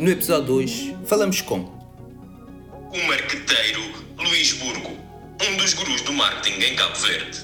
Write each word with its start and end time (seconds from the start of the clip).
No 0.00 0.08
episódio 0.08 0.46
de 0.46 0.52
hoje, 0.52 0.96
falamos 1.04 1.42
com 1.42 1.58
o 1.58 3.06
marqueteiro 3.06 3.82
Luís 4.16 4.54
Burgo, 4.54 4.96
um 5.46 5.56
dos 5.58 5.74
gurus 5.74 6.00
do 6.00 6.14
marketing 6.14 6.58
em 6.58 6.74
Cabo 6.74 6.94
Verde. 6.94 7.40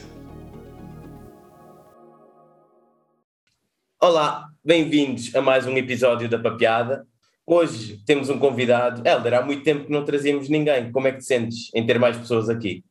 Olá, 4.00 4.48
bem-vindos 4.64 5.36
a 5.36 5.42
mais 5.42 5.66
um 5.66 5.76
episódio 5.76 6.30
da 6.30 6.38
Papeada. 6.38 7.06
Hoje 7.46 8.02
temos 8.06 8.30
um 8.30 8.38
convidado. 8.38 9.06
Helder, 9.06 9.34
há 9.34 9.42
muito 9.42 9.62
tempo 9.62 9.84
que 9.84 9.92
não 9.92 10.06
trazíamos 10.06 10.48
ninguém. 10.48 10.90
Como 10.90 11.08
é 11.08 11.12
que 11.12 11.18
te 11.18 11.26
sentes 11.26 11.70
em 11.74 11.84
ter 11.84 11.98
mais 11.98 12.16
pessoas 12.16 12.48
aqui? 12.48 12.82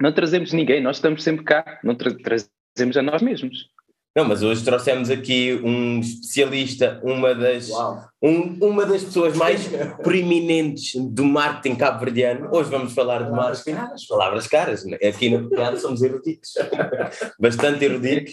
Não 0.00 0.12
trazemos 0.12 0.52
ninguém, 0.52 0.80
nós 0.80 0.98
estamos 0.98 1.24
sempre 1.24 1.44
cá, 1.44 1.80
não 1.82 1.96
tra 1.96 2.14
trazemos 2.14 2.96
a 2.96 3.02
nós 3.02 3.20
mesmos. 3.20 3.68
Não, 4.18 4.24
mas 4.24 4.42
hoje 4.42 4.64
trouxemos 4.64 5.10
aqui 5.10 5.60
um 5.62 6.00
especialista, 6.00 7.00
uma 7.04 7.36
das, 7.36 7.70
um, 8.20 8.58
uma 8.60 8.84
das 8.84 9.04
pessoas 9.04 9.36
mais 9.36 9.70
preeminentes 10.02 11.00
do 11.00 11.24
marketing 11.24 11.76
cabo-verdiano. 11.76 12.48
Hoje 12.52 12.68
vamos 12.68 12.92
falar 12.94 13.22
de 13.22 13.30
marketing. 13.30 13.76
Caras. 13.76 14.06
Palavras 14.08 14.48
caras. 14.48 14.84
Né? 14.84 14.96
Aqui 15.08 15.30
na 15.30 15.38
Papeada 15.48 15.76
somos 15.78 16.02
eruditos. 16.02 16.52
Bastante 17.38 17.84
eruditos. 17.84 18.32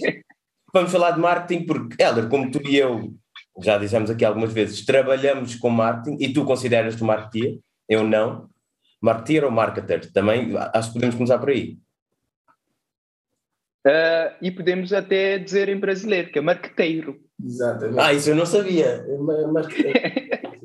Vamos 0.74 0.92
falar 0.92 1.12
de 1.12 1.20
marketing 1.20 1.68
porque, 1.68 2.02
Helder, 2.02 2.30
como 2.30 2.50
tu 2.50 2.60
e 2.68 2.78
eu 2.78 3.14
já 3.62 3.78
dissemos 3.78 4.10
aqui 4.10 4.26
algumas 4.26 4.52
vezes, 4.52 4.84
trabalhamos 4.84 5.54
com 5.54 5.70
marketing 5.70 6.18
e 6.20 6.34
tu 6.34 6.46
consideras-te 6.46 7.04
marketeer, 7.04 7.60
eu 7.88 8.04
não. 8.04 8.50
Marketeer 9.00 9.46
ou 9.46 9.52
marketer? 9.52 10.12
Também 10.12 10.52
acho 10.74 10.88
que 10.88 10.94
podemos 10.96 11.14
começar 11.14 11.38
por 11.38 11.52
aí. 11.52 11.78
Uh, 13.86 14.34
e 14.42 14.50
podemos 14.50 14.92
até 14.92 15.38
dizer 15.38 15.70
em 15.70 15.80
brasileiro, 15.80 16.32
que 16.32 16.40
é 16.40 16.42
marqueteiro. 16.42 17.20
Exatamente. 17.44 18.00
Ah, 18.00 18.12
isso 18.12 18.32
eu 18.32 18.36
não 18.36 18.46
sabia. 18.46 19.06
É 19.08 19.18
marqueteiro. 19.46 20.00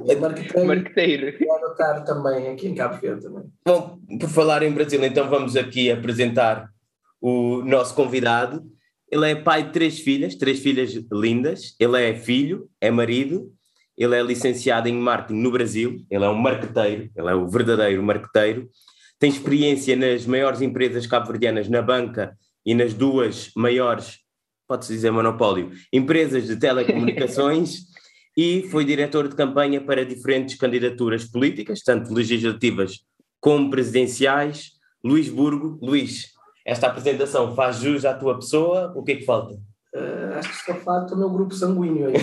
É 0.08 0.16
marqueteiro. 0.16 0.64
marqueteiro. 0.66 1.38
Vou 1.38 1.56
anotar 1.56 2.04
também 2.04 2.48
aqui 2.48 2.68
em 2.68 2.74
Cabo 2.74 2.98
Verde 2.98 3.22
também. 3.22 3.44
Bom, 3.66 3.98
por 4.18 4.28
falar 4.30 4.62
em 4.62 4.72
Brasil, 4.72 5.04
então 5.04 5.28
vamos 5.28 5.54
aqui 5.54 5.90
apresentar 5.90 6.70
o 7.20 7.62
nosso 7.62 7.94
convidado. 7.94 8.64
Ele 9.12 9.30
é 9.30 9.34
pai 9.34 9.64
de 9.64 9.72
três 9.72 9.98
filhas, 9.98 10.34
três 10.36 10.60
filhas 10.60 10.94
lindas. 11.12 11.74
Ele 11.78 12.02
é 12.02 12.14
filho, 12.14 12.70
é 12.80 12.90
marido, 12.90 13.52
ele 13.98 14.16
é 14.16 14.22
licenciado 14.22 14.88
em 14.88 14.94
marketing 14.94 15.40
no 15.42 15.50
Brasil, 15.50 15.98
ele 16.10 16.24
é 16.24 16.28
um 16.28 16.38
marqueteiro, 16.38 17.10
ele 17.14 17.28
é 17.28 17.34
o 17.34 17.46
verdadeiro 17.46 18.02
marqueteiro. 18.02 18.70
Tem 19.18 19.28
experiência 19.28 19.94
nas 19.94 20.24
maiores 20.24 20.62
empresas 20.62 21.06
cabo-verdianas 21.06 21.68
na 21.68 21.82
banca 21.82 22.34
e 22.64 22.74
nas 22.74 22.94
duas 22.94 23.50
maiores, 23.56 24.18
pode-se 24.68 24.92
dizer 24.92 25.10
monopólio, 25.10 25.70
empresas 25.92 26.46
de 26.46 26.56
telecomunicações 26.56 27.86
e 28.36 28.68
foi 28.70 28.84
diretor 28.84 29.28
de 29.28 29.34
campanha 29.34 29.80
para 29.80 30.04
diferentes 30.04 30.56
candidaturas 30.56 31.24
políticas, 31.24 31.82
tanto 31.82 32.12
legislativas 32.12 33.00
como 33.40 33.70
presidenciais. 33.70 34.72
Luís 35.02 35.28
Burgo, 35.28 35.78
Luís, 35.82 36.26
esta 36.64 36.86
apresentação 36.86 37.54
faz 37.54 37.76
jus 37.76 38.04
à 38.04 38.14
tua 38.14 38.36
pessoa? 38.36 38.92
O 38.94 39.02
que 39.02 39.12
é 39.12 39.16
que 39.16 39.24
falta? 39.24 39.54
Uh, 39.94 40.38
acho 40.38 40.48
que 40.50 40.72
só 40.72 40.74
falta 40.78 41.14
o 41.14 41.18
meu 41.18 41.28
grupo 41.30 41.52
sanguíneo 41.54 42.08
aí. 42.08 42.14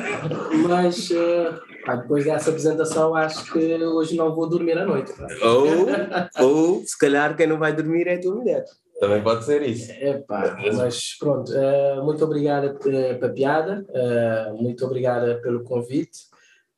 Mas 0.66 1.10
uh, 1.10 1.60
depois 2.00 2.24
dessa 2.24 2.50
apresentação, 2.50 3.14
acho 3.14 3.52
que 3.52 3.58
hoje 3.58 4.16
não 4.16 4.34
vou 4.34 4.48
dormir 4.48 4.78
à 4.78 4.86
noite. 4.86 5.12
Ou, 5.42 5.86
ou 6.46 6.84
se 6.86 6.96
calhar 6.96 7.36
quem 7.36 7.46
não 7.46 7.58
vai 7.58 7.74
dormir 7.74 8.06
é 8.06 8.14
a 8.14 8.20
tua 8.20 8.34
mulher. 8.34 8.64
Também 9.02 9.20
pode 9.20 9.44
ser 9.44 9.62
isso. 9.62 9.90
É 9.90 10.18
pá, 10.18 10.56
mas 10.76 11.16
pronto, 11.18 11.50
uh, 11.50 12.04
muito 12.04 12.24
obrigada 12.24 12.72
pela 12.74 13.32
piada, 13.32 13.84
uh, 13.88 14.62
muito 14.62 14.86
obrigada 14.86 15.40
pelo 15.42 15.64
convite. 15.64 16.20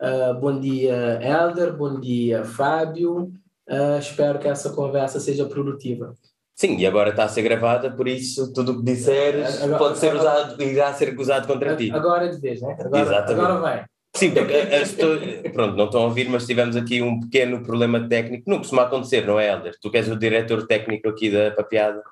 Uh, 0.00 0.32
bom 0.40 0.58
dia, 0.58 1.20
Helder, 1.22 1.76
bom 1.76 2.00
dia, 2.00 2.42
Fábio. 2.42 3.30
espero 4.00 4.38
que 4.38 4.48
essa 4.48 4.70
conversa 4.70 5.20
seja 5.20 5.44
produtiva. 5.44 6.14
Sim, 6.54 6.78
e 6.78 6.86
agora 6.86 7.10
está 7.10 7.24
a 7.24 7.28
ser 7.28 7.42
gravada, 7.42 7.90
por 7.90 8.08
isso 8.08 8.54
tudo 8.54 8.72
o 8.72 8.78
que 8.78 8.84
disseres 8.84 9.62
agora, 9.62 9.78
pode 9.78 9.98
ser 9.98 10.16
usado, 10.16 10.62
irá 10.62 10.94
ser 10.94 11.18
usado 11.18 11.46
contra 11.46 11.76
ti. 11.76 11.90
Agora 11.90 12.24
é 12.24 12.28
de 12.30 12.40
vez, 12.40 12.62
né? 12.62 12.74
Agora, 12.80 13.02
Exatamente. 13.02 13.44
agora 13.44 13.60
vai. 13.60 13.84
Sim, 14.16 14.32
porque 14.32 14.52
pessoas, 14.52 15.20
pronto, 15.52 15.76
não 15.76 15.86
estão 15.86 16.02
a 16.02 16.04
ouvir, 16.04 16.28
mas 16.28 16.46
tivemos 16.46 16.76
aqui 16.76 17.02
um 17.02 17.18
pequeno 17.20 17.62
problema 17.64 18.08
técnico. 18.08 18.48
Não 18.48 18.58
costuma 18.58 18.82
acontecer, 18.82 19.26
não 19.26 19.40
é, 19.40 19.50
Helder? 19.50 19.76
Tu 19.80 19.90
que 19.90 19.96
és 19.96 20.08
o 20.08 20.16
diretor 20.16 20.66
técnico 20.66 21.08
aqui 21.08 21.30
da 21.30 21.50
Papeada. 21.50 22.02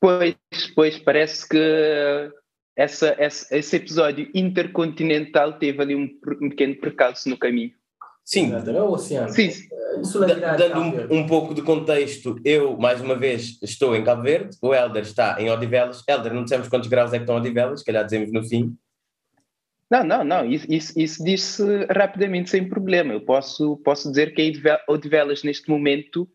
Pois, 0.00 0.36
pois, 0.74 0.98
parece 0.98 1.48
que 1.48 2.32
essa, 2.76 3.14
essa, 3.16 3.56
esse 3.56 3.76
episódio 3.76 4.28
intercontinental 4.34 5.52
teve 5.54 5.80
ali 5.80 5.94
um, 5.94 6.10
um 6.42 6.48
pequeno 6.48 6.74
percalço 6.76 7.28
no 7.28 7.38
caminho. 7.38 7.72
Sim. 8.24 8.52
É 8.52 8.82
o 8.82 8.90
oceano. 8.90 9.28
Sim. 9.28 9.50
É 9.50 10.56
dando 10.56 10.80
um, 10.80 11.20
um, 11.20 11.26
pouco 11.26 11.54
de 11.54 11.62
contexto, 11.62 12.40
eu, 12.44 12.76
mais 12.76 13.00
uma 13.00 13.14
vez, 13.14 13.58
estou 13.62 13.94
em 13.94 14.02
Cabo 14.02 14.22
Verde, 14.22 14.56
o 14.60 14.74
Helder 14.74 15.02
está 15.02 15.40
em 15.40 15.48
Odivelas. 15.50 16.02
Helder, 16.08 16.34
não 16.34 16.42
dissemos 16.42 16.68
quantos 16.68 16.88
graus 16.88 17.12
é 17.12 17.18
que 17.18 17.22
estão 17.22 17.36
Odivelas, 17.36 17.80
se 17.80 17.86
calhar 17.86 18.04
dizemos 18.04 18.32
no 18.32 18.42
fim. 18.42 18.76
Não, 19.90 20.02
não, 20.02 20.24
não, 20.24 20.44
isso, 20.44 20.66
isso, 20.68 20.92
isso 20.98 21.24
diz-se 21.24 21.62
rapidamente, 21.90 22.50
sem 22.50 22.68
problema. 22.68 23.12
Eu 23.12 23.20
posso, 23.20 23.76
posso 23.78 24.08
dizer 24.08 24.34
que 24.34 24.52
Odivelas 24.88 25.42
neste 25.42 25.68
momento 25.68 26.28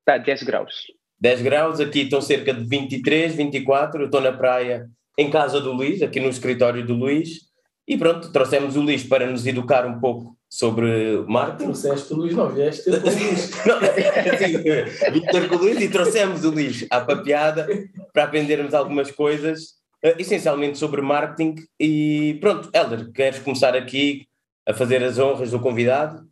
está 0.00 0.14
a 0.14 0.18
10 0.18 0.42
graus. 0.42 0.74
10 1.20 1.42
graus, 1.42 1.80
aqui 1.80 2.02
estão 2.02 2.20
cerca 2.20 2.52
de 2.52 2.64
23, 2.64 3.34
24, 3.34 4.02
eu 4.02 4.06
estou 4.06 4.20
na 4.20 4.32
praia 4.32 4.86
em 5.18 5.30
casa 5.30 5.60
do 5.60 5.72
Luís, 5.72 6.02
aqui 6.02 6.20
no 6.20 6.28
escritório 6.28 6.84
do 6.84 6.94
Luís, 6.94 7.46
e 7.88 7.96
pronto, 7.96 8.30
trouxemos 8.32 8.76
o 8.76 8.82
Luís 8.82 9.04
para 9.04 9.26
nos 9.26 9.46
educar 9.46 9.86
um 9.86 9.98
pouco 9.98 10.36
sobre 10.48 11.24
marketing. 11.26 11.64
Trouxeste 11.64 12.12
o 12.12 12.16
Luís, 12.16 12.34
não 12.34 12.48
vieste 12.48 12.90
com 12.90 12.96
o 12.96 13.00
Luís. 13.00 13.50
não, 13.64 13.76
assim, 13.78 15.12
vim 15.12 15.20
ter 15.20 15.48
com 15.48 15.54
o 15.54 15.58
Luís 15.58 15.80
e 15.80 15.88
trouxemos 15.88 16.44
o 16.44 16.50
Luís 16.50 16.86
à 16.90 17.00
papeada 17.00 17.66
para 18.12 18.24
aprendermos 18.24 18.74
algumas 18.74 19.10
coisas 19.10 19.76
essencialmente 20.18 20.78
sobre 20.78 21.00
marketing. 21.02 21.56
E 21.78 22.38
pronto, 22.40 22.70
Helder, 22.72 23.12
queres 23.12 23.38
começar 23.38 23.74
aqui 23.74 24.26
a 24.66 24.74
fazer 24.74 25.02
as 25.02 25.18
honras 25.18 25.50
do 25.50 25.60
convidado? 25.60 26.26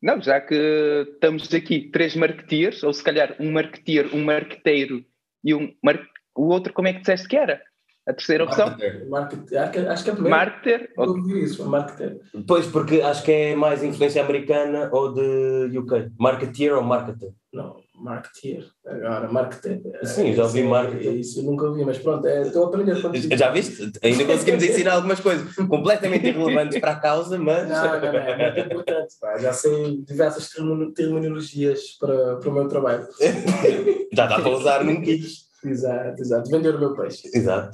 Não, 0.00 0.20
já 0.20 0.40
que 0.40 1.06
estamos 1.14 1.52
aqui 1.54 1.88
três 1.90 2.16
marketeers, 2.16 2.82
ou 2.82 2.92
se 2.92 3.04
calhar 3.04 3.36
um 3.38 3.52
marketeer, 3.52 4.14
um 4.14 4.24
marqueteiro 4.24 5.04
e 5.44 5.54
um 5.54 5.72
mar... 5.82 6.00
o 6.34 6.48
outro, 6.48 6.72
como 6.72 6.88
é 6.88 6.92
que 6.92 7.00
disseste 7.00 7.28
que 7.28 7.36
era? 7.36 7.62
A 8.04 8.12
terceira 8.12 8.44
opção? 8.44 8.66
Marketer. 8.66 9.08
Marketer. 9.08 9.90
Acho 9.90 10.02
que 10.04 10.10
é 10.10 10.12
a 10.12 10.16
primeira. 10.16 10.36
Marketer. 10.36 10.92
Eu 10.96 11.04
ouvi 11.04 11.44
isso, 11.44 11.68
marketer. 11.68 12.20
Pois, 12.48 12.66
porque 12.66 13.00
acho 13.00 13.22
que 13.22 13.30
é 13.30 13.54
mais 13.54 13.84
influência 13.84 14.22
americana 14.24 14.90
ou 14.92 15.12
de 15.14 15.78
UK. 15.78 16.10
Marketeer 16.18 16.74
ou 16.74 16.82
marketer? 16.82 17.30
Não, 17.52 17.80
marketeer. 18.02 18.66
Agora, 18.84 19.30
marketer. 19.30 19.80
Sim, 20.02 20.34
já 20.34 20.42
ouvi 20.42 20.62
marketer. 20.64 21.14
Isso 21.14 21.40
eu 21.40 21.44
nunca 21.44 21.66
ouvi, 21.66 21.84
mas 21.84 21.98
pronto, 21.98 22.26
é, 22.26 22.42
estou 22.42 22.64
a 22.64 22.68
aprender 22.68 22.96
Já 23.36 23.50
viste? 23.50 23.92
Ainda 24.02 24.24
conseguimos 24.24 24.64
ensinar 24.64 24.94
algumas 24.94 25.20
coisas 25.20 25.54
completamente 25.54 26.26
irrelevantes 26.28 26.80
para 26.80 26.92
a 26.92 27.00
causa, 27.00 27.38
mas. 27.38 27.68
Não, 27.68 28.00
não, 28.00 28.12
não, 28.12 28.18
é 28.18 28.52
muito 28.52 28.74
importante. 28.74 29.14
Pá. 29.20 29.38
Já 29.38 29.52
sei 29.52 30.02
diversas 30.02 30.50
terminologias 30.94 31.96
para, 31.98 32.36
para 32.36 32.48
o 32.48 32.52
meu 32.52 32.68
trabalho. 32.68 33.06
já 34.12 34.26
dá 34.26 34.40
para 34.40 34.50
usar 34.50 34.84
num 34.84 35.00
kit. 35.00 35.26
Exato, 35.64 36.20
exato. 36.20 36.50
Vender 36.50 36.74
o 36.74 36.80
meu 36.80 36.96
peixe. 36.96 37.30
Exato. 37.32 37.70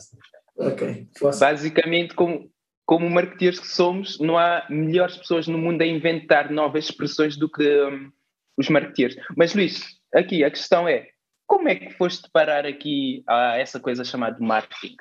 Ok. 0.58 1.08
Basicamente, 1.40 2.14
como, 2.14 2.50
como 2.84 3.08
marketeers 3.08 3.58
que 3.58 3.68
somos, 3.68 4.18
não 4.20 4.36
há 4.36 4.66
melhores 4.68 5.16
pessoas 5.16 5.46
no 5.46 5.56
mundo 5.56 5.80
a 5.80 5.86
inventar 5.86 6.50
novas 6.50 6.84
expressões 6.84 7.36
do 7.36 7.48
que 7.48 7.64
um, 7.84 8.10
os 8.58 8.68
marketeers. 8.68 9.16
Mas 9.36 9.54
Luís, 9.54 9.97
aqui 10.14 10.44
a 10.44 10.50
questão 10.50 10.88
é, 10.88 11.08
como 11.46 11.68
é 11.68 11.74
que 11.74 11.90
foste 11.90 12.28
parar 12.30 12.66
aqui 12.66 13.22
a 13.26 13.56
essa 13.56 13.80
coisa 13.80 14.04
chamada 14.04 14.38
marketing? 14.38 14.96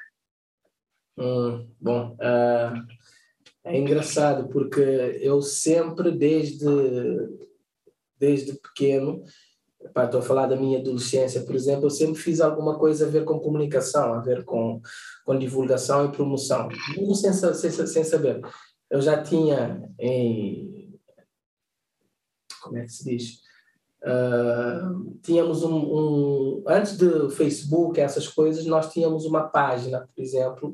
Hum, 1.18 1.68
bom, 1.80 2.15
uh, 2.15 2.88
é 3.63 3.77
engraçado 3.77 4.48
porque 4.50 4.80
eu 5.21 5.42
sempre, 5.42 6.12
desde, 6.12 6.65
desde 8.19 8.54
pequeno, 8.54 9.24
Pá, 9.94 10.06
estou 10.06 10.19
a 10.19 10.24
falar 10.24 10.48
da 10.48 10.56
minha 10.56 10.80
adolescência, 10.80 11.44
por 11.44 11.56
exemplo, 11.56 11.86
eu 11.86 11.89
sempre 11.89 12.19
fiz 12.19 12.42
alguma 12.42 12.77
coisa 12.77 13.06
a 13.06 13.10
ver 13.10 13.24
com 13.24 13.39
comunicação, 13.39 14.13
a 14.13 14.19
ver 14.19 14.44
com, 14.44 14.81
com 15.24 15.38
divulgação 15.38 16.06
e 16.06 16.12
promoção, 16.12 16.68
mesmo 16.68 17.15
sem, 17.15 17.31
sem, 17.33 17.71
sem 17.71 18.03
saber. 18.03 18.42
Eu 18.89 19.01
já 19.01 19.21
tinha 19.21 19.81
em. 20.00 21.00
Como 22.62 22.77
é 22.77 22.81
que 22.83 22.92
se 22.92 23.03
diz? 23.06 23.47
Uh, 24.07 25.19
tínhamos 25.21 25.63
um, 25.63 25.75
um, 25.75 26.63
Antes 26.65 26.98
do 26.98 27.30
Facebook, 27.30 28.00
essas 28.00 28.27
coisas, 28.27 28.65
nós 28.65 28.92
tínhamos 28.92 29.25
uma 29.25 29.44
página, 29.44 30.07
por 30.15 30.21
exemplo, 30.21 30.71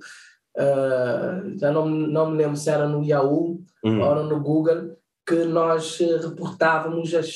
uh, 0.58 1.58
já 1.58 1.72
não, 1.72 1.90
não 1.90 2.30
me 2.30 2.38
lembro 2.38 2.56
se 2.56 2.70
era 2.70 2.88
no 2.88 3.04
Yahoo 3.04 3.60
uhum. 3.84 4.02
ou 4.02 4.24
no 4.24 4.40
Google, 4.40 4.96
que 5.26 5.46
nós 5.46 5.98
reportávamos 5.98 7.14
as 7.16 7.34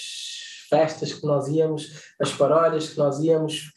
festas 0.69 1.13
que 1.13 1.25
nós 1.25 1.47
íamos, 1.47 2.13
as 2.19 2.31
paródias 2.31 2.89
que 2.89 2.97
nós 2.97 3.19
íamos, 3.19 3.71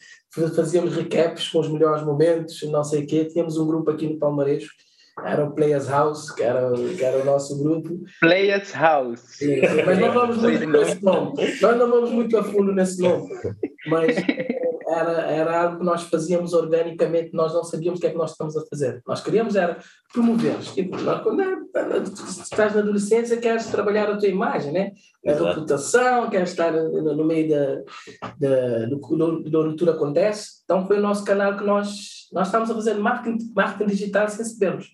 fazíamos 0.55 0.93
recaps 0.95 1.49
com 1.49 1.59
os 1.59 1.69
melhores 1.69 2.03
momentos, 2.03 2.61
não 2.63 2.83
sei 2.83 3.03
o 3.03 3.07
quê. 3.07 3.25
Tínhamos 3.25 3.57
um 3.57 3.65
grupo 3.65 3.89
aqui 3.89 4.07
no 4.07 4.19
Palmarejo 4.19 4.69
era 5.19 5.45
o 5.45 5.53
Players 5.53 5.89
House, 5.89 6.31
que 6.31 6.43
era, 6.43 6.71
que 6.73 7.03
era 7.03 7.21
o 7.21 7.25
nosso 7.25 7.61
grupo. 7.61 7.99
Players 8.19 8.73
House. 8.73 9.19
Sim, 9.19 9.61
mas 9.85 9.99
não 9.99 10.11
vamos 10.11 10.37
muito 10.37 10.67
nesse 10.67 11.03
nome. 11.03 11.33
Nós 11.61 11.77
não 11.77 11.89
vamos 11.89 12.11
muito 12.11 12.37
a 12.37 12.43
fundo 12.43 12.73
nesse 12.73 13.01
nome. 13.01 13.29
Mas 13.87 14.15
era, 14.91 15.21
era 15.21 15.61
algo 15.61 15.79
que 15.79 15.85
nós 15.85 16.03
fazíamos 16.03 16.53
organicamente, 16.53 17.33
nós 17.33 17.53
não 17.53 17.63
sabíamos 17.63 17.99
o 17.99 18.01
que 18.01 18.07
é 18.07 18.11
que 18.11 18.17
nós 18.17 18.31
estamos 18.31 18.55
a 18.57 18.65
fazer. 18.65 19.01
Nós 19.07 19.21
queríamos 19.21 19.55
era 19.55 19.79
promover. 20.11 20.59
Tipo, 20.59 20.97
nós, 20.97 21.21
quando 21.23 21.41
é, 21.41 21.57
estás 22.01 22.75
na 22.75 22.81
adolescência, 22.81 23.37
queres 23.37 23.67
trabalhar 23.67 24.09
a 24.09 24.17
tua 24.17 24.27
imagem, 24.27 24.71
né? 24.71 24.91
A 25.25 25.31
Exato. 25.31 25.45
reputação, 25.45 26.29
queres 26.29 26.49
estar 26.49 26.71
no, 26.71 27.25
meio 27.25 27.49
da, 27.49 27.83
da, 28.39 28.85
do, 28.87 28.97
do, 28.97 29.43
do 29.43 29.61
onde 29.61 29.75
tudo 29.77 29.91
acontece. 29.91 30.61
Então 30.63 30.85
foi 30.85 30.97
o 30.97 31.01
nosso 31.01 31.23
canal 31.23 31.57
que 31.57 31.63
nós, 31.63 32.27
nós 32.33 32.47
estávamos 32.47 32.71
a 32.71 32.75
fazer 32.75 32.95
marketing, 32.95 33.51
marketing 33.55 33.89
digital 33.89 34.27
sem 34.29 34.43
sabermos, 34.43 34.87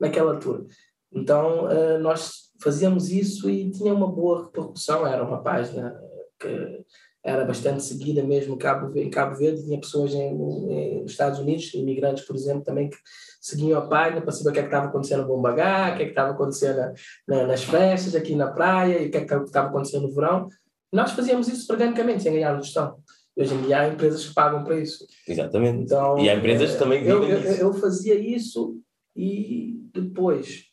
naquela 0.00 0.32
altura. 0.32 0.64
Então 1.12 1.68
eh, 1.70 1.98
nós 1.98 2.50
fazíamos 2.62 3.10
isso 3.10 3.50
e 3.50 3.70
tinha 3.70 3.92
uma 3.92 4.06
boa 4.06 4.44
repercussão, 4.44 5.06
era 5.06 5.24
uma 5.24 5.42
página 5.42 5.98
que 6.38 6.84
era 7.22 7.44
bastante 7.44 7.82
seguida 7.84 8.22
mesmo 8.22 8.54
em 8.54 8.58
Cabo, 8.58 8.96
em 8.98 9.10
Cabo 9.10 9.36
Verde, 9.36 9.62
tinha 9.64 9.78
pessoas 9.78 10.14
em, 10.14 10.28
em- 10.30 11.02
nos 11.02 11.10
Estados 11.12 11.38
Unidos, 11.38 11.72
imigrantes, 11.74 12.24
por 12.24 12.34
exemplo, 12.34 12.62
também 12.64 12.88
que 12.88 12.96
seguiam 13.40 13.78
a 13.78 13.86
página 13.86 14.22
para 14.22 14.32
saber 14.32 14.50
o 14.50 14.52
que 14.52 14.58
é 14.58 14.62
que 14.62 14.68
estava 14.68 14.86
acontecendo 14.86 15.22
no 15.22 15.28
Bombagá, 15.28 15.92
o 15.92 15.96
que 15.96 16.02
é 16.02 16.04
que 16.06 16.10
estava 16.12 16.30
acontecendo 16.32 16.76
na- 16.78 16.94
na- 17.28 17.46
nas 17.46 17.62
festas, 17.64 18.14
aqui 18.14 18.34
na 18.34 18.50
praia, 18.50 19.02
e 19.02 19.08
o 19.08 19.10
que 19.10 19.18
é 19.18 19.24
que 19.26 19.34
estava 19.34 19.68
acontecendo 19.68 20.08
no 20.08 20.14
verão. 20.14 20.48
Nós 20.92 21.12
fazíamos 21.12 21.46
isso 21.48 21.70
organicamente, 21.70 22.22
sem 22.22 22.32
ganhar 22.32 22.58
gestão. 22.60 22.96
Hoje 23.36 23.54
em 23.54 23.62
dia 23.62 23.80
há 23.80 23.88
empresas 23.88 24.26
que 24.26 24.34
pagam 24.34 24.64
para 24.64 24.76
isso. 24.80 25.06
Exatamente. 25.28 25.84
Então, 25.84 26.18
E 26.18 26.28
há 26.28 26.34
empresas 26.34 26.72
que 26.72 26.78
também 26.78 27.04
eu, 27.04 27.20
vivem 27.20 27.36
eu, 27.36 27.42
disso. 27.42 27.60
eu 27.62 27.72
fazia 27.74 28.14
isso 28.18 28.78
e 29.14 29.78
depois 29.94 30.64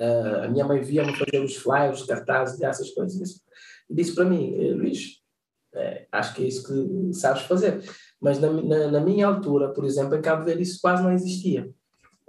ah, 0.00 0.44
a 0.44 0.48
minha 0.48 0.64
mãe 0.64 0.80
via-me 0.82 1.14
fazer 1.14 1.42
os 1.44 1.56
flyers, 1.56 2.00
os 2.00 2.06
cartazes 2.06 2.58
e 2.60 2.64
essas 2.64 2.90
coisas. 2.90 3.40
E 3.88 3.94
disse 3.94 4.14
para 4.14 4.24
mim, 4.24 4.54
"Eh, 4.58 4.72
Luís, 4.74 5.19
eh, 5.74 6.06
acho 6.10 6.34
que 6.34 6.44
é 6.44 6.46
isso 6.46 6.66
que 6.66 7.14
sabes 7.14 7.42
fazer. 7.42 7.82
Mas 8.20 8.38
na, 8.38 8.52
na, 8.52 8.90
na 8.90 9.00
minha 9.00 9.26
altura, 9.26 9.68
por 9.68 9.84
exemplo, 9.84 10.16
em 10.16 10.22
Cabo 10.22 10.44
Verde 10.44 10.62
isso 10.62 10.80
quase 10.80 11.02
não 11.02 11.12
existia. 11.12 11.70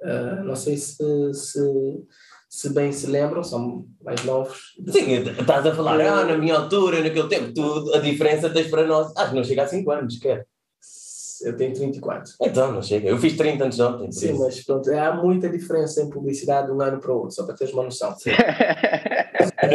Ah, 0.03 0.41
não 0.43 0.55
sei 0.55 0.77
se, 0.77 1.33
se, 1.33 1.61
se 2.49 2.73
bem 2.73 2.91
se 2.91 3.07
lembram, 3.07 3.43
são 3.43 3.85
mais 4.03 4.23
novos. 4.23 4.73
Sim, 4.87 5.13
estás 5.39 5.65
a 5.65 5.75
falar, 5.75 6.01
ah, 6.01 6.25
na 6.25 6.37
minha 6.37 6.55
altura, 6.55 7.01
naquele 7.01 7.27
tempo, 7.27 7.53
tu, 7.53 7.93
a 7.93 7.99
diferença 7.99 8.49
tens 8.49 8.67
para 8.67 8.85
nós. 8.85 9.13
Ah, 9.15 9.31
não 9.31 9.43
chega 9.43 9.63
a 9.63 9.67
5 9.67 9.91
anos, 9.91 10.17
quer. 10.17 10.45
Eu 11.43 11.57
tenho 11.57 11.73
34. 11.73 12.33
Então, 12.41 12.71
não 12.71 12.83
chega. 12.83 13.09
Eu 13.09 13.17
fiz 13.17 13.35
30 13.35 13.65
antes 13.65 13.77
de 13.77 13.83
ontem. 13.83 14.11
Sim, 14.11 14.33
isso. 14.33 14.43
mas 14.43 14.63
pronto, 14.63 14.91
há 14.93 15.15
muita 15.15 15.49
diferença 15.49 16.01
em 16.01 16.09
publicidade 16.09 16.67
de 16.67 16.73
um 16.73 16.81
ano 16.81 16.99
para 16.99 17.11
o 17.11 17.17
outro, 17.17 17.31
só 17.31 17.45
para 17.45 17.55
teres 17.55 17.73
uma 17.73 17.83
noção. 17.83 18.15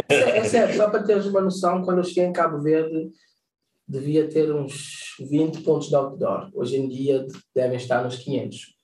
É, 0.09 0.37
é 0.37 0.43
sério, 0.43 0.75
só 0.75 0.89
para 0.89 1.03
teres 1.03 1.25
uma 1.25 1.41
noção, 1.41 1.81
quando 1.81 1.99
eu 1.99 2.03
cheguei 2.03 2.25
em 2.25 2.33
Cabo 2.33 2.61
Verde, 2.61 3.09
devia 3.87 4.27
ter 4.27 4.53
uns 4.53 5.15
20 5.19 5.61
pontos 5.61 5.87
de 5.87 5.95
outdoor. 5.95 6.49
Hoje 6.53 6.77
em 6.77 6.89
dia 6.89 7.25
devem 7.55 7.77
estar 7.77 8.03
nos 8.03 8.17
500. 8.17 8.75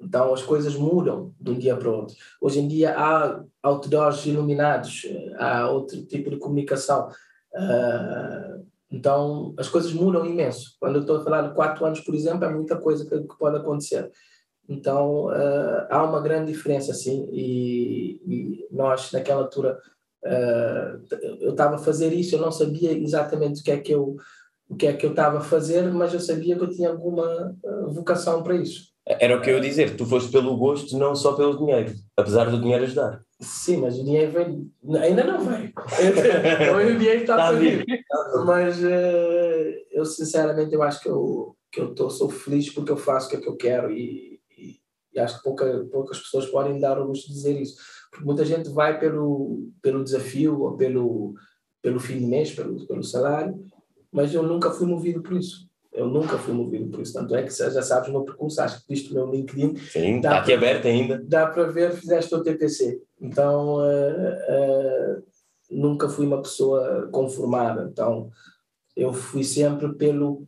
Então 0.00 0.32
as 0.32 0.42
coisas 0.42 0.74
mudam 0.74 1.34
de 1.38 1.50
um 1.50 1.58
dia 1.58 1.76
para 1.76 1.88
o 1.88 1.96
outro. 1.96 2.16
Hoje 2.40 2.60
em 2.60 2.68
dia 2.68 2.94
há 2.96 3.42
outdoors 3.62 4.24
iluminados, 4.26 5.06
há 5.38 5.70
outro 5.70 6.04
tipo 6.06 6.30
de 6.30 6.38
comunicação. 6.38 7.08
Ah, 7.54 8.58
então 8.90 9.54
as 9.58 9.68
coisas 9.68 9.92
mudam 9.92 10.26
imenso. 10.26 10.76
Quando 10.80 10.96
eu 10.96 11.00
estou 11.02 11.18
a 11.18 11.24
falar 11.24 11.42
de 11.42 11.54
4 11.54 11.84
anos, 11.84 12.00
por 12.00 12.14
exemplo, 12.14 12.44
é 12.44 12.52
muita 12.52 12.76
coisa 12.76 13.04
que, 13.04 13.36
pode 13.38 13.56
acontecer. 13.56 14.10
Então 14.68 15.28
ah, 15.28 15.86
há 15.90 16.04
uma 16.04 16.20
grande 16.20 16.52
diferença, 16.52 16.94
sim, 16.94 17.28
e, 17.32 18.66
nós 18.70 19.12
naquela 19.12 19.42
altura 19.42 19.78
ah, 20.24 20.98
eu 21.40 21.50
estava 21.50 21.74
a 21.74 21.78
fazer 21.78 22.12
isso, 22.12 22.34
eu 22.34 22.40
não 22.40 22.52
sabia 22.52 22.92
exatamente 22.92 23.60
o 23.60 23.64
que 23.64 23.70
é 23.70 23.78
que 23.78 23.92
eu 23.92 24.16
o 24.70 24.76
que 24.76 24.86
é 24.86 24.92
que 24.92 25.04
eu 25.04 25.10
estava 25.10 25.38
a 25.38 25.42
fazer, 25.42 25.82
mas 25.92 26.14
eu 26.14 26.20
sabia 26.20 26.56
que 26.56 26.62
eu 26.62 26.70
tinha 26.70 26.90
alguma 26.90 27.24
ah, 27.26 27.86
vocação 27.88 28.40
para 28.42 28.54
isso. 28.54 28.88
Era 29.04 29.36
o 29.36 29.42
que 29.42 29.50
eu 29.50 29.56
ia 29.56 29.60
dizer, 29.60 29.96
tu 29.96 30.06
foste 30.06 30.30
pelo 30.30 30.56
gosto, 30.56 30.96
não 30.96 31.16
só 31.16 31.32
pelo 31.32 31.58
dinheiro, 31.58 31.92
apesar 32.16 32.48
do 32.48 32.60
dinheiro 32.60 32.84
ajudar. 32.84 33.20
Sim, 33.40 33.78
mas 33.78 33.98
o 33.98 34.04
dinheiro 34.04 34.30
vem. 34.30 34.70
Ainda 35.02 35.24
não 35.24 35.40
vem. 35.40 35.72
o 36.94 36.98
dinheiro 36.98 37.22
está 37.22 37.48
a 37.48 37.52
vir. 37.52 37.84
Mas 38.46 38.84
eh, 38.84 39.86
eu, 39.90 40.04
sinceramente, 40.04 40.72
eu 40.72 40.82
acho 40.82 41.00
que 41.00 41.08
eu, 41.08 41.56
que 41.72 41.80
eu 41.80 41.94
tô, 41.94 42.08
sou 42.08 42.30
feliz 42.30 42.72
porque 42.72 42.92
eu 42.92 42.96
faço 42.96 43.26
o 43.26 43.30
que 43.30 43.36
é 43.36 43.40
que 43.40 43.48
eu 43.48 43.56
quero 43.56 43.90
e, 43.90 44.38
e, 44.56 44.76
e 45.14 45.18
acho 45.18 45.38
que 45.38 45.42
pouca, 45.42 45.88
poucas 45.90 46.20
pessoas 46.20 46.46
podem 46.46 46.74
me 46.74 46.80
dar 46.80 47.00
o 47.00 47.06
luxo 47.06 47.26
de 47.26 47.32
dizer 47.32 47.60
isso. 47.60 47.76
Porque 48.10 48.24
muita 48.24 48.44
gente 48.44 48.68
vai 48.68 49.00
pelo, 49.00 49.70
pelo 49.82 50.04
desafio 50.04 50.60
ou 50.60 50.76
pelo, 50.76 51.34
pelo 51.82 51.98
fim 51.98 52.18
de 52.18 52.26
mês, 52.26 52.52
pelo, 52.52 52.86
pelo 52.86 53.02
salário, 53.02 53.58
mas 54.12 54.34
eu 54.34 54.42
nunca 54.42 54.70
fui 54.70 54.86
movido 54.86 55.22
por 55.22 55.34
isso. 55.34 55.68
Eu 55.92 56.06
nunca 56.06 56.38
fui 56.38 56.54
movido 56.54 56.88
por 56.88 57.00
isso. 57.00 57.12
Tanto 57.12 57.34
é 57.34 57.42
que 57.42 57.50
já 57.50 57.82
sabes 57.82 58.08
o 58.08 58.12
meu 58.12 58.22
percurso, 58.22 58.60
acho 58.60 58.80
que 58.80 58.88
viste 58.88 59.10
o 59.10 59.14
meu 59.14 59.30
LinkedIn, 59.30 59.76
Sim, 59.76 60.16
está 60.16 60.38
aqui 60.38 60.52
aberto 60.52 60.86
ainda. 60.86 61.20
dá 61.24 61.46
para 61.46 61.64
ver, 61.64 61.92
fizeste 61.92 62.34
o 62.34 62.42
TPC. 62.42 63.02
Então, 63.20 63.84
eh, 63.84 64.46
eh, 64.48 65.18
nunca 65.70 66.08
fui 66.08 66.26
uma 66.26 66.40
pessoa 66.40 67.08
conformada. 67.10 67.88
Então, 67.90 68.30
eu 68.96 69.12
fui 69.12 69.42
sempre 69.42 69.92
pelo, 69.94 70.46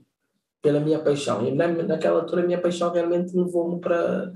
pela 0.62 0.80
minha 0.80 1.00
paixão. 1.00 1.44
E 1.46 1.52
na, 1.52 1.66
naquela 1.68 2.20
altura, 2.20 2.42
a 2.42 2.46
minha 2.46 2.60
paixão 2.60 2.92
realmente 2.92 3.36
levou-me 3.36 3.80
para, 3.80 4.32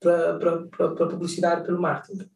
para, 0.00 0.38
para, 0.38 0.66
para, 0.68 0.88
para 0.94 1.04
a 1.04 1.08
publicidade, 1.08 1.66
pelo 1.66 1.80
marketing. 1.80 2.28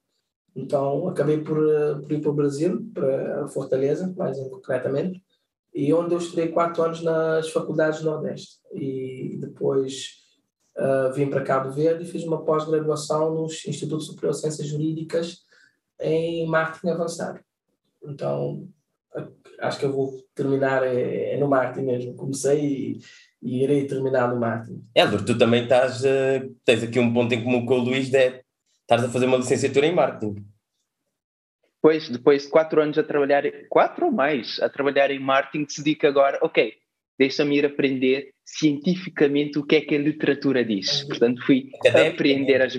Então, 0.54 1.08
acabei 1.08 1.38
por, 1.42 1.58
eh, 1.58 1.94
por 1.94 2.12
ir 2.12 2.20
para 2.20 2.30
o 2.30 2.34
Brasil, 2.34 2.86
para 2.92 3.48
Fortaleza, 3.48 4.12
mais 4.16 4.38
concretamente, 4.38 5.23
e 5.74 5.92
onde 5.92 6.14
eu 6.14 6.18
estudei 6.18 6.48
quatro 6.48 6.82
anos 6.82 7.02
nas 7.02 7.50
faculdades 7.50 8.00
do 8.00 8.10
Nordeste. 8.10 8.58
E 8.72 9.38
depois 9.40 10.22
Uh, 10.76 11.12
vim 11.12 11.30
para 11.30 11.44
Cabo 11.44 11.70
Verde 11.70 12.02
e 12.02 12.06
fiz 12.06 12.24
uma 12.24 12.44
pós-graduação 12.44 13.32
nos 13.32 13.64
Institutos 13.64 14.06
Superior 14.06 14.32
de 14.32 14.40
Ciências 14.40 14.66
Jurídicas 14.66 15.44
em 16.00 16.44
marketing 16.48 16.88
avançado. 16.88 17.38
Então, 18.02 18.66
acho 19.60 19.78
que 19.78 19.84
eu 19.84 19.92
vou 19.92 20.20
terminar 20.34 20.82
é, 20.82 21.34
é 21.34 21.38
no 21.38 21.48
marketing 21.48 21.86
mesmo. 21.86 22.14
Comecei 22.14 22.60
e, 22.60 22.98
e 23.42 23.62
irei 23.62 23.86
terminar 23.86 24.32
no 24.32 24.40
marketing. 24.40 24.84
Helder, 24.94 25.24
tu 25.24 25.38
também 25.38 25.62
estás, 25.62 26.04
eh, 26.04 26.48
tens 26.64 26.82
aqui 26.82 26.98
um 26.98 27.12
ponto 27.12 27.32
em 27.32 27.42
comum 27.42 27.64
com 27.64 27.78
o 27.78 27.84
Luís, 27.84 28.10
de 28.10 28.42
estás 28.82 29.04
a 29.04 29.08
fazer 29.08 29.26
uma 29.26 29.36
licenciatura 29.36 29.86
em 29.86 29.94
marketing. 29.94 30.44
Depois, 31.84 32.08
depois 32.08 32.42
de 32.44 32.48
quatro 32.48 32.80
anos 32.80 32.96
a 32.96 33.02
trabalhar, 33.02 33.42
quatro 33.68 34.06
ou 34.06 34.10
mais, 34.10 34.58
a 34.62 34.70
trabalhar 34.70 35.10
em 35.10 35.18
marketing, 35.18 35.66
decidi 35.66 35.94
que 35.94 36.06
agora, 36.06 36.38
ok, 36.40 36.72
deixa-me 37.18 37.58
ir 37.58 37.66
aprender 37.66 38.30
cientificamente 38.42 39.58
o 39.58 39.66
que 39.66 39.76
é 39.76 39.80
que 39.82 39.94
a 39.94 39.98
literatura 39.98 40.64
diz. 40.64 41.02
Portanto, 41.04 41.44
fui 41.44 41.68
Académica, 41.80 42.14
aprender 42.14 42.62
as. 42.62 42.76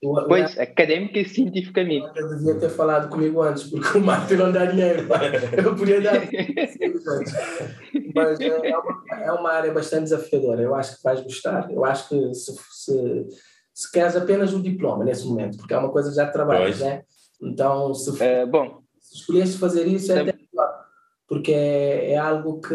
O- 0.00 0.24
Pois, 0.28 0.56
académica 0.56 1.18
e 1.18 1.24
cientificamente. 1.28 2.06
Eu 2.14 2.28
devia 2.28 2.54
ter 2.54 2.68
falado 2.68 3.08
comigo 3.08 3.42
antes, 3.42 3.64
porque 3.64 3.98
o 3.98 4.00
marketing 4.00 4.40
não 4.40 4.52
dá 4.52 4.66
dinheiro. 4.66 5.08
Eu 5.56 5.74
podia 5.74 6.00
dar. 6.00 6.20
Mas 8.14 8.38
é 8.40 8.46
é 8.46 8.78
uma, 8.78 9.04
é 9.24 9.32
uma 9.32 9.50
área 9.50 9.72
bastante 9.72 10.04
desafiadora. 10.04 10.62
Eu 10.62 10.76
acho 10.76 10.96
que 10.96 11.02
vais 11.02 11.20
gostar. 11.22 11.68
Eu 11.72 11.84
acho 11.84 12.08
que 12.08 12.34
se, 12.34 12.52
se, 12.70 13.26
se 13.74 13.90
queres 13.90 14.14
apenas 14.14 14.54
o 14.54 14.62
diploma 14.62 15.04
nesse 15.04 15.26
momento, 15.26 15.56
porque 15.58 15.74
é 15.74 15.78
uma 15.78 15.90
coisa 15.90 16.10
que 16.10 16.14
já 16.14 16.28
trabalhas, 16.30 16.78
Pois. 16.78 16.88
né? 16.88 17.02
Então, 17.40 17.94
se, 17.94 18.22
Eh, 18.22 18.46
bom, 18.46 18.82
se 19.00 19.16
escolheste 19.16 19.58
fazer 19.58 19.86
isso, 19.86 20.12
é 20.12 20.20
até 20.20 20.32
melhor, 20.32 20.84
porque 21.26 21.52
é, 21.52 22.12
é 22.12 22.16
algo 22.18 22.60
que, 22.60 22.74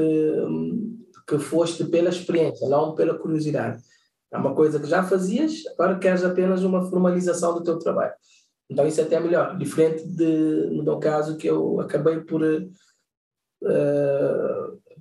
que 1.28 1.38
foste 1.40 1.86
pela 1.86 2.10
experiência, 2.10 2.68
não 2.70 2.96
pela 2.96 3.18
curiosidade. 3.18 3.82
É 4.32 4.38
uma 4.38 4.56
coisa 4.56 4.80
que 4.80 4.88
já 4.88 5.04
fazias, 5.04 5.64
agora 5.74 6.00
queres 6.00 6.24
apenas 6.24 6.64
uma 6.64 6.90
formalização 6.90 7.54
do 7.54 7.64
teu 7.64 7.78
trabalho. 7.78 8.14
Então 8.70 8.88
isso 8.88 9.00
é 9.02 9.04
até 9.04 9.20
melhor, 9.20 9.58
diferente 9.58 10.08
de, 10.08 10.68
no 10.72 10.84
meu 10.84 10.98
caso, 10.98 11.38
que 11.38 11.48
eu 11.48 11.80
acabei 11.80 12.20
por... 12.22 12.42
eh, 12.44 12.70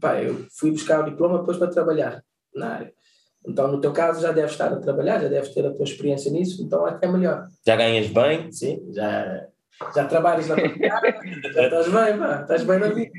pá, 0.01 0.23
eu 0.23 0.47
fui 0.59 0.71
buscar 0.71 1.01
o 1.01 1.11
diploma 1.11 1.39
depois 1.39 1.57
para 1.57 1.71
trabalhar 1.71 2.23
na 2.55 2.75
área. 2.75 2.93
Então, 3.47 3.73
no 3.73 3.81
teu 3.81 3.93
caso, 3.93 4.21
já 4.21 4.31
deves 4.31 4.53
estar 4.53 4.73
a 4.73 4.79
trabalhar, 4.79 5.21
já 5.21 5.29
deves 5.29 5.53
ter 5.53 5.67
a 5.67 5.73
tua 5.73 5.85
experiência 5.85 6.31
nisso, 6.31 6.63
então 6.63 6.87
é 6.87 6.91
até 6.91 7.11
melhor. 7.11 7.49
Já 7.67 7.75
ganhas 7.75 8.09
bem? 8.09 8.53
Sim, 8.53 8.93
já, 8.93 9.49
já 9.95 10.05
trabalhas 10.07 10.49
na 10.49 10.57
já 11.53 11.65
estás 11.65 11.89
bem, 11.89 12.19
pá, 12.19 12.41
estás 12.43 12.65
bem 12.65 12.79
na 12.79 12.89
vida. 12.89 13.11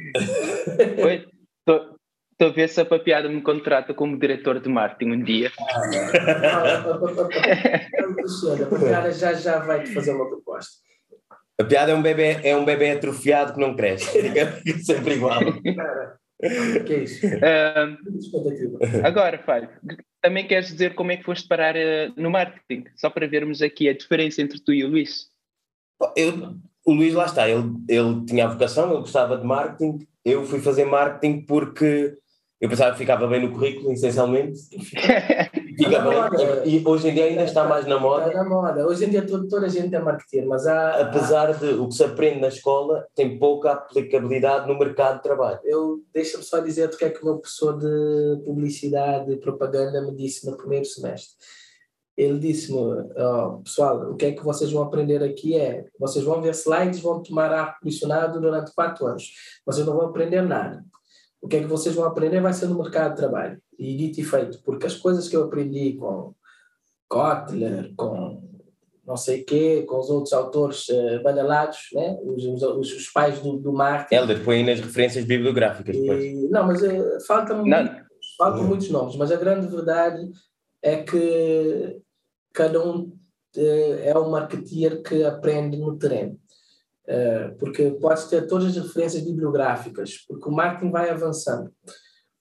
estou 1.62 1.98
a 2.40 2.50
ver 2.50 2.70
se 2.70 2.82
a 2.82 2.86
papiada 2.86 3.30
me 3.30 3.42
contrata 3.42 3.94
como 3.94 4.20
diretor 4.20 4.60
de 4.60 4.70
marketing 4.70 5.12
um 5.12 5.24
dia. 5.24 5.52
A 8.62 8.66
papiada 8.70 9.12
já 9.12 9.34
já 9.34 9.60
vai 9.60 9.84
te 9.84 9.94
fazer 9.94 10.14
uma 10.14 10.28
proposta. 10.28 10.82
A 11.60 11.64
piada 11.64 11.92
é 11.92 11.96
um 11.96 12.02
bebê, 12.02 12.40
é 12.44 12.56
um 12.56 12.66
bebê 12.66 12.92
atrofiado 12.92 13.54
que 13.54 13.60
não 13.60 13.76
cresce. 13.76 14.22
Fica, 14.22 14.60
sempre 14.84 15.16
igual. 15.16 15.40
Cara, 15.76 16.18
que 16.86 16.94
é 16.94 17.04
isso? 17.04 17.26
Agora, 19.04 19.38
Fábio, 19.40 19.70
também 20.22 20.48
queres 20.48 20.68
dizer 20.68 20.96
como 20.96 21.12
é 21.12 21.18
que 21.18 21.24
foste 21.24 21.48
parar 21.48 21.76
eh, 21.76 22.12
no 22.18 22.32
marketing? 22.32 22.86
Só 22.96 23.10
para 23.10 23.28
vermos 23.28 23.62
aqui 23.62 23.88
a 23.88 23.94
diferença 23.94 24.42
entre 24.42 24.60
tu 24.60 24.74
e 24.74 24.84
o 24.84 24.90
Luís. 24.90 25.28
Eu, 26.16 26.56
o 26.86 26.94
Luís, 26.94 27.14
lá 27.14 27.26
está, 27.26 27.50
ele, 27.50 27.72
ele 27.88 28.26
tinha 28.26 28.46
a 28.46 28.50
vocação, 28.50 28.92
ele 28.92 29.00
gostava 29.00 29.38
de 29.38 29.46
marketing. 29.46 30.06
Eu 30.24 30.46
fui 30.46 30.60
fazer 30.60 30.86
marketing 30.86 31.42
porque 31.46 32.18
eu 32.64 32.70
pensava 32.70 32.94
que 32.94 33.00
ficava 33.00 33.28
bem 33.28 33.42
no 33.42 33.52
currículo, 33.52 33.92
essencialmente. 33.92 34.58
Fica 35.78 36.00
bem. 36.00 36.18
E, 36.66 36.88
hoje 36.88 37.10
em 37.10 37.14
dia 37.14 37.26
ainda 37.26 37.44
está 37.44 37.66
mais 37.66 37.86
na 37.86 38.00
moda. 38.00 38.28
Está 38.28 38.42
na 38.42 38.50
moda. 38.50 38.88
Hoje 38.88 39.04
em 39.04 39.10
dia 39.10 39.26
toda, 39.26 39.48
toda 39.50 39.66
a 39.66 39.70
gente 39.70 39.94
é 39.94 40.00
marketeer, 40.00 40.48
mas 40.48 40.66
há, 40.66 41.02
Apesar 41.02 41.54
de 41.54 41.74
o 41.74 41.90
que 41.90 41.96
se 41.96 42.04
aprende 42.06 42.40
na 42.40 42.48
escola 42.48 43.06
tem 43.16 43.38
pouca 43.38 43.72
aplicabilidade 43.72 44.66
no 44.66 44.80
mercado 44.80 45.18
de 45.18 45.24
trabalho. 45.24 45.60
eu 45.66 46.00
deixa-me 46.14 46.44
só 46.44 46.60
dizer 46.60 46.88
o 46.88 46.98
que 46.98 47.04
é 47.04 47.10
que 47.10 47.22
o 47.22 47.26
meu 47.26 47.38
professor 47.38 47.78
de 47.78 48.44
publicidade 48.46 49.34
e 49.34 49.38
propaganda 49.38 50.02
me 50.02 50.16
disse 50.16 50.50
no 50.50 50.56
primeiro 50.56 50.86
semestre. 50.86 51.36
Ele 52.16 52.38
disse-me, 52.38 52.78
ó, 53.18 53.58
pessoal, 53.64 54.12
o 54.12 54.16
que 54.16 54.26
é 54.26 54.32
que 54.34 54.44
vocês 54.44 54.72
vão 54.72 54.84
aprender 54.84 55.24
aqui 55.24 55.58
é, 55.58 55.86
vocês 56.00 56.24
vão 56.24 56.42
ver 56.42 56.52
slides, 56.54 57.00
vão 57.00 57.24
tomar 57.24 57.52
ar 57.52 57.80
condicionado 57.80 58.40
durante 58.40 58.74
quatro 58.74 59.08
anos. 59.08 59.32
Vocês 59.66 59.86
não 59.86 59.96
vão 59.96 60.08
aprender 60.08 60.42
nada. 60.42 60.84
O 61.42 61.48
que 61.48 61.58
é 61.58 61.60
que 61.62 61.68
vocês 61.68 61.96
vão 61.96 62.06
aprender 62.06 62.40
vai 62.40 62.54
ser 62.54 62.68
no 62.68 62.78
mercado 62.78 63.12
de 63.12 63.18
trabalho. 63.18 63.60
E 63.80 63.98
dito 63.98 64.22
e 64.22 64.24
feito, 64.24 64.62
porque 64.64 64.86
as 64.86 64.96
coisas 64.96 65.28
que 65.28 65.36
eu 65.36 65.44
aprendi 65.44 65.94
com 65.94 66.34
Kotler, 67.10 67.94
com 67.96 68.42
não 69.06 69.18
sei 69.18 69.44
quê, 69.44 69.84
com 69.88 70.00
os 70.00 70.10
outros 70.10 70.32
autores 70.32 70.88
eh, 70.90 71.20
badalados, 71.20 71.78
né? 71.94 72.18
os, 72.24 72.46
os, 72.46 72.94
os 72.94 73.10
pais 73.10 73.40
do, 73.40 73.58
do 73.58 73.74
marketing, 73.74 74.16
Helder, 74.16 74.44
põe 74.46 74.58
aí 74.58 74.64
nas 74.64 74.80
referências 74.80 75.26
bibliográficas 75.26 75.98
depois. 75.98 76.24
e, 76.24 76.48
não, 76.50 76.66
mas 76.66 76.82
eh, 76.82 77.20
falta-me 77.28 77.70
Não. 77.70 77.90
faltam 78.38 78.64
muitos 78.64 78.90
nomes, 78.90 79.18
mas 79.18 79.30
a 79.30 79.36
grande 79.36 79.68
verdade 79.68 80.32
é 80.84 81.02
que 81.02 82.02
cada 82.54 82.86
um 82.86 83.18
eh, 83.56 84.10
é 84.10 84.20
um 84.20 84.30
marketeer 84.30 85.02
que 85.02 85.24
aprende 85.24 85.78
no 85.78 85.98
terreno. 85.98 86.38
Eh, 87.08 87.56
porque 87.60 87.92
podes 87.92 88.26
ter 88.26 88.48
todas 88.48 88.78
as 88.78 88.84
referências 88.84 89.24
bibliográficas, 89.24 90.18
porque 90.28 90.48
o 90.48 90.52
marketing 90.52 90.92
vai 90.92 91.10
avançando. 91.10 91.72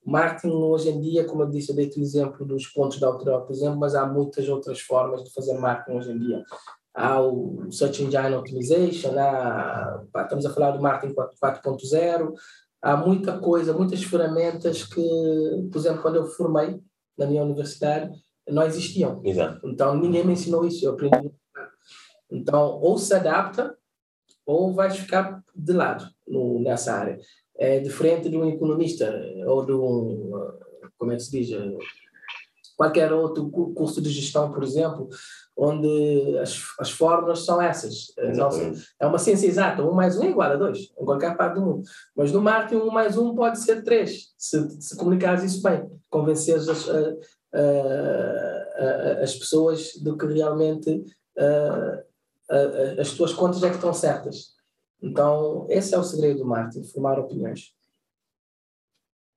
O 0.05 0.11
marketing 0.11 0.55
hoje 0.55 0.91
em 0.91 1.01
dia, 1.01 1.25
como 1.25 1.43
eu 1.43 1.49
disse, 1.49 1.71
eu 1.71 1.77
dei-te 1.77 1.99
o 2.01 2.03
exemplo 2.03 2.45
dos 2.45 2.67
pontos 2.67 2.99
de 2.99 3.05
autoral, 3.05 3.47
por 3.47 3.53
exemplo, 3.53 3.79
mas 3.79 3.95
há 3.95 4.05
muitas 4.07 4.49
outras 4.49 4.81
formas 4.81 5.23
de 5.23 5.33
fazer 5.33 5.55
marketing 5.55 5.99
hoje 5.99 6.13
em 6.13 6.19
dia. 6.19 6.43
Há 6.95 7.21
o 7.23 7.71
Search 7.71 8.03
Engine 8.03 8.35
Optimization, 8.35 9.19
há, 9.19 10.05
estamos 10.17 10.45
a 10.45 10.51
falar 10.53 10.73
do 10.73 10.83
marketing 10.83 11.15
4.0, 11.15 12.33
há 12.83 12.97
muita 12.97 13.39
coisa, 13.39 13.73
muitas 13.73 14.03
ferramentas 14.03 14.85
que, 14.85 15.69
por 15.73 15.79
exemplo, 15.79 16.03
quando 16.03 16.17
eu 16.17 16.27
formei 16.27 16.81
na 17.17 17.27
minha 17.27 17.43
universidade, 17.43 18.13
não 18.49 18.65
existiam. 18.65 19.21
Exato. 19.25 19.61
Então 19.69 19.97
ninguém 19.97 20.25
me 20.25 20.33
ensinou 20.33 20.67
isso, 20.67 20.85
eu 20.85 20.93
aprendi. 20.93 21.33
Então, 22.31 22.81
ou 22.81 22.99
se 22.99 23.13
adapta, 23.15 23.77
ou 24.47 24.73
vais 24.73 24.97
ficar 24.97 25.43
de 25.55 25.73
lado 25.73 26.07
no, 26.27 26.59
nessa 26.61 26.93
área. 26.95 27.19
É 27.57 27.79
diferente 27.79 28.29
de 28.29 28.37
um 28.37 28.49
economista 28.49 29.15
ou 29.47 29.65
de 29.65 29.73
um, 29.73 30.35
uh, 30.35 30.53
como 30.99 31.13
é 31.13 31.17
que 31.17 31.23
se 31.23 31.31
diz, 31.31 31.51
uh, 31.51 31.79
qualquer 32.77 33.13
outro 33.13 33.51
cu- 33.51 33.75
curso 33.75 34.01
de 34.01 34.09
gestão, 34.09 34.51
por 34.51 34.65
exemplo, 34.65 35.09
onde 35.57 36.39
as, 36.39 36.59
as 36.81 36.91
fórmulas 36.91 37.45
são 37.45 37.61
essas. 37.61 38.13
Exatamente. 38.19 38.87
é 38.99 39.07
uma 39.07 39.19
ciência 39.19 39.47
exata, 39.47 39.83
um 39.85 39.93
mais 39.93 40.19
um 40.19 40.25
é 40.25 40.31
igual 40.31 40.51
a 40.51 40.57
dois, 40.57 40.91
em 40.99 41.05
qualquer 41.05 41.37
parte 41.37 41.57
do 41.57 41.67
mundo. 41.67 41.83
Mas 42.17 42.33
no 42.33 42.41
marketing, 42.41 42.83
um 42.83 42.91
mais 42.91 43.17
um 43.19 43.35
pode 43.35 43.61
ser 43.61 43.83
três, 43.85 44.33
se, 44.39 44.81
se 44.81 44.97
comunicares 44.97 45.45
isso 45.45 45.63
bem, 45.63 45.87
convenceres 46.11 46.69
as, 46.69 46.89
uh, 47.55 47.59
uh, 47.59 49.19
uh, 49.19 49.23
as 49.23 49.35
pessoas 49.35 49.93
de 49.95 50.17
que 50.17 50.27
realmente 50.27 50.91
uh, 51.39 51.99
uh, 52.51 53.01
as 53.01 53.13
tuas 53.13 53.33
contas 53.33 53.63
é 53.63 53.69
que 53.69 53.77
estão 53.77 53.93
certas. 53.93 54.53
Então, 55.03 55.67
esse 55.69 55.95
é 55.95 55.99
o 55.99 56.05
segredo 56.05 56.39
do 56.39 56.47
marketing, 56.47 56.85
formar 56.85 57.19
opiniões. 57.19 57.75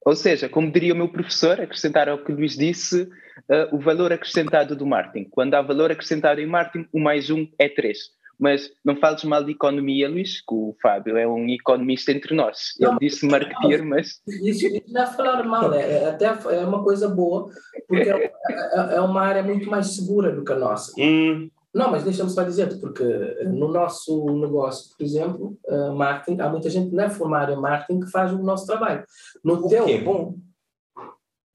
Ou 0.05 0.15
seja, 0.15 0.48
como 0.48 0.72
diria 0.72 0.93
o 0.93 0.98
meu 0.98 1.10
professor, 1.10 1.60
acrescentar 1.60 2.07
ao 2.07 2.24
que 2.24 2.31
Luís 2.31 2.55
disse, 2.55 3.10
eh, 3.50 3.69
o 3.72 3.79
valor 3.79 4.13
acrescentado 4.13 4.75
do 4.75 4.86
marketing. 4.86 5.27
Quando 5.31 5.55
há 5.55 5.62
valor 5.63 5.91
acrescentado 5.91 6.39
em 6.39 6.45
marketing, 6.45 6.88
o 6.93 7.00
mais 7.00 7.31
um 7.31 7.48
é 7.57 7.67
três. 7.67 8.12
Mas 8.39 8.70
não 8.84 8.96
fales 8.96 9.24
mal 9.24 9.44
de 9.44 9.51
economia, 9.51 10.10
Luís, 10.10 10.42
que 10.42 10.54
o 10.54 10.75
Fábio 10.82 11.18
é 11.18 11.27
um 11.27 11.48
economista 11.50 12.12
entre 12.12 12.36
nós. 12.36 12.74
Ele 12.80 12.92
Não, 12.92 12.98
disse 12.98 13.25
marketeer, 13.25 13.84
mas 13.86 14.22
Isso, 14.27 14.68
não 14.89 15.01
é 15.01 15.06
falar 15.08 15.44
mal, 15.44 15.74
é, 15.74 16.10
até 16.10 16.25
é 16.25 16.65
uma 16.65 16.84
coisa 16.84 17.08
boa, 17.08 17.50
porque 17.88 18.10
é, 18.10 18.25
é- 18.25 18.96
é 18.96 19.01
uma 19.01 19.22
área 19.22 19.42
muito 19.44 19.70
mais 19.70 19.96
segura 19.96 20.32
do 20.32 20.44
que 20.44 20.51
a 20.51 20.56
nossa. 20.58 20.92
Hum, 21.00 21.50
Não, 21.74 21.92
mas 21.92 22.04
deixa-me 22.04 22.30
só 22.30 22.42
dizer-te, 22.44 22.77
porque 22.80 23.04
no 23.48 23.68
nosso 23.68 24.25
negócio, 24.39 24.96
por 24.98 25.04
exemplo, 25.04 25.58
eh, 25.68 25.89
marketing, 25.92 26.39
há 26.39 26.48
muita 26.50 26.70
gente 26.70 26.89
que 26.89 26.96
não 26.96 27.04
é 27.04 27.10
formada 27.10 27.51
em 27.51 27.58
marketing 27.58 28.00
que 28.00 28.10
faz 28.12 28.32
o 28.32 28.38
nosso 28.42 28.65
trabalho. 28.65 29.04
No 29.44 29.56
o 29.56 29.68
teu, 29.68 29.84
que 29.86 29.92
é 29.92 29.98
bom. 30.01 30.36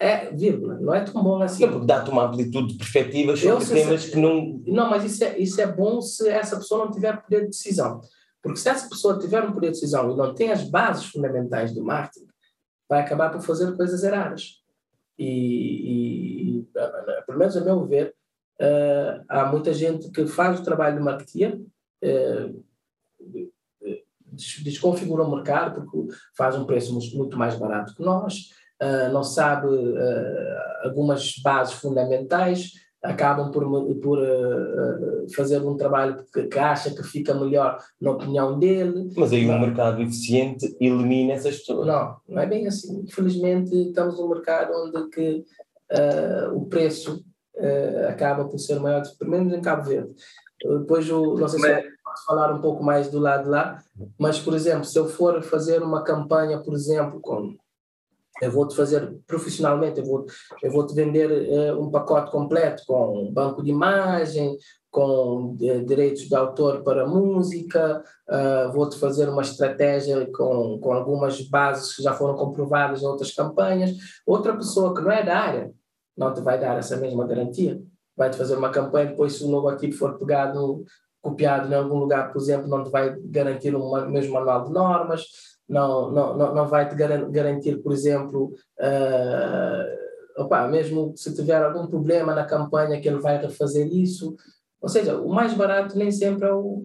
É, 0.00 0.30
vírgula, 0.34 0.78
não 0.80 0.94
é 0.94 1.04
tão 1.04 1.22
bom 1.22 1.40
assim. 1.42 1.64
Sim, 1.66 1.72
porque 1.72 1.86
dá-te 1.86 2.10
uma 2.10 2.24
amplitude 2.24 2.72
de 2.72 2.78
perspectivas 2.78 3.38
sobre 3.38 3.66
temas 3.66 4.06
que 4.06 4.16
não. 4.16 4.62
Não, 4.66 4.88
mas 4.90 5.04
isso 5.04 5.22
é, 5.22 5.38
isso 5.38 5.60
é 5.60 5.66
bom 5.66 6.00
se 6.00 6.28
essa 6.28 6.56
pessoa 6.56 6.86
não 6.86 6.90
tiver 6.90 7.20
poder 7.22 7.42
de 7.42 7.48
decisão. 7.48 8.00
Porque 8.42 8.58
se 8.58 8.68
essa 8.70 8.88
pessoa 8.88 9.18
tiver 9.18 9.44
um 9.44 9.52
poder 9.52 9.66
de 9.68 9.74
decisão 9.74 10.10
e 10.10 10.16
não 10.16 10.34
tem 10.34 10.50
as 10.50 10.62
bases 10.68 11.04
fundamentais 11.04 11.74
do 11.74 11.84
marketing, 11.84 12.26
vai 12.88 13.00
acabar 13.02 13.30
por 13.30 13.42
fazer 13.42 13.76
coisas 13.76 14.02
erradas. 14.02 14.54
E, 15.18 15.26
e- 15.26 16.58
e, 16.60 16.68
pelo 17.26 17.38
menos 17.38 17.54
a 17.56 17.60
meu 17.60 17.84
ver, 17.86 18.14
eh, 18.58 19.20
há 19.28 19.44
muita 19.44 19.74
gente 19.74 20.10
que 20.10 20.26
faz 20.26 20.58
o 20.58 20.64
trabalho 20.64 20.96
de 20.96 21.02
marketeer, 21.04 21.60
eh, 22.02 22.50
des- 24.32 24.62
desconfigura 24.64 25.24
o 25.24 25.30
mercado 25.34 25.84
porque 25.84 26.14
faz 26.36 26.56
um 26.56 26.64
preço 26.64 26.94
muito 27.16 27.36
mais 27.36 27.56
barato 27.56 27.94
que 27.94 28.02
nós, 28.02 28.50
eh, 28.80 29.08
não 29.10 29.22
sabe 29.22 29.68
eh, 29.68 30.56
algumas 30.84 31.34
bases 31.42 31.74
fundamentais, 31.74 32.72
acabam 33.02 33.50
por, 33.50 33.64
por 34.00 34.18
eh, 34.22 35.26
fazer 35.36 35.58
um 35.60 35.76
trabalho 35.76 36.24
que, 36.32 36.44
que 36.44 36.58
acha 36.58 36.90
que 36.90 37.02
fica 37.02 37.34
melhor 37.34 37.78
na 38.00 38.12
opinião 38.12 38.58
dele. 38.58 39.12
Mas 39.16 39.32
aí 39.32 39.46
Não. 39.46 39.56
um 39.56 39.60
mercado 39.60 40.00
eficiente 40.00 40.74
elimina 40.80 41.34
essas 41.34 41.58
pessoas. 41.58 41.86
Não, 41.86 42.16
não 42.28 42.40
é 42.42 42.46
bem 42.46 42.66
assim. 42.66 43.00
Infelizmente, 43.00 43.74
estamos 43.88 44.18
num 44.18 44.28
mercado 44.28 44.72
onde 44.74 45.10
que, 45.10 45.44
o 46.54 46.66
preço 46.66 47.24
acaba 48.08 48.44
por 48.44 48.58
ser 48.58 48.78
maior, 48.78 49.02
pelo 49.18 49.30
menos 49.30 49.52
em 49.52 49.60
Cabo 49.60 49.82
Verde. 49.82 50.14
Depois, 50.62 51.10
o, 51.10 51.34
não 51.34 51.48
sei 51.48 51.58
se 51.60 51.68
Mas- 51.68 51.84
eu 51.84 51.90
posso 52.04 52.24
falar 52.26 52.54
um 52.54 52.60
pouco 52.60 52.82
mais 52.84 53.10
do 53.10 53.18
lado 53.18 53.44
de 53.44 53.50
lá, 53.50 53.82
mas, 54.18 54.38
por 54.38 54.54
exemplo, 54.54 54.84
se 54.84 54.98
eu 54.98 55.06
for 55.08 55.42
fazer 55.42 55.82
uma 55.82 56.02
campanha, 56.04 56.58
por 56.58 56.74
exemplo, 56.74 57.20
com 57.20 57.56
eu 58.40 58.50
vou-te 58.50 58.74
fazer 58.74 59.14
profissionalmente, 59.26 60.00
eu 60.00 60.06
vou, 60.06 60.26
eu 60.62 60.70
vou-te 60.70 60.94
vender 60.94 61.30
eh, 61.30 61.74
um 61.74 61.90
pacote 61.90 62.30
completo 62.30 62.82
com 62.86 63.30
banco 63.32 63.62
de 63.62 63.70
imagem, 63.70 64.56
com 64.90 65.56
eh, 65.60 65.80
direitos 65.80 66.22
de 66.22 66.34
autor 66.34 66.82
para 66.82 67.06
música, 67.06 68.02
ah, 68.28 68.70
vou-te 68.72 68.98
fazer 68.98 69.28
uma 69.28 69.42
estratégia 69.42 70.26
com, 70.32 70.78
com 70.80 70.92
algumas 70.92 71.40
bases 71.42 71.94
que 71.94 72.02
já 72.02 72.12
foram 72.12 72.34
comprovadas 72.34 73.02
em 73.02 73.06
outras 73.06 73.32
campanhas. 73.32 73.92
Outra 74.26 74.56
pessoa 74.56 74.94
que 74.94 75.00
não 75.00 75.10
é 75.10 75.22
da 75.22 75.38
área 75.38 75.72
não 76.16 76.34
te 76.34 76.40
vai 76.40 76.58
dar 76.58 76.78
essa 76.78 76.96
mesma 76.96 77.26
garantia. 77.26 77.80
Vai-te 78.16 78.36
fazer 78.36 78.56
uma 78.56 78.70
campanha, 78.70 79.10
depois 79.10 79.34
se 79.34 79.44
o 79.44 79.50
logotipo 79.50 79.94
for 79.94 80.18
pegado, 80.18 80.84
copiado 81.22 81.72
em 81.72 81.74
algum 81.74 81.98
lugar, 81.98 82.32
por 82.32 82.40
exemplo, 82.40 82.68
não 82.68 82.84
te 82.84 82.90
vai 82.90 83.16
garantir 83.24 83.74
o 83.74 84.06
mesmo 84.08 84.34
manual 84.34 84.64
de 84.66 84.72
normas, 84.72 85.26
não, 85.70 86.10
não, 86.10 86.36
não, 86.36 86.54
não 86.54 86.66
vai 86.66 86.88
te 86.88 86.94
garan- 86.94 87.30
garantir, 87.30 87.76
por 87.82 87.92
exemplo, 87.92 88.52
ah, 88.80 89.86
opa, 90.38 90.66
mesmo 90.68 91.12
se 91.16 91.34
tiver 91.34 91.62
algum 91.62 91.86
problema 91.86 92.34
na 92.34 92.44
campanha 92.44 93.00
que 93.00 93.08
ele 93.08 93.20
vai 93.20 93.38
refazer 93.40 93.86
isso. 93.86 94.34
Ou 94.82 94.88
seja, 94.88 95.16
o 95.18 95.28
mais 95.28 95.54
barato 95.54 95.96
nem 95.96 96.10
sempre 96.10 96.48
é 96.48 96.52
o. 96.52 96.84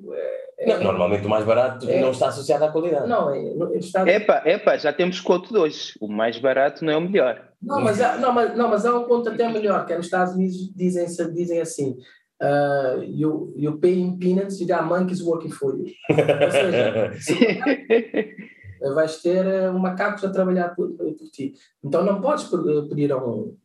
é- 0.59 0.67
Não, 0.67 0.83
normalmente 0.83 1.25
o 1.25 1.29
mais 1.29 1.43
barato 1.45 1.89
É. 1.89 1.99
não 2.01 2.11
está 2.11 2.27
associado 2.27 2.63
à 2.65 2.71
qualidade. 2.71 3.07
não, 3.09 3.33
é, 3.33 3.41
no- 3.53 3.73
está, 3.75 4.07
Epa, 4.07 4.41
epa, 4.45 4.77
já 4.77 4.93
temos 4.93 5.19
conto 5.19 5.51
de 5.51 5.57
hoje. 5.57 5.93
O 5.99 6.07
mais 6.07 6.37
barato 6.37 6.83
não 6.85 6.93
é 6.93 6.97
o 6.97 7.01
melhor. 7.01 7.41
Não, 7.61 7.81
mas 7.81 7.99
há, 8.01 8.17
não, 8.17 8.31
mas, 8.31 8.55
não, 8.55 8.69
mas 8.69 8.85
há 8.85 8.95
um 8.95 9.03
ponto 9.05 9.29
até 9.29 9.47
melhor, 9.49 9.85
que 9.85 9.93
é 9.93 9.97
nos 9.97 10.05
Estados 10.05 10.33
Unidos 10.35 10.71
dizem, 10.75 11.05
dizem 11.33 11.59
assim, 11.61 11.97
uh, 12.43 13.01
you, 13.03 13.53
you 13.57 13.79
pay 13.79 13.97
in 13.99 14.17
peanuts, 14.19 14.59
you 14.59 14.67
got 14.67 14.83
monkeys 14.83 15.21
working 15.21 15.49
for 15.51 15.73
you. 15.75 15.85
Ou 16.09 16.51
seja, 16.51 17.11
vais 18.93 19.21
ter 19.21 19.45
uh, 19.45 19.77
macacos 19.79 20.23
a 20.23 20.29
trabalhar 20.29 20.75
por, 20.75 20.89
por 20.91 21.29
ti. 21.31 21.53
Então 21.83 22.03
não 22.03 22.21
podes 22.21 22.43
pe- 22.45 22.87
pedir 22.89 23.11
a 23.11 23.17
um... 23.17 23.55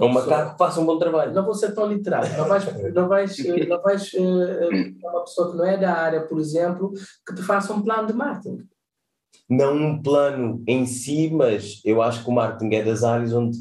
Um 0.00 0.08
macaco 0.10 0.52
que 0.52 0.58
faça 0.58 0.80
um 0.80 0.86
bom 0.86 0.96
trabalho. 0.96 1.34
Não 1.34 1.44
vou 1.44 1.54
ser 1.54 1.74
tão 1.74 1.86
literal. 1.86 2.22
Não 2.36 2.46
vais, 2.46 2.92
não 2.94 3.08
vais, 3.08 3.38
eh, 3.40 3.66
não 3.66 3.82
vais 3.82 4.14
eh, 4.14 4.18
eh, 4.20 4.92
uma 5.02 5.22
pessoa 5.24 5.50
que 5.50 5.56
não 5.56 5.64
é 5.64 5.76
da 5.76 5.92
área, 5.92 6.20
por 6.20 6.38
exemplo, 6.38 6.92
que 7.26 7.34
te 7.34 7.42
faça 7.42 7.72
um 7.72 7.82
plano 7.82 8.06
de 8.06 8.12
marketing. 8.12 8.64
não 9.50 9.74
num 9.74 10.00
plano 10.00 10.62
em 10.68 10.86
si, 10.86 11.30
mas 11.32 11.80
eu 11.84 12.00
acho 12.00 12.22
que 12.22 12.30
o 12.30 12.32
marketing 12.32 12.74
é 12.76 12.84
das 12.84 13.02
áreas 13.02 13.32
onde. 13.32 13.58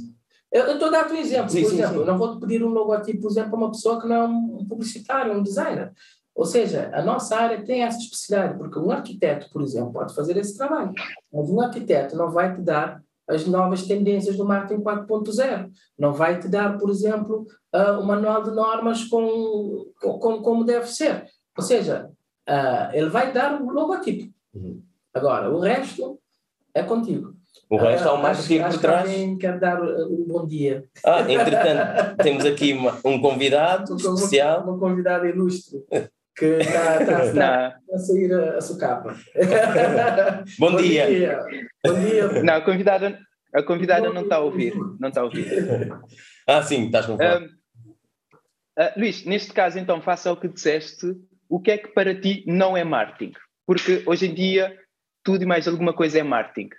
Eu 0.52 0.74
estou 0.74 0.90
a 0.90 0.92
dar-te 0.92 1.14
um 1.14 1.18
exemplo. 1.18 1.50
Sim, 1.50 1.62
por 1.64 1.70
sim, 1.72 1.76
exemplo, 1.78 2.00
sim. 2.02 2.06
não 2.06 2.18
vou-te 2.18 2.40
pedir 2.40 2.64
um 2.64 2.70
logotipo, 2.70 3.22
por 3.22 3.32
exemplo, 3.32 3.56
a 3.56 3.58
uma 3.58 3.72
pessoa 3.72 4.00
que 4.00 4.08
não 4.08 4.16
é 4.16 4.24
um 4.28 4.66
publicitário, 4.68 5.34
um 5.34 5.42
designer. 5.44 5.92
Ou 6.38 6.46
seja, 6.46 6.92
a 6.94 7.02
nossa 7.02 7.36
área 7.36 7.64
tem 7.66 7.82
essa 7.84 7.98
especificidade, 7.98 8.58
porque 8.60 8.78
um 8.78 8.92
arquiteto, 8.92 9.50
por 9.52 9.64
exemplo, 9.64 9.92
pode 9.92 10.14
fazer 10.14 10.38
esse 10.38 10.56
trabalho, 10.56 10.94
mas 11.34 11.50
um 11.50 11.60
arquiteto 11.60 12.16
não 12.16 12.30
vai 12.30 12.54
te 12.54 12.62
dar 12.62 13.02
as 13.28 13.48
novas 13.48 13.82
tendências 13.88 14.38
do 14.38 14.46
marketing 14.46 14.84
4.0. 14.84 15.70
Não 15.98 16.14
vai 16.14 16.40
te 16.40 16.48
dar, 16.48 16.78
por 16.78 16.92
exemplo, 16.92 17.46
ah, 17.74 17.94
um 18.00 18.04
manual 18.04 18.44
de 18.44 18.52
normas 18.52 19.04
com, 19.06 19.88
com, 20.00 20.20
com- 20.20 20.42
como 20.44 20.64
deve 20.64 20.86
ser. 20.88 21.26
Ou 21.58 21.64
seja, 21.64 22.08
ah, 22.48 22.92
ele 22.94 23.10
vai 23.10 23.34
dar 23.34 23.60
o 23.60 23.70
logotipo. 23.72 24.32
Uhum. 24.54 24.82
Agora, 25.16 25.50
o 25.50 25.60
resto 25.60 26.20
é 26.74 26.84
contigo. 26.84 27.34
O 27.70 27.78
resto 27.78 28.08
há 28.08 28.14
um 28.14 28.18
Ah, 28.18 28.22
marketing 28.22 28.60
acho- 28.60 28.60
por 28.60 28.68
acho 28.70 28.78
que 28.78 28.82
trás. 28.86 29.10
alguém 29.10 29.38
quer 29.40 29.60
dar 29.60 29.82
uh, 29.82 30.14
um 30.14 30.24
bom 30.26 30.46
dia. 30.46 30.86
Ah, 31.04 31.22
entretanto, 31.30 32.16
temos 32.24 32.46
aqui 32.46 32.74
um 33.04 33.20
convidado 33.20 33.92
Uma- 33.98 34.14
especial. 34.16 34.64
Uma 34.64 34.78
convidada 34.80 35.28
ilustre 35.28 35.84
que 36.38 36.46
está, 36.46 37.02
está, 37.02 37.26
está 37.26 37.80
Não, 37.88 37.96
a 37.96 38.00
sair 38.00 38.34
a, 38.34 38.58
a 38.58 38.62
socapa. 38.62 39.16
Bom, 40.60 40.76
dia. 40.76 41.44
Bom 41.86 42.00
dia. 42.00 42.44
não, 42.44 42.54
a 42.54 42.62
convidada, 42.62 43.20
a 43.54 43.64
convidada 43.64 44.14
não 44.14 44.22
está 44.22 44.36
a 44.36 44.42
ouvir. 44.42 44.76
Não 45.00 45.10
está 45.10 45.22
a 45.22 45.26
ouvir. 45.26 45.48
Ah, 46.50 46.64
sim, 46.64 46.86
estás 46.86 47.06
com 47.06 47.18
fome. 47.18 47.26
Ahm, 47.26 47.50
ah, 48.80 48.94
Luís, 48.96 49.26
neste 49.26 49.52
caso, 49.52 49.78
então, 49.78 50.02
faça 50.02 50.32
o 50.32 50.38
que 50.38 50.48
disseste. 50.48 51.14
O 51.50 51.60
que 51.60 51.72
é 51.72 51.78
que 51.78 51.90
para 51.90 52.16
ti 52.18 52.46
não 52.48 52.78
é 52.78 52.86
marketing? 52.86 53.34
Porque 53.66 54.02
hoje 54.06 54.28
em 54.28 54.34
dia, 54.34 54.74
tudo 55.26 55.44
e 55.44 55.46
mais 55.46 55.68
alguma 55.68 55.92
coisa 55.92 56.20
é 56.20 56.24
marketing. 56.24 56.70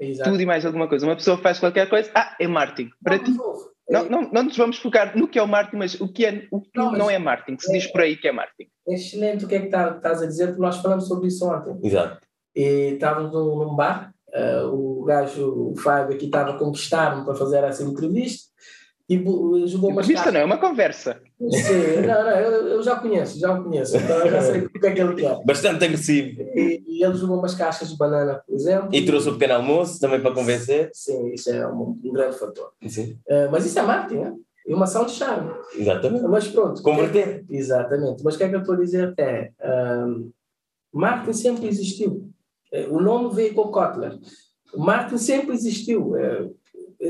Exato. 0.00 0.30
Tudo 0.30 0.42
e 0.42 0.46
mais 0.46 0.66
alguma 0.66 0.88
coisa. 0.88 1.06
Uma 1.06 1.14
pessoa 1.14 1.38
faz 1.38 1.60
qualquer 1.60 1.88
coisa, 1.88 2.10
ah, 2.12 2.34
é 2.40 2.48
marketing. 2.48 2.90
Para 3.04 3.20
ti, 3.20 3.30
não, 3.30 3.71
não, 3.88 4.30
não 4.30 4.42
nos 4.44 4.56
vamos 4.56 4.78
focar 4.78 5.16
no 5.16 5.28
que 5.28 5.38
é 5.38 5.42
o 5.42 5.48
marketing, 5.48 5.76
mas 5.76 6.00
o 6.00 6.08
que, 6.08 6.24
é, 6.24 6.46
o 6.50 6.60
que 6.60 6.70
Não, 6.74 6.92
não, 6.92 7.10
é 7.10 7.18
marketing. 7.18 7.58
Se 7.58 7.72
diz 7.72 7.86
por 7.86 8.00
aí 8.00 8.16
que 8.16 8.28
é 8.28 8.32
marketing. 8.32 8.70
É 8.88 8.94
excelente 8.94 9.44
o 9.44 9.48
que 9.48 9.54
é 9.54 9.60
que 9.60 9.68
tá- 9.68 9.94
estás 9.96 10.22
a 10.22 10.26
dizer, 10.26 10.48
porque 10.48 10.62
nós 10.62 10.78
falamos 10.78 11.06
sobre 11.06 11.28
isso 11.28 11.46
ontem. 11.48 11.78
Exato. 11.82 12.20
E 12.54 12.92
estávamos 12.94 13.32
num, 13.32 13.74
bar, 13.74 14.12
eh, 14.32 14.62
o 14.64 15.04
gajo, 15.04 15.72
o 15.72 15.76
Fábio 15.76 16.14
aqui 16.14 16.26
estava 16.26 16.50
a 16.50 16.58
conquistar-me 16.58 17.24
para 17.24 17.34
fazer 17.34 17.64
essa 17.64 17.82
entrevista 17.82 18.52
e 19.08 19.16
jogou 19.66 19.90
umas 19.90 20.06
Entrevista 20.06 20.30
não, 20.30 20.40
é 20.40 20.44
uma 20.44 20.58
conversa. 20.58 21.20
Sim, 21.50 22.06
não, 22.06 22.24
não, 22.24 22.30
eu, 22.30 22.68
eu 22.68 22.82
já 22.82 22.96
conheço, 22.96 23.38
já 23.38 23.52
o 23.52 23.64
conheço, 23.64 23.96
então 23.96 24.18
eu 24.18 24.30
já 24.30 24.40
sei 24.42 24.60
o 24.60 24.70
que 24.70 24.86
é 24.86 24.92
que 24.92 25.00
ele 25.00 25.14
quer. 25.16 25.44
Bastante 25.44 25.84
agressivo. 25.84 26.40
E, 26.40 26.82
e 26.86 27.04
ele 27.04 27.14
jogou 27.14 27.38
umas 27.38 27.54
caixas 27.54 27.88
de 27.90 27.96
banana, 27.96 28.42
por 28.46 28.54
exemplo. 28.54 28.88
E 28.92 29.04
trouxe 29.04 29.28
o 29.28 29.32
pequeno 29.32 29.54
almoço 29.54 29.98
também 30.00 30.20
para 30.20 30.32
convencer. 30.34 30.90
Sim, 30.92 31.32
isso 31.32 31.50
é 31.50 31.66
um, 31.66 31.98
um 32.04 32.12
grande 32.12 32.38
fator. 32.38 32.70
Sim, 32.86 33.18
Eh, 33.28 33.48
mas 33.50 33.66
isso 33.66 33.78
é 33.78 33.82
marketing, 33.82 34.20
né? 34.22 34.34
E 34.66 34.72
uma 34.74 34.84
ação 34.84 35.04
de 35.04 35.12
charme. 35.12 35.50
exatamente. 35.76 36.22
Mas 36.24 36.46
pronto. 36.48 36.80
Converter. 36.82 37.44
Exatamente. 37.50 38.22
Mas 38.22 38.34
o 38.34 38.38
que 38.38 38.44
é 38.44 38.48
que 38.48 38.54
eu 38.54 38.60
estou 38.60 38.74
a 38.76 38.78
dizer 38.78 39.12
é, 39.18 39.50
ahm, 39.60 40.30
marketing 40.92 41.32
sempre 41.32 41.66
existiu. 41.66 42.28
Eh, 42.72 42.86
O 42.88 43.00
nome 43.00 43.34
veio 43.34 43.54
com 43.54 43.68
Kotler. 43.72 44.16
Marketing 44.76 45.18
sempre 45.18 45.54
existiu. 45.54 46.16
Eh, 46.16 46.48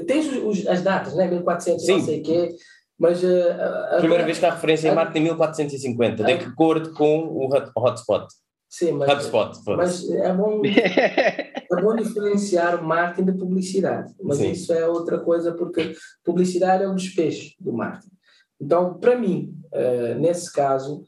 Tens 0.06 0.26
os- 0.42 0.66
as 0.66 0.80
datas, 0.80 1.14
né? 1.14 1.28
1400, 1.28 1.86
não 1.86 1.98
Sim. 2.00 2.06
sei 2.06 2.20
o 2.20 2.22
quê, 2.22 2.56
mas... 2.98 3.22
eh, 3.24 3.50
a- 3.52 3.96
a- 3.96 3.98
Primeira 3.98 4.24
vez 4.24 4.38
que 4.38 4.46
há 4.46 4.50
referência 4.54 4.88
em 4.88 4.94
marketing 4.94 5.18
em 5.20 5.22
1450, 5.24 6.24
de 6.24 6.32
acordo 6.32 6.92
com 6.94 7.20
o 7.26 7.46
hot- 7.46 7.70
hotspot. 7.76 8.26
Sim, 8.68 8.92
mas, 8.92 9.10
HubSpot. 9.10 9.62
foda-se. 9.64 10.08
mas 10.08 10.10
é 10.10 10.32
bom 10.32 10.62
É 10.64 11.80
bom 11.82 11.94
diferenciar 11.96 12.82
o 12.82 12.84
marketing 12.86 13.32
de 13.32 13.38
publicidade, 13.38 14.14
mas 14.22 14.38
Sim. 14.38 14.50
isso 14.52 14.72
é 14.72 14.86
outra 14.88 15.18
coisa, 15.20 15.52
porque 15.54 15.94
publicidade 16.24 16.82
é 16.84 16.88
um 16.88 16.94
despejo 16.94 17.50
do 17.60 17.72
marketing. 17.72 18.14
Então, 18.60 18.98
para 18.98 19.16
mim, 19.18 19.54
eh, 19.72 20.14
nesse 20.14 20.52
caso, 20.52 21.04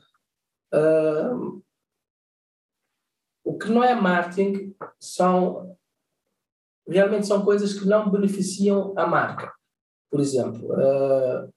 ah, 0.73 1.31
o 3.45 3.57
que 3.59 3.69
não 3.71 3.83
é 3.85 3.95
marketing 3.95 4.75
são 4.99 5.77
realmente 6.89 7.27
são 7.27 7.45
coisas 7.45 7.73
que 7.79 7.87
não 7.87 8.11
beneficiam 8.11 8.93
a 8.97 9.07
marca. 9.07 9.53
Por 10.11 10.21
exemplo, 10.21 10.73
ah, 10.73 11.49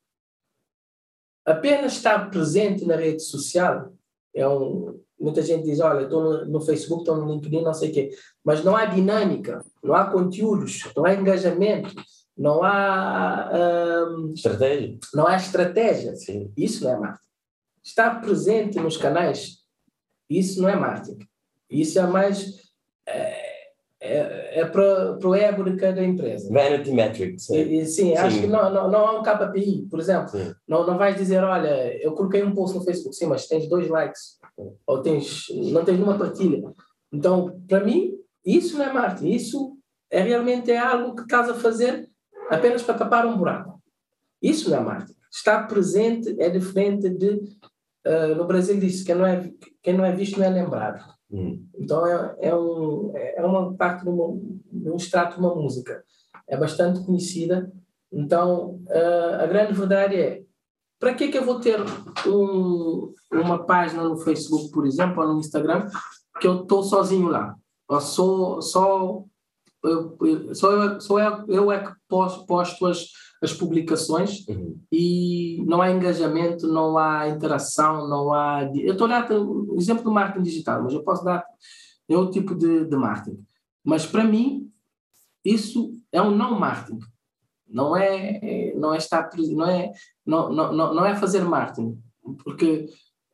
apenas 1.48 1.94
estar 1.94 2.30
presente 2.30 2.86
na 2.86 2.96
rede 2.96 3.24
social 3.24 3.92
é 4.36 4.48
um. 4.48 5.00
Muita 5.20 5.42
gente 5.42 5.64
diz, 5.64 5.80
olha, 5.80 6.04
estou 6.04 6.22
no, 6.22 6.46
no 6.46 6.62
Facebook, 6.62 7.02
estou 7.02 7.18
no 7.18 7.34
LinkedIn, 7.34 7.64
não 7.64 7.74
sei 7.74 7.90
o 7.90 7.94
quê. 7.94 8.12
Mas 8.44 8.64
não 8.64 8.76
há 8.76 8.86
dinâmica, 8.86 9.66
não 9.84 9.96
há 9.96 10.12
conteúdos, 10.12 10.84
não 10.96 11.06
há 11.06 11.16
engajamento, 11.16 11.92
não 12.38 12.62
há, 12.62 13.50
ahm, 13.52 14.34
Estratégia. 14.36 15.00
não 15.16 15.26
há 15.26 15.36
estratégia. 15.36 16.16
Sim. 16.16 16.52
Isso 16.56 16.84
não 16.84 16.92
é 16.92 17.00
marketing. 17.00 17.28
Estar 17.84 18.22
presente 18.22 18.78
nos 18.80 18.96
canais, 18.96 19.64
isso 20.30 20.62
não 20.62 20.70
é 20.70 20.76
marketing. 20.76 21.28
Isso 21.70 21.98
é 21.98 22.06
mais. 22.06 22.72
É, 23.08 23.47
é, 24.08 24.60
é 24.62 24.66
para 24.66 25.18
o 25.28 25.36
ego 25.36 25.64
de 25.64 25.76
cada 25.76 26.04
empresa. 26.04 26.52
Vanity 26.52 26.92
metrics. 26.92 27.50
E, 27.50 27.80
e, 27.80 27.86
sim, 27.86 28.16
acho 28.16 28.36
Sim. 28.36 28.42
que 28.42 28.48
não, 28.48 28.74
não, 28.74 28.90
não 28.90 29.08
há 29.08 29.20
um 29.20 29.24
KPI, 29.24 29.88
por 29.90 30.00
exemplo. 30.00 30.30
Sim. 30.30 30.54
Não, 30.68 30.86
não 30.86 30.98
vais 30.98 31.16
dizer, 31.16 31.44
olha, 31.44 31.96
eu 32.04 32.14
coloquei 32.14 32.44
um 32.44 32.54
post 32.54 32.78
no 32.78 32.84
Facebook, 32.84 33.16
sim, 33.16 33.26
mas 33.26 33.48
tens 33.48 33.68
dois 33.68 33.88
likes, 33.88 34.40
ou 34.86 35.02
tens, 35.02 35.46
não 35.72 35.84
tens 35.84 35.96
nenhuma 35.96 36.18
partilha. 36.18 36.64
Então, 37.12 37.62
para 37.68 37.84
mim, 37.84 38.14
isso 38.46 38.78
não 38.78 38.86
é 38.86 38.94
marketing, 38.94 39.30
isso 39.30 39.78
é 40.10 40.22
realmente 40.22 40.72
é 40.72 40.78
algo 40.78 41.16
que 41.16 41.24
estás 41.24 41.50
a 41.50 41.54
fazer 41.54 42.10
apenas 42.50 42.82
para 42.82 42.98
tapar 42.98 43.26
um 43.26 43.38
buraco. 43.38 43.82
Isso 44.42 44.70
não 44.70 44.78
é 44.78 44.82
marketing. 44.82 45.18
Estar 45.32 45.68
presente 45.68 46.36
é 46.40 46.50
diferente 46.50 47.10
de, 47.10 47.42
ah, 48.06 48.28
no 48.36 48.46
Brasil 48.46 48.80
diz 48.80 49.04
quem 49.04 49.16
não 49.16 49.26
é 49.26 49.52
quem 49.84 49.94
não 49.94 50.06
é 50.06 50.14
visto 50.14 50.40
não 50.40 50.46
é 50.46 50.50
lembrado. 50.50 51.04
Hum. 51.32 51.66
Então 51.78 52.06
é, 52.06 52.36
é, 52.42 52.56
um, 52.56 53.12
é 53.16 53.46
uma 53.46 53.74
parte 53.74 54.04
de, 54.04 54.10
uma, 54.10 54.40
de 54.72 54.90
um 54.90 54.96
extrato 54.96 55.36
de 55.36 55.40
uma 55.40 55.54
música. 55.56 56.04
É 56.48 56.56
bastante 56.58 57.04
conhecida. 57.06 57.72
Então 58.12 58.80
a 59.42 59.46
grande 59.48 59.74
verdade 59.74 60.16
é 60.16 60.42
para 61.00 61.14
que 61.14 61.28
que 61.28 61.38
eu 61.38 61.46
vou 61.46 61.60
ter 61.60 61.80
um, 62.26 63.14
uma 63.32 63.66
página 63.66 64.04
no 64.04 64.18
Facebook, 64.18 64.72
por 64.72 64.86
exemplo, 64.86 65.22
ou 65.22 65.34
no 65.34 65.40
Instagram, 65.40 65.88
que 66.40 66.48
eu 66.48 66.62
estou 66.62 66.82
sozinho 66.84 67.28
lá? 67.28 67.56
Ou 67.88 68.02
sou 68.02 68.62
só 68.62 69.24
eu, 69.84 70.18
eu- 70.22 70.56
só 70.56 70.72
eu, 70.72 71.00
só 71.02 71.20
eu, 71.20 71.46
eu 71.48 71.72
é 71.72 71.84
que 71.84 71.92
posto, 72.08 72.46
posto 72.46 72.86
as, 72.88 73.06
as 73.42 73.54
publicações 73.54 74.46
Uhum. 74.48 74.80
e 74.92 75.64
não 75.68 75.82
há 75.82 75.92
engajamento, 75.92 76.68
não 76.68 76.98
há 76.98 77.28
interação, 77.30 78.08
não 78.08 78.34
há. 78.34 78.64
Eu 78.76 78.94
estou 78.94 79.06
a 79.08 79.22
dar 79.22 79.32
o 79.32 79.76
exemplo 79.78 80.04
do 80.04 80.12
marketing 80.12 80.44
digital, 80.44 80.84
mas 80.84 80.94
eu 80.94 81.04
posso 81.04 81.24
dar 81.24 81.46
é 82.10 82.16
outro 82.18 82.34
tipo 82.40 82.56
de, 82.56 82.86
de 82.86 82.96
marketing. 82.96 83.44
Mas 83.84 84.06
para 84.06 84.24
mim, 84.24 84.72
isso 85.44 85.92
é 86.12 86.22
um 86.22 86.32
não 86.32 86.58
marketing. 86.60 87.00
Não 87.68 87.96
é, 87.96 88.40
é- 88.42 88.76
não 88.76 88.94
é 88.94 88.98
estar, 88.98 89.30
não 89.52 89.68
é, 89.68 89.92
não, 90.26 90.52
não 90.52 90.94
não 90.94 91.06
é 91.06 91.16
fazer 91.16 91.44
marketing, 91.44 92.02
porque 92.44 92.88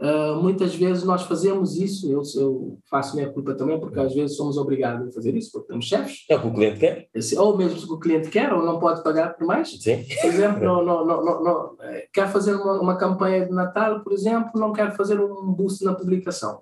ah, 0.06 0.38
muitas 0.42 0.76
vezes 0.76 1.04
nós 1.06 1.22
fazemos 1.24 1.78
isso. 1.78 2.12
Eu, 2.12 2.22
eu 2.36 2.78
faço 2.90 3.16
minha 3.16 3.32
culpa 3.32 3.56
também, 3.56 3.80
porque 3.80 4.00
às 4.00 4.14
vezes 4.14 4.36
somos 4.36 4.58
obrigados 4.58 5.08
a 5.08 5.12
fazer 5.12 5.34
isso, 5.36 5.52
porque 5.52 5.68
temos 5.70 5.86
chefes, 5.86 6.26
É 6.30 6.36
o 6.36 6.42
que 6.42 6.48
o 6.48 6.54
cliente 6.54 6.80
quer. 6.80 7.08
esse- 7.16 7.38
ou 7.38 7.56
mesmo 7.58 7.80
se 7.80 7.90
o 7.90 7.98
cliente 7.98 8.30
quer, 8.30 8.52
ou 8.54 8.66
não 8.66 8.80
pode 8.80 9.02
pagar 9.02 9.34
por 9.38 9.48
mais. 9.48 9.70
Sim. 9.82 10.04
Por 10.22 10.28
exemplo, 10.30 10.64
não, 10.64 10.84
não, 10.84 11.06
não, 11.06 11.24
não, 11.26 11.44
não, 11.44 11.76
eh, 11.82 12.08
quer 12.14 12.30
fazer 12.32 12.54
uma, 12.56 12.82
uma 12.82 12.98
campanha 12.98 13.46
de 13.46 13.52
Natal, 13.52 14.04
por 14.04 14.12
exemplo, 14.12 14.52
não 14.60 14.74
quer 14.74 14.96
fazer 14.96 15.20
um 15.22 15.54
boost 15.54 15.84
na 15.86 15.94
publicação. 15.96 16.62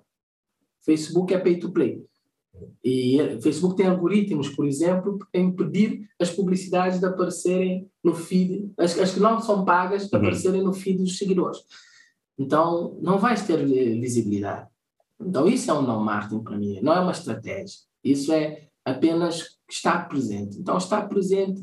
Facebook 0.84 1.32
é 1.34 1.38
pay 1.38 1.58
to 1.58 1.70
play. 1.72 2.04
E 2.84 3.18
eh, 3.20 3.40
Facebook 3.40 3.76
tem 3.76 3.86
algoritmos, 3.86 4.50
por 4.50 4.66
exemplo, 4.66 5.18
para 5.32 5.40
impedir 5.40 6.02
as 6.20 6.30
publicidades 6.30 7.00
de 7.00 7.06
aparecerem 7.06 7.88
no 8.04 8.14
feed, 8.14 8.70
as, 8.78 8.96
as 8.98 9.12
que 9.14 9.20
não 9.20 9.40
são 9.40 9.64
pagas, 9.64 10.08
de 10.08 10.14
Uhum. 10.14 10.20
aparecerem 10.22 10.62
no 10.62 10.72
feed 10.72 10.98
dos 10.98 11.18
seguidores. 11.18 11.58
Então, 12.38 12.98
não 13.00 13.18
vais 13.18 13.42
ter 13.46 13.60
eh, 13.60 14.00
visibilidade. 14.00 14.68
Então, 15.20 15.46
isso 15.46 15.70
é 15.70 15.74
um 15.74 15.82
não 15.82 16.00
marketing 16.00 16.42
para 16.42 16.56
mim, 16.56 16.80
não 16.82 16.92
é 16.92 17.00
uma 17.00 17.12
estratégia. 17.12 17.78
Isso 18.02 18.32
é 18.32 18.68
apenas 18.84 19.58
estar 19.70 20.08
presente. 20.08 20.58
Então, 20.58 20.76
estar 20.76 21.08
presente, 21.08 21.62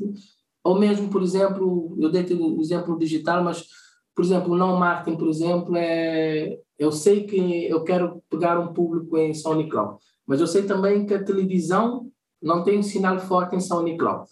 ou 0.64 0.78
mesmo, 0.78 1.08
por 1.08 1.22
exemplo, 1.22 1.96
eu 1.98 2.10
dei 2.10 2.24
o 2.34 2.60
exemplo 2.60 2.98
digital, 2.98 3.42
mas, 3.42 3.66
por 4.14 4.24
exemplo, 4.24 4.52
o 4.52 4.56
não 4.56 4.76
marketing, 4.76 5.16
por 5.16 5.28
exemplo, 5.28 5.76
é. 5.76 6.58
Eu 6.78 6.90
sei 6.90 7.24
que 7.24 7.66
eu 7.66 7.84
quero 7.84 8.22
pegar 8.30 8.58
um 8.58 8.72
público 8.72 9.18
em 9.18 9.34
São 9.34 9.54
Nicolau, 9.54 9.98
mas 10.26 10.40
eu 10.40 10.46
sei 10.46 10.62
também 10.62 11.04
que 11.04 11.12
a 11.12 11.22
televisão 11.22 12.10
não 12.42 12.64
tem 12.64 12.78
um 12.78 12.82
sinal 12.82 13.18
forte 13.18 13.54
em 13.54 13.60
São 13.60 13.82
Nicolau. 13.82 14.24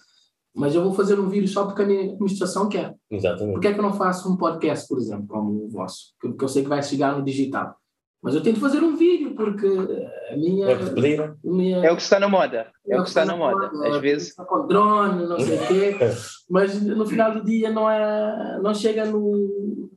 Mas 0.54 0.74
eu 0.74 0.82
vou 0.82 0.92
fazer 0.92 1.18
um 1.20 1.28
vídeo 1.28 1.48
só 1.48 1.64
porque 1.64 1.82
a 1.82 1.86
minha 1.86 2.12
administração 2.12 2.68
quer. 2.68 2.94
Por 3.08 3.16
Exatamente. 3.16 3.60
que 3.60 3.68
é 3.68 3.72
que 3.72 3.78
eu 3.78 3.82
não 3.82 3.92
faço 3.92 4.32
um 4.32 4.36
podcast, 4.36 4.88
por 4.88 4.98
exemplo, 4.98 5.26
como 5.28 5.64
o 5.64 5.68
vosso? 5.68 6.14
Que, 6.20 6.32
que 6.32 6.44
eu 6.44 6.48
sei 6.48 6.62
que 6.62 6.68
vai 6.68 6.82
chegar 6.82 7.16
no 7.16 7.24
digital. 7.24 7.76
Mas 8.20 8.34
eu 8.34 8.42
tento 8.42 8.58
fazer 8.58 8.82
um 8.82 8.96
vídeo, 8.96 9.34
porque 9.34 9.66
a 9.66 10.36
minha. 10.36 10.66
É 10.66 10.74
a 10.74 11.32
minha 11.44 11.76
É 11.86 11.92
o 11.92 11.96
que 11.96 12.02
está 12.02 12.18
na 12.18 12.28
moda. 12.28 12.70
É 12.86 12.98
o 12.98 13.02
que 13.02 13.08
está 13.08 13.24
na 13.24 13.36
moda. 13.36 13.70
Às 13.86 13.96
vezes. 13.98 14.34
Com 14.34 14.66
drone, 14.66 15.26
não 15.26 15.38
sei 15.38 15.56
o 15.56 15.66
quê. 15.68 15.96
Mas 16.50 16.82
no 16.82 17.06
final 17.06 17.32
do 17.32 17.44
dia 17.44 17.70
não, 17.70 17.88
é, 17.88 18.58
não 18.60 18.74
chega 18.74 19.04
no. 19.04 19.88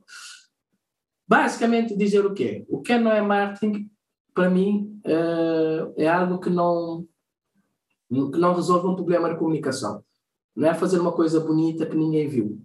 Basicamente 1.26 1.96
dizer 1.96 2.24
o 2.24 2.32
quê? 2.32 2.64
O 2.68 2.80
que 2.80 2.96
não 2.96 3.10
é 3.10 3.20
marketing, 3.20 3.90
para 4.34 4.48
mim, 4.48 5.00
é, 5.04 6.04
é 6.04 6.08
algo 6.08 6.38
que 6.38 6.50
não, 6.50 7.04
que 8.08 8.38
não 8.38 8.54
resolve 8.54 8.86
um 8.86 8.94
problema 8.94 9.30
de 9.30 9.38
comunicação. 9.38 10.04
Não 10.54 10.68
é 10.68 10.74
fazer 10.74 10.98
uma 10.98 11.12
coisa 11.12 11.40
bonita 11.40 11.86
que 11.86 11.96
ninguém 11.96 12.28
viu. 12.28 12.60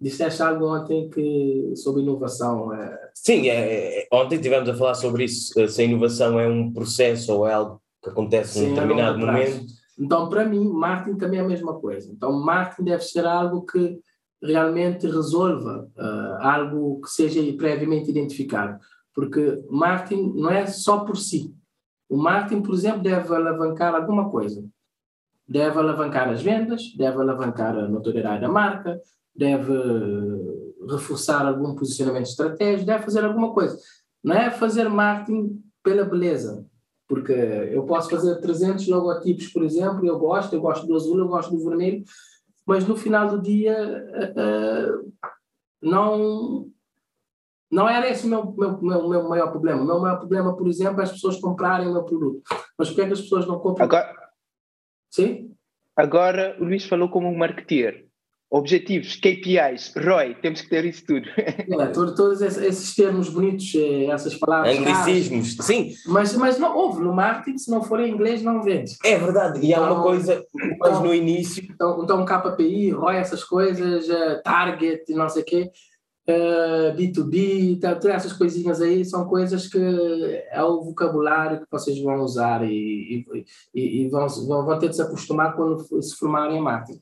Disseste 0.00 0.42
algo 0.42 0.66
ontem 0.66 1.08
que, 1.08 1.72
sobre 1.76 2.02
inovação. 2.02 2.74
É... 2.74 3.10
Sim, 3.14 3.48
é, 3.48 4.00
é, 4.00 4.08
ontem 4.12 4.34
estivemos 4.36 4.68
a 4.68 4.74
falar 4.74 4.94
sobre 4.94 5.24
isso, 5.24 5.52
se 5.68 5.82
a 5.82 5.84
inovação 5.84 6.40
é 6.40 6.48
um 6.48 6.72
processo 6.72 7.32
ou 7.32 7.46
é 7.46 7.52
algo 7.52 7.80
que 8.02 8.10
acontece 8.10 8.54
Sim, 8.54 8.66
num 8.66 8.72
a 8.72 8.74
determinado 8.74 9.18
momento. 9.18 9.66
Então, 9.98 10.28
para 10.28 10.44
mim, 10.44 10.68
marketing 10.68 11.18
também 11.18 11.38
é 11.38 11.42
a 11.42 11.46
mesma 11.46 11.78
coisa. 11.78 12.10
Então, 12.10 12.32
marketing 12.32 12.84
deve 12.84 13.04
ser 13.04 13.24
algo 13.24 13.64
que 13.64 14.00
realmente 14.42 15.06
resolva 15.06 15.88
uh, 15.96 16.36
algo 16.40 17.00
que 17.00 17.10
seja 17.10 17.40
previamente 17.56 18.10
identificado. 18.10 18.80
Porque 19.14 19.62
marketing 19.70 20.32
não 20.34 20.50
é 20.50 20.66
só 20.66 21.04
por 21.04 21.16
si. 21.16 21.54
O 22.08 22.16
marketing, 22.16 22.62
por 22.62 22.74
exemplo, 22.74 23.02
deve 23.02 23.34
alavancar 23.34 23.94
alguma 23.94 24.30
coisa. 24.30 24.64
Deve 25.48 25.78
alavancar 25.78 26.28
as 26.28 26.42
vendas, 26.42 26.94
deve 26.96 27.20
alavancar 27.20 27.76
a 27.76 27.88
notoriedade 27.88 28.40
da 28.40 28.48
marca, 28.48 29.00
deve 29.34 29.72
reforçar 30.88 31.46
algum 31.46 31.74
posicionamento 31.74 32.26
estratégico, 32.26 32.86
deve 32.86 33.04
fazer 33.04 33.24
alguma 33.24 33.52
coisa. 33.52 33.76
Não 34.22 34.34
é 34.34 34.50
fazer 34.50 34.88
marketing 34.88 35.62
pela 35.82 36.04
beleza, 36.04 36.64
porque 37.08 37.32
eu 37.32 37.84
posso 37.84 38.08
fazer 38.08 38.40
300 38.40 38.86
logotipos, 38.88 39.48
por 39.48 39.64
exemplo, 39.64 40.06
eu 40.06 40.18
gosto, 40.18 40.54
eu 40.54 40.60
gosto 40.60 40.86
do 40.86 40.94
azul, 40.94 41.18
eu 41.18 41.28
gosto 41.28 41.50
do 41.50 41.64
vermelho, 41.64 42.04
mas 42.66 42.86
no 42.86 42.96
final 42.96 43.28
do 43.28 43.42
dia 43.42 43.76
uh, 44.36 45.12
não 45.82 46.70
não 47.70 47.88
era 47.88 48.08
esse 48.08 48.26
o 48.26 48.28
meu, 48.28 48.54
meu, 48.56 48.82
meu, 48.82 49.08
meu 49.08 49.28
maior 49.28 49.50
problema. 49.50 49.80
O 49.80 49.86
meu 49.86 49.98
maior 49.98 50.18
problema, 50.18 50.54
por 50.54 50.68
exemplo, 50.68 51.00
é 51.00 51.04
as 51.04 51.12
pessoas 51.12 51.40
comprarem 51.40 51.88
o 51.88 51.92
meu 51.92 52.04
produto. 52.04 52.42
Mas 52.78 52.90
por 52.90 52.96
que, 52.96 53.00
é 53.00 53.06
que 53.06 53.14
as 53.14 53.22
pessoas 53.22 53.46
não 53.46 53.58
compram? 53.58 53.86
Agora, 53.86 54.14
Sim? 55.12 55.50
agora 55.96 56.56
o 56.58 56.64
Luís 56.64 56.84
falou 56.86 57.08
como 57.08 57.28
um 57.28 57.36
marketeer. 57.36 58.06
Objetivos, 58.54 59.16
KPIs, 59.16 59.94
ROI, 59.96 60.34
temos 60.42 60.60
que 60.60 60.68
ter 60.68 60.84
isso 60.84 61.06
tudo. 61.06 61.26
É, 61.38 61.86
todos, 61.86 62.14
todos 62.14 62.42
esses 62.42 62.94
termos 62.94 63.30
bonitos, 63.30 63.74
eh, 63.74 64.04
essas 64.06 64.34
palavras. 64.34 64.76
Anglicismos, 64.76 65.56
sim, 65.64 65.94
Mas, 66.06 66.36
mas 66.36 66.58
não 66.58 66.76
houve 66.76 67.02
no 67.02 67.14
marketing, 67.14 67.56
se 67.56 67.70
não 67.70 67.82
for 67.82 67.98
em 68.00 68.10
inglês, 68.10 68.42
não 68.42 68.62
vende. 68.62 68.94
é 69.04 69.16
verdade. 69.16 69.58
E 69.64 69.72
há 69.72 69.80
uma 69.80 69.92
Então- 69.92 70.02
coisa, 70.02 70.44
mas 70.78 71.00
no 71.00 71.14
início, 71.14 71.64
Então, 71.64 72.02
então 72.04 72.24
KPI, 72.26 72.90
ROI, 72.90 73.16
essas 73.16 73.42
coisas, 73.42 74.10
eh, 74.10 74.40
Target, 74.44 75.10
não 75.14 75.30
sei 75.30 75.42
o 75.42 75.46
quê, 75.46 75.70
eh, 76.32 76.94
B2B, 76.96 77.80
tá, 77.80 77.94
todas 77.94 78.16
essas 78.16 78.32
coisinhas 78.32 78.80
aí 78.80 79.04
são 79.04 79.24
coisas 79.26 79.66
que 79.68 79.78
é 80.50 80.62
o 80.62 80.82
vocabulário 80.82 81.60
que 81.60 81.66
vocês 81.70 81.98
vão 82.02 82.20
usar 82.22 82.64
e, 82.64 83.24
e, 83.74 84.04
e- 84.04 84.08
vão, 84.08 84.26
vão, 84.28 84.64
vão 84.64 84.78
ter 84.78 84.88
de 84.88 84.96
se 84.96 85.02
acostumar 85.02 85.54
quando 85.54 85.78
se 86.02 86.16
formarem 86.16 86.58
em 86.58 86.62
marketing. 86.62 87.00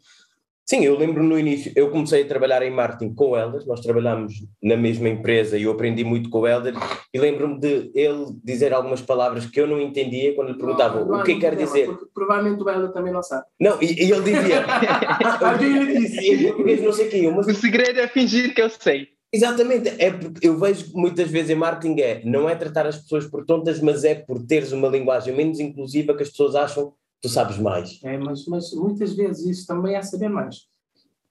sim, 0.64 0.84
eu 0.84 0.96
lembro 0.96 1.22
no 1.22 1.36
início, 1.38 1.72
eu 1.74 1.90
comecei 1.90 2.22
a 2.22 2.28
trabalhar 2.28 2.62
em 2.62 2.70
marketing 2.70 3.12
com 3.14 3.30
o 3.30 3.36
Helder, 3.36 3.66
nós 3.66 3.80
trabalhámos 3.80 4.34
na 4.62 4.76
mesma 4.76 5.08
empresa 5.08 5.58
e 5.58 5.64
eu 5.64 5.72
aprendi 5.72 6.04
muito 6.04 6.30
com 6.30 6.40
o 6.40 6.46
Helder 6.46 6.74
e 7.12 7.18
lembro-me 7.18 7.58
de 7.58 7.90
ele 7.92 8.26
dizer 8.44 8.72
algumas 8.72 9.00
palavras 9.02 9.46
que 9.46 9.60
eu 9.60 9.66
não 9.66 9.80
entendia 9.80 10.32
quando 10.34 10.52
lhe 10.52 10.58
perguntava 10.58 11.00
Não- 11.00 11.08
não 11.08 11.18
o 11.18 11.22
que 11.22 11.28
nenhum 11.28 11.40
quer 11.40 11.56
dizer. 11.56 11.86
porque 11.86 12.06
Provavelmente 12.14 12.60
o 12.62 12.64
Bela 12.64 12.88
também 12.92 13.12
não 13.12 13.22
sabe. 13.22 13.46
Não, 13.58 13.82
e, 13.82 13.86
e 13.86 14.12
ele 14.12 14.22
dizia, 14.22 14.64
Alguém 15.42 15.82
lhe 15.84 15.98
disse. 15.98 16.18
em 16.34 16.42
português 16.44 16.82
não 16.82 16.92
sei 16.92 17.08
quê, 17.08 17.16
eu, 17.24 17.32
mas 17.34 17.46
O 17.48 17.54
segredo 17.54 17.98
é 17.98 18.06
fingir 18.06 18.54
que 18.54 18.62
eu 18.62 18.70
sei. 18.70 19.08
Exatamente, 19.32 19.88
é 20.02 20.12
porque 20.12 20.46
eu 20.48 20.58
vejo 20.58 20.86
que 20.86 20.94
muitas 20.94 21.30
vezes 21.30 21.50
em 21.50 21.54
marketing 21.54 22.00
é, 22.00 22.24
não 22.24 22.48
é 22.48 22.54
tratar 22.56 22.86
as 22.86 22.98
pessoas 22.98 23.26
por 23.26 23.44
tontas, 23.44 23.80
mas 23.80 24.02
é 24.04 24.14
por 24.16 24.44
teres 24.44 24.72
uma 24.72 24.88
linguagem 24.88 25.34
menos 25.34 25.60
inclusiva 25.60 26.16
que 26.16 26.22
as 26.24 26.30
pessoas 26.30 26.56
acham 26.56 26.90
que 26.90 26.96
tu 27.22 27.28
sabes 27.28 27.56
mais. 27.58 28.00
É, 28.02 28.18
mas, 28.18 28.44
mas 28.46 28.72
muitas 28.72 29.14
vezes 29.14 29.46
isso 29.46 29.66
também 29.66 29.94
é 29.94 30.02
saber 30.02 30.28
mais. 30.28 30.66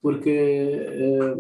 Porque 0.02 0.30
eh, 0.30 1.36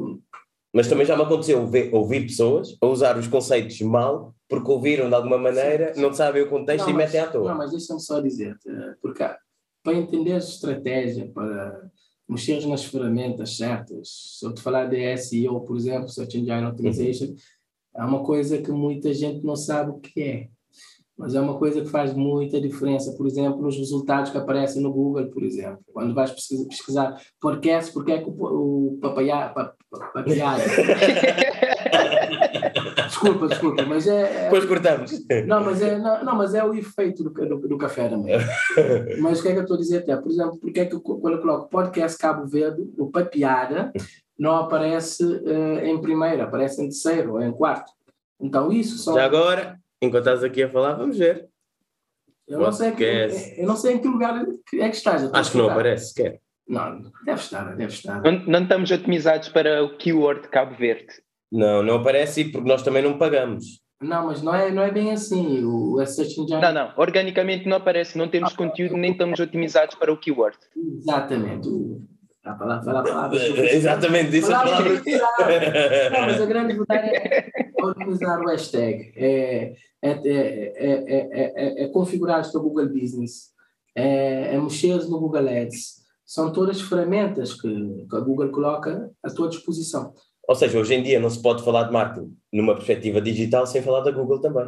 Mas 0.73 0.87
também 0.89 1.05
já 1.05 1.15
me 1.15 1.23
aconteceu 1.23 1.65
ver- 1.65 1.93
ouvir 1.95 2.23
pessoas 2.27 2.75
a 2.81 2.87
usar 2.87 3.17
os 3.17 3.27
conceitos 3.27 3.79
mal, 3.81 4.35
porque 4.49 4.69
ouviram 4.69 5.07
de 5.07 5.15
alguma 5.15 5.37
maneira, 5.37 5.93
não 5.95 6.13
sabem 6.13 6.41
o 6.43 6.49
contexto 6.49 6.85
Não, 6.85 6.91
e 6.91 6.93
mas- 6.93 7.05
metem 7.05 7.21
à 7.21 7.31
toa. 7.31 7.49
Não, 7.51 7.57
mas 7.57 7.71
deixa-me 7.71 8.01
só 8.01 8.19
dizer, 8.19 8.57
porque 9.01 9.23
para 9.81 9.93
entender 9.93 10.33
a 10.33 10.37
estratégia, 10.39 11.31
para 11.33 11.89
mexer 12.29 12.65
nas 12.67 12.85
ferramentas 12.85 13.57
certas, 13.57 14.37
se 14.37 14.45
eu 14.45 14.53
te 14.53 14.61
falar 14.61 14.85
de 14.85 15.17
SEO, 15.17 15.61
por 15.61 15.75
exemplo, 15.75 16.07
Search 16.07 16.37
Engine 16.37 16.65
Optimization, 16.65 17.33
é 17.95 18.03
uma 18.03 18.23
coisa 18.23 18.61
que 18.61 18.71
muita 18.71 19.13
gente 19.13 19.43
não 19.43 19.55
sabe 19.55 19.91
o 19.91 19.99
que 19.99 20.21
é. 20.21 20.47
Mas 21.17 21.35
é 21.35 21.41
uma 21.41 21.57
coisa 21.57 21.81
que 21.81 21.89
faz 21.89 22.13
muita 22.13 22.61
diferença, 22.61 23.11
por 23.17 23.27
exemplo, 23.27 23.61
nos 23.61 23.75
resultados 23.75 24.31
que 24.31 24.37
aparecem 24.37 24.81
no 24.81 24.93
Google, 24.93 25.27
por 25.27 25.43
exemplo. 25.43 25.79
Quando 25.91 26.15
vais 26.15 26.31
pesquisar, 26.31 27.21
podcast, 27.41 27.91
porque 27.91 28.13
é 28.13 28.21
que 28.21 28.29
o, 28.29 28.93
o 28.93 28.99
desculpa, 33.09 33.47
desculpa, 33.47 33.83
mas 33.85 34.07
é... 34.07 34.21
é- 34.21 34.43
Depois 34.45 34.65
cortamos. 34.65 35.11
não, 35.45 35.63
mas 35.63 35.81
é, 35.81 35.97
não, 35.97 36.23
não, 36.23 36.35
mas 36.35 36.53
é 36.53 36.63
o 36.63 36.73
efeito 36.73 37.23
do, 37.23 37.29
do, 37.31 37.67
do 37.67 37.77
café 37.77 38.07
também. 38.07 38.37
mas 39.19 39.39
o 39.39 39.41
que 39.43 39.49
é 39.49 39.51
que 39.51 39.57
eu 39.57 39.63
estou 39.63 39.75
a 39.75 39.79
dizer 39.79 39.97
até? 39.99 40.15
Por 40.15 40.31
exemplo, 40.31 40.57
porque 40.59 40.79
é 40.79 40.85
que 40.85 40.95
eu, 40.95 41.01
quando 41.01 41.33
eu 41.35 41.41
coloco 41.41 41.69
podcast 41.69 42.17
Cabo 42.17 42.47
Verde, 42.47 42.89
o 42.97 43.11
papiada 43.11 43.91
não 44.37 44.55
aparece 44.55 45.23
eh, 45.45 45.89
em 45.89 45.99
primeiro, 46.01 46.41
aparece 46.43 46.81
em 46.81 46.85
terceiro 46.85 47.33
ou 47.33 47.41
em 47.41 47.51
quarto. 47.51 47.91
Então 48.39 48.71
isso 48.71 48.97
são... 48.97 49.15
Já 49.15 49.25
agora, 49.25 49.77
enquanto 50.01 50.27
estás 50.27 50.43
aqui 50.43 50.63
a 50.63 50.69
falar, 50.69 50.93
vamos 50.93 51.17
ver. 51.17 51.49
eu, 52.47 52.59
não 52.59 52.71
sei 52.71 52.91
que, 52.93 53.03
eu 53.57 53.67
não 53.67 53.75
sei 53.75 53.95
em 53.95 53.99
que 53.99 54.07
lugar 54.07 54.41
é 54.41 54.89
que 54.89 54.95
estás. 54.95 55.21
eu 55.21 55.27
estou 55.27 55.41
Acho 55.41 55.51
que 55.51 55.57
não 55.57 55.69
aparece 55.69 56.13
sequer. 56.13 56.39
Não, 56.67 57.01
deve 57.25 57.41
estar, 57.41 57.75
deve 57.75 57.91
estar. 57.91 58.21
Não, 58.21 58.31
não 58.45 58.61
estamos 58.63 58.91
otimizados 58.91 59.49
para 59.49 59.83
o 59.83 59.97
keyword 59.97 60.47
Cabo 60.49 60.75
Verde. 60.75 61.07
Não, 61.51 61.81
não 61.83 61.95
aparece 61.95 62.45
porque 62.45 62.67
nós 62.67 62.83
também 62.83 63.03
não 63.03 63.17
pagamos. 63.17 63.81
Não, 64.01 64.27
mas 64.27 64.41
não 64.41 64.55
é, 64.55 64.71
não 64.71 64.81
é 64.81 64.91
bem 64.91 65.11
assim. 65.11 65.63
O, 65.65 66.03
Search 66.05 66.39
Engine... 66.39 66.61
Não, 66.61 66.71
não. 66.71 66.93
Organicamente 66.95 67.67
não 67.67 67.77
aparece. 67.77 68.17
Não 68.17 68.29
temos 68.29 68.53
conteúdo, 68.53 68.95
nem 68.95 69.11
estamos 69.11 69.39
otimizados 69.39 69.95
para 69.95 70.11
o 70.11 70.17
keyword. 70.17 70.57
Exatamente. 70.75 71.69
A 72.45 72.53
palavra, 72.53 72.83
fala 72.85 72.99
a 73.01 73.03
palavra. 73.03 73.37
Exatamente, 73.73 74.31
disse 74.31 74.51
a 74.53 74.59
Palavra 74.59 75.01
palavra. 75.37 76.09
Não, 76.09 76.21
mas 76.21 76.41
a 76.41 76.45
grande 76.45 76.73
verdade 76.73 77.09
é 77.09 77.51
organizar 77.81 78.39
o 78.41 78.47
hashtag, 78.47 79.13
é, 79.15 79.73
é, 80.01 80.09
é, 80.09 80.73
é, 80.75 81.53
é, 81.55 81.83
é 81.83 81.87
configurar 81.89 82.43
o 82.55 82.61
Google 82.61 82.89
Business, 82.89 83.49
é, 83.95 84.55
é 84.55 84.59
mexer 84.59 84.95
no 85.09 85.19
Google 85.19 85.47
Ads. 85.47 85.99
São 86.25 86.53
todas 86.53 86.81
ferramentas 86.81 87.53
que, 87.53 87.67
que 88.09 88.15
a 88.15 88.19
Google 88.19 88.49
coloca 88.49 89.11
à 89.23 89.29
tua 89.29 89.49
disposição. 89.49 90.13
Ou 90.49 90.55
seja, 90.55 90.79
hoje 90.79 90.95
em 90.95 91.03
dia 91.03 91.19
não 91.19 91.29
se 91.29 91.39
pode 91.39 91.63
falar 91.63 91.83
de 91.83 91.93
marketing 91.93 92.35
numa 92.51 92.73
perspectiva 92.73 93.21
digital 93.21 93.67
sem 93.67 93.83
falar 93.83 94.01
da 94.01 94.09
Google 94.09 94.41
também. 94.41 94.67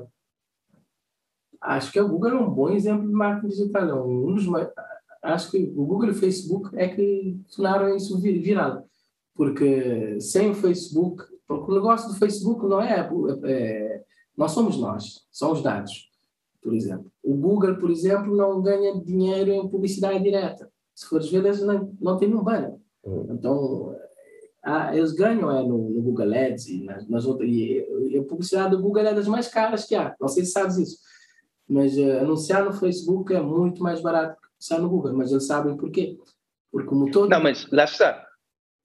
Acho 1.60 1.91
que 1.91 2.00
o 2.00 2.08
Google 2.08 2.30
é 2.30 2.36
um 2.36 2.52
bom 2.52 2.70
exemplo 2.70 3.08
de 3.08 3.12
marketing 3.12 3.48
digital. 3.48 3.89
É 3.89 3.94
um 3.96 4.36
dos 4.36 4.46
mais, 4.46 4.70
acho 5.24 5.50
que 5.50 5.58
o 5.76 5.84
Google 5.84 6.10
e 6.10 6.12
o 6.12 6.15
Facebook 6.15 6.70
é 6.78 6.88
que 6.88 7.36
tornaram 7.56 7.96
isso 7.98 8.22
vi- 8.22 8.38
viral. 8.38 8.86
Porque 9.34 10.22
sem 10.22 10.52
o 10.52 10.54
Facebook, 10.54 11.24
porque 11.48 11.72
o 11.72 11.74
negócio 11.74 12.10
do 12.10 12.20
Facebook 12.20 12.63
não 12.67 12.80
é, 12.80 13.10
é 13.46 14.04
não 14.38 14.48
somos 14.48 14.78
nós, 14.78 15.26
são 15.32 15.52
os 15.52 15.63
dados, 15.63 16.12
por 16.62 16.76
exemplo. 16.76 17.12
O 17.24 17.34
Google, 17.34 17.78
por 17.78 17.89
exemplo, 17.89 18.38
não 18.38 18.62
ganha 18.62 19.02
dinheiro 19.02 19.52
em 19.52 19.67
publicidade 19.67 20.24
direta. 20.24 20.72
Se 20.94 21.08
fores 21.08 21.28
ver, 21.32 21.44
eles 21.44 21.63
não, 21.63 21.91
não 22.00 22.17
têm 22.17 22.32
um 22.32 22.44
banner. 22.44 22.76
Então, 23.32 23.96
ah, 24.63 24.95
eles 24.95 25.12
ganham 25.13 25.52
é, 25.52 25.63
no, 25.63 25.89
no 25.89 26.02
Google 26.02 26.34
Ads 26.34 26.67
e 26.67 26.84
nas, 26.84 27.08
nas 27.10 27.26
outras. 27.26 27.50
E, 27.50 27.86
e 28.10 28.17
a 28.17 28.24
publicidade 28.24 28.76
do 28.76 28.82
Google 28.82 29.06
é 29.06 29.13
das 29.13 29.28
mais 29.28 29.47
caras 29.47 29.86
que 29.86 29.95
há. 29.95 30.15
Não 30.19 30.28
sei 30.28 30.45
se 30.45 30.52
sabes 30.52 30.78
isso. 30.78 30.97
Mas 31.67 31.97
eh, 31.97 32.19
anunciar 32.19 32.63
no 32.65 32.74
Facebook 32.74 33.34
é 33.34 33.41
muito 33.41 33.82
mais 33.82 34.02
barato 34.02 34.39
que 34.39 34.47
anunciar 34.47 34.82
no 34.82 34.89
Google. 34.89 35.13
Mas 35.13 35.32
eles 35.32 35.47
sabem 35.47 35.76
porquê. 35.78 36.17
Porque 36.71 36.89
o 36.93 36.95
motor, 36.95 37.28
Não, 37.30 37.41
mas 37.41 37.65
lá 37.71 37.86
está. 37.86 38.26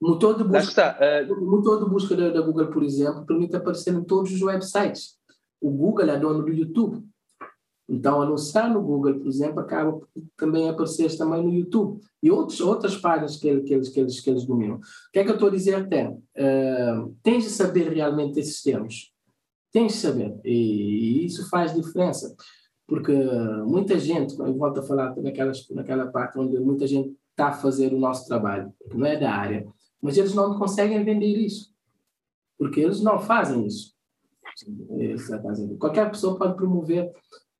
o 0.00 0.08
motor 0.10 0.34
de 0.36 0.44
Lá 0.44 0.60
busca 0.60 0.68
está. 0.68 0.98
O 1.30 1.50
motor 1.50 1.84
de 1.84 1.90
busca 1.90 2.16
da, 2.16 2.30
da 2.30 2.40
Google, 2.40 2.68
por 2.68 2.82
exemplo, 2.82 3.26
permite 3.26 3.56
aparecer 3.56 3.92
em 3.92 4.02
todos 4.04 4.32
os 4.32 4.40
websites. 4.42 5.16
O 5.60 5.70
Google 5.70 6.08
é 6.08 6.18
dono 6.18 6.42
do 6.42 6.52
YouTube. 6.52 7.04
Então, 7.88 8.20
anunciar 8.20 8.68
no 8.72 8.82
Google, 8.82 9.14
por 9.20 9.28
exemplo, 9.28 9.60
acaba 9.60 9.92
por 9.92 10.08
também 10.36 10.68
aparecer 10.68 11.16
também 11.16 11.42
no 11.42 11.54
YouTube. 11.54 12.00
E 12.22 12.30
outros, 12.30 12.60
outras 12.60 12.96
páginas 12.96 13.36
que, 13.36 13.46
ele- 13.46 13.62
que, 13.62 13.72
eles, 13.74 13.88
que, 13.88 14.00
eles, 14.00 14.20
que 14.20 14.28
eles 14.30 14.44
dominam. 14.44 14.76
O 14.76 14.80
que 15.12 15.20
é 15.20 15.24
que 15.24 15.30
eu 15.30 15.34
estou 15.34 15.48
a 15.48 15.52
dizer 15.52 15.74
até? 15.76 16.12
Ah, 16.36 17.06
tens 17.22 17.44
de 17.44 17.50
saber 17.50 17.92
realmente 17.92 18.40
esses 18.40 18.60
termos. 18.62 19.12
tens 19.72 19.92
de 19.92 19.98
saber. 19.98 20.34
E, 20.44 21.20
e 21.22 21.26
isso 21.26 21.48
faz 21.48 21.74
diferença. 21.74 22.34
Porque 22.88 23.12
muita 23.66 23.98
gente, 23.98 24.38
eu 24.38 24.54
volto 24.56 24.80
a 24.80 24.82
falar 24.82 25.14
naquelas, 25.16 25.68
naquela 25.70 26.06
parte 26.06 26.38
onde 26.38 26.58
muita 26.58 26.86
gente 26.86 27.14
está 27.30 27.48
a 27.48 27.52
fazer 27.52 27.92
o 27.92 27.98
nosso 27.98 28.26
trabalho, 28.26 28.72
que 28.90 28.96
não 28.96 29.06
é 29.06 29.16
da 29.18 29.30
área, 29.30 29.66
mas 30.00 30.16
eles 30.16 30.34
não 30.34 30.56
conseguem 30.58 31.04
vender 31.04 31.26
isso. 31.36 31.70
Porque 32.58 32.80
eles 32.80 33.00
não 33.00 33.18
fazem 33.18 33.66
isso. 33.66 33.94
Qualquer 35.78 36.10
pessoa 36.10 36.38
pode 36.38 36.56
promover 36.56 37.12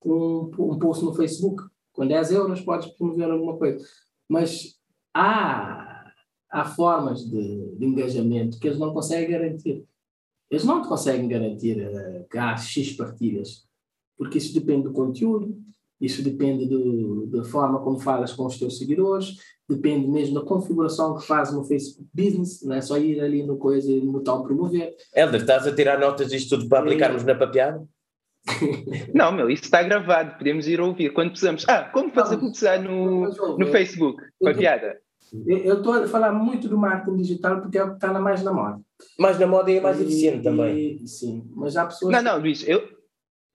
um, 0.04 0.50
um 0.58 0.78
post 0.78 1.04
no 1.04 1.14
Facebook. 1.14 1.62
Com 1.92 2.06
10 2.06 2.32
euros 2.32 2.60
podes 2.60 2.88
promover 2.88 3.30
alguma 3.30 3.56
coisa. 3.56 3.84
Mas 4.28 4.74
há, 5.14 6.12
há 6.50 6.64
formas 6.64 7.24
de, 7.24 7.76
de 7.76 7.84
engajamento 7.86 8.58
que 8.58 8.66
eles 8.66 8.78
não 8.78 8.92
conseguem 8.92 9.30
garantir. 9.30 9.84
Eles 10.50 10.64
não 10.64 10.82
te 10.82 10.88
conseguem 10.88 11.28
garantir 11.28 11.78
uh, 11.78 12.28
que 12.30 12.38
há 12.38 12.56
X 12.56 12.92
partilhas, 12.92 13.66
porque 14.16 14.38
isso 14.38 14.54
depende 14.54 14.84
do 14.84 14.92
conteúdo, 14.92 15.58
isso 16.00 16.22
depende 16.22 16.66
do, 16.66 17.26
da 17.26 17.42
forma 17.44 17.80
como 17.80 17.98
falas 17.98 18.32
com 18.32 18.46
os 18.46 18.58
teus 18.58 18.78
seguidores, 18.78 19.36
depende 19.68 20.06
mesmo 20.06 20.34
da 20.34 20.46
configuração 20.46 21.16
que 21.16 21.26
faz 21.26 21.52
no 21.52 21.64
Facebook 21.64 22.08
Business, 22.12 22.62
não 22.62 22.76
é 22.76 22.80
só 22.80 22.96
ir 22.96 23.20
ali 23.20 23.42
no 23.42 23.56
coisa 23.56 23.90
e 23.90 24.00
no 24.00 24.12
botão 24.12 24.42
promover. 24.42 24.94
Helder, 25.14 25.40
estás 25.40 25.66
a 25.66 25.74
tirar 25.74 25.98
notas 25.98 26.28
disto 26.28 26.56
tudo 26.56 26.68
para 26.68 26.80
aplicarmos 26.80 27.24
na 27.24 27.34
papeada? 27.34 27.84
Não, 29.14 29.32
meu, 29.32 29.50
isso 29.50 29.64
está 29.64 29.82
gravado, 29.82 30.36
podemos 30.38 30.68
ir 30.68 30.80
ouvir. 30.80 31.12
Quando 31.12 31.30
precisamos. 31.30 31.64
Ah, 31.68 31.84
como 31.92 32.10
fazer 32.10 32.36
começar 32.36 32.80
no, 32.80 33.28
no 33.58 33.66
Facebook? 33.66 34.22
Com 34.40 34.48
a 34.48 34.54
piada. 34.54 34.98
Eu 35.46 35.78
estou 35.78 35.94
a 35.94 36.06
falar 36.06 36.32
muito 36.32 36.68
do 36.68 36.78
marketing 36.78 37.16
digital 37.16 37.60
porque 37.60 37.78
é 37.78 37.84
o 37.84 37.90
que 37.90 37.94
está 37.94 38.12
mais 38.18 38.42
na 38.42 38.52
moda. 38.52 38.80
Mais 39.18 39.38
na 39.38 39.46
moda 39.46 39.70
e 39.70 39.76
é 39.76 39.80
mais 39.80 39.98
e, 39.98 40.04
eficiente 40.04 40.42
também. 40.42 41.02
E, 41.02 41.08
sim, 41.08 41.44
mas 41.54 41.76
há 41.76 41.84
pessoas. 41.84 42.12
Não, 42.12 42.22
não, 42.22 42.38
Luís, 42.38 42.66
eu. 42.66 42.82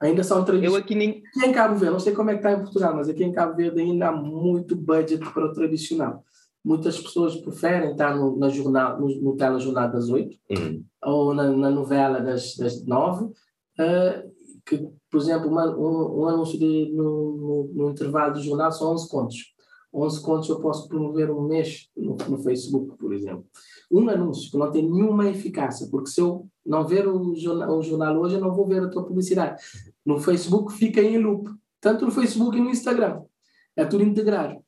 Ainda 0.02 0.24
são 0.24 0.44
tradicionais. 0.44 0.80
Eu 0.80 0.84
aqui 0.84 0.96
nem. 0.96 1.24
Aqui 1.36 1.46
em 1.46 1.52
Cabo 1.54 1.76
Verde, 1.76 1.94
não 1.94 2.00
sei 2.00 2.14
como 2.14 2.30
é 2.30 2.34
que 2.34 2.40
está 2.40 2.52
em 2.52 2.62
Portugal, 2.62 2.96
mas 2.96 3.08
aqui 3.08 3.24
em 3.24 3.32
Cabo 3.32 3.56
Verde 3.56 3.82
ainda 3.82 4.10
há 4.10 4.12
muito 4.12 4.76
budget 4.76 5.24
para 5.32 5.46
o 5.46 5.54
tradicional. 5.54 6.24
Muitas 6.64 7.00
pessoas 7.00 7.36
preferem 7.38 7.92
estar 7.92 8.16
no, 8.16 8.38
na 8.38 8.50
jornal, 8.50 9.00
no, 9.00 9.08
no 9.22 9.36
telejornal 9.36 9.92
das 9.92 10.10
8 10.10 10.38
uhum. 10.50 10.84
ou 11.04 11.34
na, 11.34 11.50
na, 11.50 11.70
novela 11.72 12.20
das, 12.20 12.56
das 12.56 12.86
9. 12.86 13.26
Uh, 13.26 14.32
que, 14.66 14.88
por 15.10 15.20
exemplo, 15.20 15.50
uma, 15.50 15.66
um, 15.76 16.22
um, 16.22 16.26
anúncio 16.28 16.58
de, 16.58 16.92
no, 16.94 17.38
no, 17.38 17.72
no, 17.74 17.92
intervalo 17.92 18.34
do 18.34 18.42
jornal 18.42 18.72
são 18.72 18.94
11 18.94 19.10
contos. 19.10 19.54
11 19.94 20.22
contos 20.22 20.50
eu 20.50 20.62
posso 20.62 20.88
promover 20.88 21.30
um 21.30 21.42
mês 21.42 21.90
no, 21.96 22.16
no, 22.16 22.38
Facebook, 22.38 22.98
por 22.98 23.14
exemplo. 23.14 23.46
Um 23.92 24.08
anúncio 24.10 24.50
que 24.50 24.58
não 24.58 24.72
tem 24.72 24.90
nenhuma 24.90 25.28
eficácia, 25.30 25.88
porque 25.92 26.10
se 26.10 26.22
eu 26.22 26.48
não 26.66 26.88
ver 26.88 27.08
o 27.08 27.36
jornal, 27.36 27.78
o 27.78 27.82
jornal 27.82 28.18
hoje, 28.18 28.36
eu 28.36 28.42
não 28.42 28.54
vou 28.54 28.66
ver 28.66 28.84
a 28.84 28.90
tua 28.90 29.04
publicidade. 29.04 29.62
No 30.06 30.20
Facebook 30.20 30.74
fica 30.74 31.02
em 31.02 31.18
loop, 31.18 31.50
tanto 31.82 32.06
no 32.06 32.12
Facebook 32.12 32.58
e 32.58 32.62
no 32.62 32.70
Instagram. 32.70 33.22
É 33.76 33.86
tudo 33.86 34.04
integrado. 34.04 34.62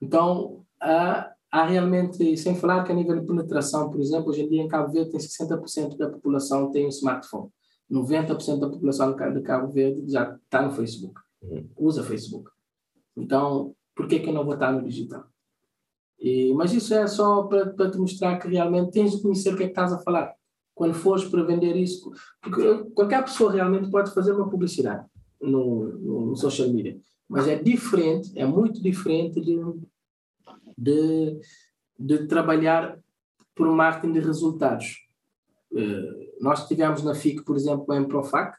Então, 0.00 0.64
há, 0.80 1.30
há 1.52 1.66
realmente, 1.66 2.36
sem 2.38 2.54
falar 2.54 2.84
que 2.84 2.92
a 2.92 2.94
nível 2.94 3.20
de 3.20 3.26
penetração, 3.26 3.90
por 3.90 4.00
exemplo, 4.00 4.30
hoje 4.30 4.42
em 4.42 4.48
dia 4.48 4.62
em 4.62 4.68
Cabo 4.68 4.92
Verde 4.92 5.10
tem 5.10 5.20
60% 5.20 5.96
da 5.96 6.08
população 6.08 6.70
tem 6.70 6.86
um 6.86 6.88
smartphone. 6.88 7.50
90% 7.90 8.60
da 8.60 8.68
população 8.68 9.14
de 9.14 9.40
Cabo 9.42 9.68
Verde 9.68 10.10
já 10.10 10.38
está 10.44 10.62
no 10.62 10.70
Facebook, 10.70 11.20
uhum. 11.42 11.68
usa 11.76 12.04
Facebook. 12.04 12.50
Então, 13.16 13.74
por 13.94 14.06
que, 14.06 14.20
que 14.20 14.28
eu 14.28 14.32
não 14.32 14.44
vou 14.44 14.54
estar 14.54 14.72
no 14.72 14.82
digital? 14.82 15.24
E, 16.18 16.52
mas 16.54 16.72
isso 16.72 16.94
é 16.94 17.06
só 17.06 17.44
para, 17.44 17.90
te 17.90 17.98
mostrar 17.98 18.38
que 18.38 18.48
realmente 18.48 18.92
tens 18.92 19.12
de 19.12 19.22
conhecer 19.22 19.52
o 19.52 19.56
que 19.56 19.64
é 19.64 19.66
que 19.66 19.72
estás 19.72 19.92
a 19.92 19.98
falar. 19.98 20.34
Quando 20.74 20.94
fores 20.94 21.24
para 21.24 21.42
vender 21.42 21.76
isso, 21.76 22.10
porque 22.40 22.90
qualquer 22.94 23.22
pessoa 23.22 23.52
realmente 23.52 23.90
pode 23.90 24.12
fazer 24.14 24.32
uma 24.32 24.48
publicidade 24.48 25.06
no, 25.40 25.88
no, 25.98 26.26
no 26.26 26.36
social 26.36 26.68
media, 26.68 26.98
mas 27.28 27.46
é 27.48 27.56
diferente, 27.56 28.32
é 28.38 28.46
muito 28.46 28.82
diferente 28.82 29.40
de, 29.40 29.60
de, 30.76 31.40
de 31.98 32.26
trabalhar 32.26 32.98
por 33.54 33.68
marketing 33.68 34.12
de 34.14 34.20
resultados. 34.20 35.06
Uh, 35.72 36.30
nós 36.40 36.66
tivemos 36.66 37.02
na 37.02 37.14
FIC, 37.14 37.44
por 37.44 37.56
exemplo, 37.56 37.92
em 37.94 38.04
Profac, 38.04 38.56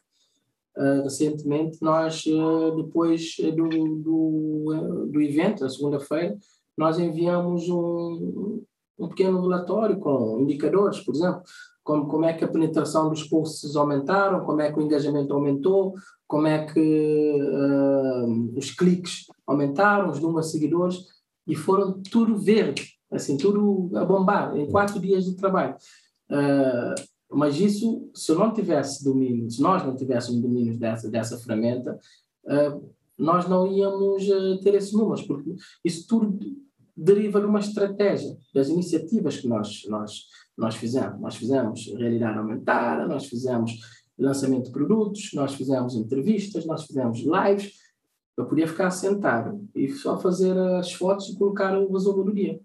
uh, 0.76 1.02
recentemente, 1.02 1.78
nós, 1.82 2.24
uh, 2.26 2.76
depois 2.76 3.36
do, 3.54 3.68
do, 3.98 5.08
do 5.10 5.20
evento, 5.20 5.64
a 5.64 5.68
segunda-feira, 5.68 6.36
nós 6.76 6.98
enviamos 6.98 7.68
um, 7.68 8.62
um 8.98 9.08
pequeno 9.08 9.40
relatório 9.40 9.98
com 9.98 10.40
indicadores, 10.40 11.00
por 11.00 11.14
exemplo, 11.14 11.42
como, 11.82 12.06
como 12.06 12.24
é 12.24 12.32
que 12.32 12.44
a 12.44 12.48
penetração 12.48 13.10
dos 13.10 13.24
posts 13.24 13.74
aumentaram, 13.76 14.44
como 14.44 14.60
é 14.60 14.72
que 14.72 14.78
o 14.78 14.82
engajamento 14.82 15.34
aumentou, 15.34 15.94
como 16.26 16.46
é 16.46 16.64
que 16.64 17.38
uh, 17.40 18.56
os 18.56 18.70
cliques 18.70 19.26
aumentaram, 19.46 20.10
os 20.10 20.20
números 20.20 20.46
de 20.46 20.52
seguidores, 20.52 21.04
e 21.46 21.54
foram 21.54 22.00
tudo 22.10 22.36
verde, 22.36 22.92
assim, 23.10 23.36
tudo 23.36 23.90
a 23.96 24.04
bombar, 24.04 24.56
em 24.56 24.70
quatro 24.70 25.00
dias 25.00 25.24
de 25.24 25.34
trabalho. 25.34 25.74
Uh, 26.32 26.94
mas 27.30 27.58
isso, 27.60 28.10
se 28.14 28.32
eu 28.32 28.38
não 28.38 28.52
tivesse 28.52 29.04
domínio, 29.04 29.50
se 29.50 29.60
nós 29.60 29.84
não 29.84 29.94
tivéssemos 29.94 30.40
domínio 30.40 30.78
dessa, 30.78 31.10
dessa 31.10 31.38
ferramenta, 31.38 31.98
uh, 32.44 32.92
nós 33.18 33.48
não 33.48 33.66
íamos 33.66 34.28
uh, 34.28 34.58
ter 34.60 34.74
esses 34.74 34.92
números, 34.92 35.22
porque 35.22 35.54
isso 35.84 36.06
tudo 36.06 36.38
deriva 36.96 37.40
de 37.40 37.46
uma 37.46 37.60
estratégia, 37.60 38.36
das 38.54 38.68
iniciativas 38.68 39.38
que 39.38 39.48
nós, 39.48 39.82
nós, 39.88 40.24
nós 40.56 40.76
fizemos. 40.76 41.20
Nós 41.20 41.36
fizemos 41.36 41.86
realidade 41.96 42.38
aumentada, 42.38 43.06
nós 43.06 43.26
fizemos 43.26 43.72
lançamento 44.18 44.66
de 44.66 44.72
produtos, 44.72 45.30
nós 45.34 45.54
fizemos 45.54 45.94
entrevistas, 45.94 46.66
nós 46.66 46.84
fizemos 46.84 47.20
lives. 47.20 47.72
Eu 48.36 48.46
podia 48.46 48.66
ficar 48.66 48.90
sentado 48.90 49.66
e 49.74 49.90
só 49.90 50.18
fazer 50.18 50.56
as 50.56 50.92
fotos 50.92 51.28
e 51.28 51.36
colocar 51.36 51.76
o 51.78 51.92
resumo 51.92 52.24
do 52.24 52.34
dia. 52.34 52.60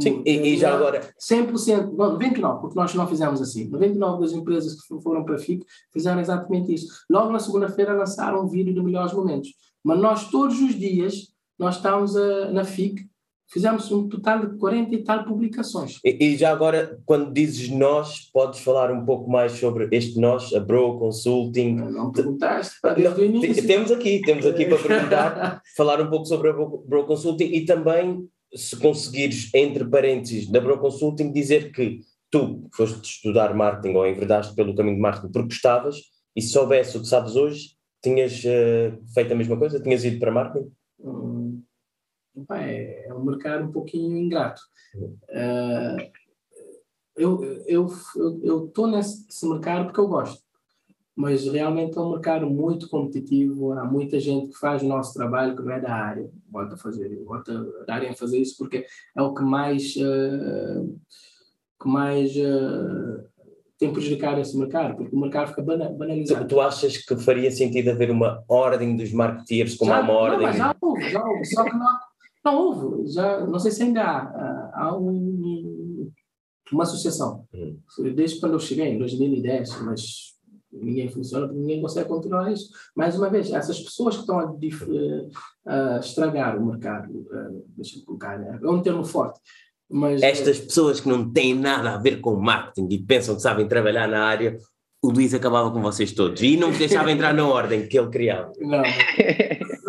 Sim, 0.00 0.22
e, 0.24 0.54
e, 0.54 0.56
já 0.56 0.74
agora. 0.74 1.00
100%, 1.20 1.92
não, 1.92 2.18
99%, 2.18 2.60
porque 2.60 2.76
nós 2.76 2.94
não 2.94 3.06
fizemos 3.06 3.42
assim. 3.42 3.70
99% 3.70 4.20
das 4.20 4.32
empresas 4.32 4.80
que 4.80 5.00
foram 5.02 5.24
para 5.24 5.34
a 5.34 5.38
FIC 5.38 5.64
fizeram 5.92 6.20
exatamente 6.20 6.72
isso. 6.72 6.88
Logo 7.10 7.30
na 7.30 7.38
segunda-feira 7.38 7.92
lançaram 7.92 8.42
um 8.42 8.48
vídeo 8.48 8.72
de 8.72 8.82
melhores 8.82 9.12
momentos. 9.12 9.50
Mas 9.84 9.98
nós, 9.98 10.30
todos 10.30 10.60
os 10.60 10.74
dias, 10.78 11.32
nós 11.58 11.76
estávamos 11.76 12.16
a, 12.16 12.50
na 12.50 12.64
FIC, 12.64 13.06
fizemos 13.52 13.92
um 13.92 14.08
total 14.08 14.46
de 14.46 14.56
40 14.56 14.94
e 14.94 15.04
tal 15.04 15.24
publicações. 15.24 15.98
E, 16.02 16.16
e, 16.24 16.36
já 16.36 16.50
agora, 16.50 16.98
quando 17.04 17.32
dizes 17.32 17.68
nós, 17.68 18.30
podes 18.32 18.60
falar 18.60 18.90
um 18.90 19.04
pouco 19.04 19.30
mais 19.30 19.52
sobre 19.52 19.88
este 19.92 20.18
nós, 20.18 20.54
a 20.54 20.60
Bro 20.60 20.98
Consulting? 20.98 21.74
Não, 21.74 21.90
não 21.90 22.12
perguntaste, 22.12 22.80
para 22.80 22.94
desde 22.94 23.20
o 23.20 23.24
início. 23.24 23.66
Temos 23.66 23.90
aqui, 23.90 24.22
temos 24.22 24.46
aqui 24.46 24.64
para 24.64 24.78
perguntar, 24.78 25.62
falar 25.76 26.00
um 26.00 26.08
pouco 26.08 26.24
sobre 26.24 26.48
a 26.48 26.52
Bro 26.54 27.04
Consulting 27.04 27.44
e 27.44 27.66
também 27.66 28.26
se 28.54 28.76
conseguires, 28.76 29.52
entre 29.54 29.84
parênteses, 29.84 30.50
da 30.50 30.60
Bro 30.60 30.78
Consulting, 30.78 31.32
dizer 31.32 31.72
que 31.72 32.00
tu 32.30 32.68
foste 32.74 33.02
estudar 33.02 33.54
marketing 33.54 33.94
ou 33.94 34.06
enverdaste 34.06 34.54
pelo 34.54 34.74
caminho 34.74 34.96
de 34.96 35.02
marketing 35.02 35.32
porque 35.32 35.48
gostavas 35.48 35.96
e 36.34 36.42
se 36.42 36.48
soubesse 36.48 36.96
o 36.96 37.00
que 37.00 37.06
sabes 37.06 37.36
hoje, 37.36 37.76
tinhas 38.02 38.42
uh, 38.44 39.12
feito 39.14 39.32
a 39.32 39.36
mesma 39.36 39.56
coisa? 39.56 39.80
Tinhas 39.80 40.04
ido 40.04 40.18
para 40.18 40.32
marketing? 40.32 40.72
Hum, 40.98 41.62
é, 42.52 43.08
é 43.08 43.14
um 43.14 43.24
mercado 43.24 43.64
um 43.64 43.72
pouquinho 43.72 44.16
ingrato. 44.16 44.60
Uh, 44.94 46.10
eu 47.14 47.42
estou 47.42 47.66
eu, 47.66 48.70
eu, 48.74 48.86
nesse 48.86 49.46
mercado 49.46 49.84
porque 49.84 50.00
eu 50.00 50.08
gosto 50.08 50.42
mas 51.14 51.46
realmente 51.46 51.98
é 51.98 52.00
um 52.00 52.10
mercado 52.10 52.48
muito 52.48 52.88
competitivo. 52.88 53.72
Há 53.72 53.84
muita 53.84 54.18
gente 54.18 54.52
que 54.52 54.58
faz 54.58 54.82
o 54.82 54.88
nosso 54.88 55.12
trabalho 55.12 55.54
que 55.54 55.62
não 55.62 55.72
é 55.72 55.80
da 55.80 55.94
área, 55.94 56.30
bota 56.48 56.74
a 56.74 56.78
fazer, 56.78 57.08
bota 57.24 57.52
a 57.52 57.84
darem 57.84 58.10
a 58.10 58.14
fazer 58.14 58.38
isso 58.38 58.56
porque 58.56 58.86
é 59.16 59.22
o 59.22 59.34
que 59.34 59.42
mais, 59.42 59.94
uh, 59.96 60.98
que 61.80 61.88
mais 61.88 62.34
uh, 62.34 63.24
tem 63.78 63.92
prejudicado 63.92 64.40
esse 64.40 64.56
mercado, 64.56 64.96
porque 64.96 65.14
o 65.14 65.20
mercado 65.20 65.48
fica 65.48 65.62
banalizado. 65.62 66.46
Tu, 66.46 66.54
tu 66.54 66.60
achas 66.60 66.96
que 66.96 67.16
faria 67.16 67.50
sentido 67.50 67.90
haver 67.90 68.10
uma 68.10 68.42
ordem 68.48 68.96
dos 68.96 69.12
marketeers, 69.12 69.76
como 69.76 69.90
já, 69.90 69.98
há 69.98 70.00
uma 70.00 70.14
ordem? 70.14 70.46
Não, 70.46 70.52
já 70.54 70.76
houve, 70.80 71.10
já 71.10 71.24
houve, 71.24 71.44
só 71.44 71.64
que 71.64 71.76
não, 71.76 71.98
não 72.44 72.56
houve, 72.56 73.12
já, 73.12 73.46
não 73.46 73.58
sei 73.58 73.70
se 73.70 73.82
ainda 73.82 74.02
há, 74.02 74.70
há 74.74 74.96
um, 74.96 76.10
uma 76.72 76.84
associação, 76.84 77.44
hum. 77.52 77.76
desde 78.14 78.40
quando 78.40 78.54
eu 78.54 78.60
cheguei, 78.60 78.86
em 78.86 78.98
2010, 78.98 79.82
mas 79.82 80.32
ninguém 80.72 81.08
funciona, 81.08 81.46
porque 81.46 81.60
ninguém 81.60 81.80
consegue 81.80 82.08
controlar 82.08 82.50
isso. 82.50 82.70
Mais 82.96 83.16
uma 83.16 83.28
vez, 83.28 83.52
essas 83.52 83.78
pessoas 83.80 84.16
que 84.16 84.22
estão 84.22 84.38
a, 84.38 84.50
a 85.66 85.98
estragar 85.98 86.58
o 86.58 86.66
mercado, 86.66 87.10
uh, 87.12 87.64
deixa 87.76 87.98
eu 87.98 88.04
colocar, 88.04 88.38
né? 88.38 88.58
é 88.62 88.68
um 88.68 88.82
termo 88.82 89.04
forte. 89.04 89.38
Mas, 89.90 90.22
Estas 90.22 90.58
pessoas 90.58 91.00
que 91.00 91.08
não 91.08 91.30
têm 91.30 91.54
nada 91.54 91.94
a 91.94 91.98
ver 91.98 92.20
com 92.20 92.34
marketing 92.36 92.88
e 92.90 92.98
pensam 92.98 93.34
que 93.36 93.42
sabem 93.42 93.68
trabalhar 93.68 94.08
na 94.08 94.24
área, 94.24 94.56
o 95.02 95.10
Luís 95.10 95.34
acabava 95.34 95.70
com 95.70 95.82
vocês 95.82 96.12
todos 96.12 96.40
e 96.42 96.56
não 96.56 96.70
vos 96.70 96.78
deixava 96.78 97.10
entrar 97.10 97.34
na 97.34 97.46
ordem 97.46 97.86
que 97.86 97.98
ele 97.98 98.08
criava. 98.08 98.52
Não, 98.60 98.82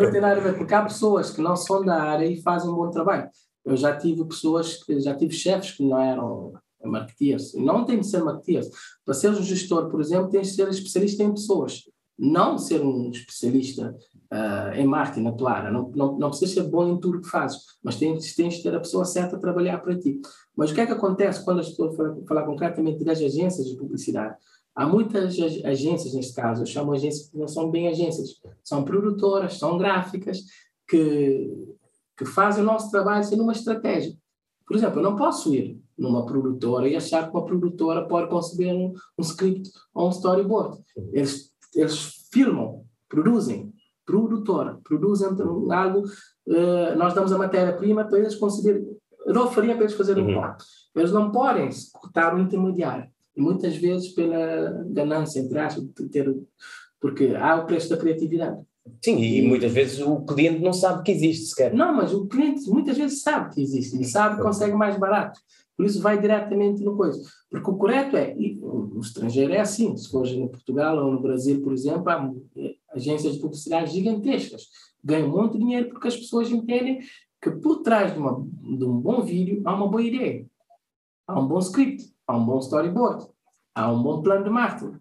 não 0.06 0.10
tem 0.10 0.20
nada 0.20 0.40
a 0.40 0.42
ver, 0.42 0.58
porque 0.58 0.74
há 0.74 0.82
pessoas 0.82 1.30
que 1.30 1.40
não 1.40 1.54
são 1.54 1.84
da 1.84 2.02
área 2.02 2.26
e 2.26 2.42
fazem 2.42 2.68
um 2.68 2.74
bom 2.74 2.90
trabalho. 2.90 3.28
Eu 3.64 3.76
já 3.76 3.96
tive 3.96 4.24
pessoas, 4.24 4.80
já 4.98 5.14
tive 5.14 5.32
chefes 5.32 5.70
que 5.70 5.84
não 5.84 6.00
eram 6.00 6.52
é 6.84 6.88
marketeers. 6.88 7.54
Não 7.54 7.84
tem 7.84 8.00
de 8.00 8.06
ser 8.06 8.22
marketeers. 8.22 8.68
Para 9.04 9.14
ser 9.14 9.30
um 9.30 9.42
gestor, 9.42 9.88
por 9.88 10.00
exemplo, 10.00 10.30
tens 10.30 10.48
de 10.48 10.54
ser 10.54 10.68
especialista 10.68 11.22
em 11.22 11.32
pessoas. 11.32 11.82
Não 12.16 12.58
ser 12.58 12.80
um 12.80 13.10
especialista 13.10 13.96
uh, 14.32 14.74
em 14.74 14.86
marketing, 14.86 15.26
atuar. 15.26 15.72
Não, 15.72 15.90
não, 15.94 16.18
não 16.18 16.28
precisas 16.28 16.54
ser 16.54 16.62
bom 16.64 16.88
em 16.88 17.00
tudo 17.00 17.20
que 17.20 17.28
fazes, 17.28 17.58
mas 17.82 17.96
tens, 17.96 18.34
tens 18.34 18.54
de 18.54 18.62
ter 18.62 18.74
a 18.74 18.80
pessoa 18.80 19.04
certa 19.04 19.36
a 19.36 19.40
trabalhar 19.40 19.78
para 19.78 19.98
ti. 19.98 20.20
Mas 20.56 20.70
o 20.70 20.74
que 20.74 20.80
é 20.80 20.86
que 20.86 20.92
acontece 20.92 21.44
quando 21.44 21.60
as 21.60 21.70
pessoas 21.70 21.96
falam, 21.96 22.46
concretamente 22.46 23.02
das 23.02 23.20
agências 23.20 23.66
de 23.66 23.76
publicidade? 23.76 24.36
Há 24.76 24.86
muitas 24.86 25.36
agências, 25.64 26.14
neste 26.14 26.34
caso, 26.34 26.62
eu 26.62 26.66
chamo 26.66 26.92
agências 26.92 27.28
que 27.28 27.38
não 27.38 27.46
são 27.46 27.70
bem 27.70 27.88
agências, 27.88 28.30
são 28.62 28.84
produtoras, 28.84 29.54
são 29.54 29.78
gráficas, 29.78 30.40
que, 30.88 31.48
que 32.16 32.24
fazem 32.24 32.62
o 32.62 32.66
nosso 32.66 32.90
trabalho 32.90 33.24
sendo 33.24 33.44
uma 33.44 33.52
estratégia. 33.52 34.16
Por 34.66 34.76
exemplo, 34.76 34.98
eu 34.98 35.02
não 35.02 35.16
posso 35.16 35.54
ir 35.54 35.80
numa 35.96 36.26
produtora 36.26 36.88
e 36.88 36.96
achar 36.96 37.24
que 37.24 37.36
uma 37.36 37.44
produtora 37.44 38.06
pode 38.06 38.28
conceber 38.28 38.74
um, 38.74 38.92
um 39.18 39.22
script 39.22 39.70
ou 39.94 40.08
um 40.08 40.10
storyboard. 40.10 40.78
Eles, 41.12 41.52
eles 41.74 42.28
filmam, 42.32 42.84
produzem, 43.08 43.72
produtora, 44.04 44.78
produzem 44.82 45.28
algo, 45.70 46.00
uh, 46.00 46.96
nós 46.96 47.14
damos 47.14 47.32
a 47.32 47.38
matéria-prima 47.38 48.04
para 48.04 48.18
eles 48.18 48.34
conceber, 48.34 48.84
eu 49.26 49.32
não 49.32 49.50
faria 49.50 49.74
para 49.74 49.84
eles 49.84 49.96
fazerem 49.96 50.24
uhum. 50.24 50.30
um 50.30 50.34
plano. 50.34 50.56
Eles 50.94 51.12
não 51.12 51.30
podem 51.30 51.70
cortar 51.92 52.34
o 52.34 52.38
intermediário. 52.38 53.08
E 53.36 53.40
muitas 53.40 53.76
vezes 53.76 54.08
pela 54.10 54.84
ganância, 54.86 55.40
entre 55.40 55.58
aspas, 55.58 55.84
de 55.84 56.08
ter, 56.08 56.32
porque 57.00 57.34
há 57.34 57.56
o 57.56 57.66
preço 57.66 57.90
da 57.90 57.96
criatividade. 57.96 58.60
Sim, 59.02 59.16
e, 59.16 59.38
e 59.38 59.42
muitas 59.46 59.72
vezes 59.72 60.00
o 60.00 60.20
cliente 60.24 60.62
não 60.62 60.72
sabe 60.72 61.02
que 61.02 61.12
existe 61.12 61.46
sequer. 61.46 61.74
Não, 61.74 61.94
mas 61.94 62.12
o 62.12 62.26
cliente 62.26 62.68
muitas 62.68 62.96
vezes 62.96 63.22
sabe 63.22 63.54
que 63.54 63.62
existe 63.62 64.00
e 64.00 64.04
sabe 64.04 64.36
que 64.36 64.42
consegue 64.42 64.74
mais 64.74 64.98
barato. 64.98 65.40
Por 65.76 65.86
isso 65.86 66.00
vai 66.00 66.20
diretamente 66.20 66.82
no 66.82 66.96
coisa. 66.96 67.20
Porque 67.50 67.70
o 67.70 67.76
correto 67.76 68.16
é, 68.16 68.34
no 68.34 69.00
estrangeiro 69.00 69.52
é 69.52 69.60
assim, 69.60 69.96
se 69.96 70.08
for 70.08 70.26
no 70.28 70.48
Portugal 70.48 70.96
ou 70.98 71.12
no 71.12 71.20
Brasil, 71.20 71.60
por 71.62 71.72
exemplo, 71.72 72.08
há 72.08 72.32
eh, 72.56 72.74
agências 72.92 73.34
de 73.34 73.40
publicidade 73.40 73.92
gigantescas. 73.92 74.68
Ganham 75.02 75.28
muito 75.28 75.58
dinheiro 75.58 75.88
porque 75.88 76.08
as 76.08 76.16
pessoas 76.16 76.50
entendem 76.50 77.00
que 77.42 77.50
por 77.50 77.82
trás 77.82 78.12
de, 78.12 78.18
uma, 78.18 78.40
de 78.40 78.84
um 78.84 78.98
bom 78.98 79.22
vídeo 79.22 79.62
há 79.64 79.74
uma 79.74 79.88
boa 79.88 80.02
ideia. 80.02 80.46
Há 81.26 81.40
um 81.40 81.48
bom 81.48 81.58
script, 81.58 82.04
há 82.26 82.36
um 82.36 82.44
bom 82.44 82.58
storyboard, 82.60 83.26
há 83.74 83.90
um 83.90 84.02
bom 84.02 84.22
plano 84.22 84.44
de 84.44 84.50
marketing. 84.50 84.98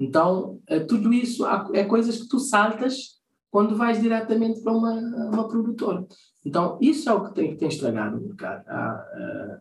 Então, 0.00 0.58
é, 0.66 0.80
tudo 0.80 1.12
isso 1.12 1.44
é 1.74 1.84
coisas 1.84 2.22
que 2.22 2.28
tu 2.28 2.38
saltas 2.38 3.20
quando 3.50 3.76
vais 3.76 4.00
diretamente 4.00 4.62
para 4.62 4.72
uma, 4.72 4.94
uma 4.94 5.46
produtora. 5.46 6.06
Então, 6.44 6.78
isso 6.80 7.10
é 7.10 7.12
o 7.12 7.24
que 7.24 7.34
tem, 7.34 7.54
tem 7.54 7.68
estragado 7.68 8.16
o 8.16 8.20
mercado. 8.22 8.64
Há 8.66 9.60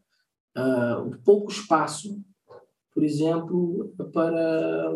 uh, 0.55 1.09
uh, 1.11 1.17
pouco 1.25 1.51
espaço, 1.51 2.17
por 2.93 3.03
exemplo, 3.03 3.93
para, 4.13 4.93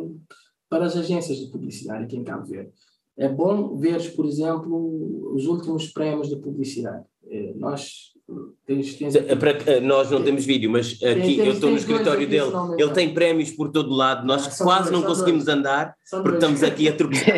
para 0.70 0.86
as 0.86 0.96
agências 0.96 1.40
de 1.40 1.52
publicidade 1.52 2.06
aqui 2.06 2.16
em 2.16 2.24
Cabo 2.24 2.46
Verde. 2.46 2.72
É 3.18 3.28
bom 3.28 3.76
ver, 3.76 4.16
por 4.16 4.26
exemplo, 4.26 5.34
os 5.36 5.46
últimos 5.46 5.88
prémios 5.90 6.30
de 6.30 6.38
publicidade. 6.38 7.06
Nós 7.56 8.13
Tens, 8.66 8.96
tens 8.96 9.16
Para, 9.40 9.82
nós 9.82 10.10
não 10.10 10.24
temos 10.24 10.46
vídeo, 10.46 10.70
mas 10.70 10.98
aqui 11.04 11.40
eu 11.40 11.54
estou 11.54 11.70
no 11.70 11.78
escritório 11.78 12.28
dele, 12.28 12.52
ele 12.78 12.92
tem 12.92 13.14
prémios 13.14 13.52
por 13.52 13.70
todo 13.70 13.94
lado, 13.94 14.26
nós 14.26 14.48
ah, 14.48 14.64
quase 14.64 14.90
dois, 14.90 15.02
não 15.02 15.08
conseguimos 15.08 15.46
dois. 15.46 15.58
andar 15.58 15.96
porque 16.10 16.30
dois. 16.30 16.36
estamos 16.36 16.64
aqui 16.64 16.88
a 16.88 16.96
tropeçar. 16.96 17.36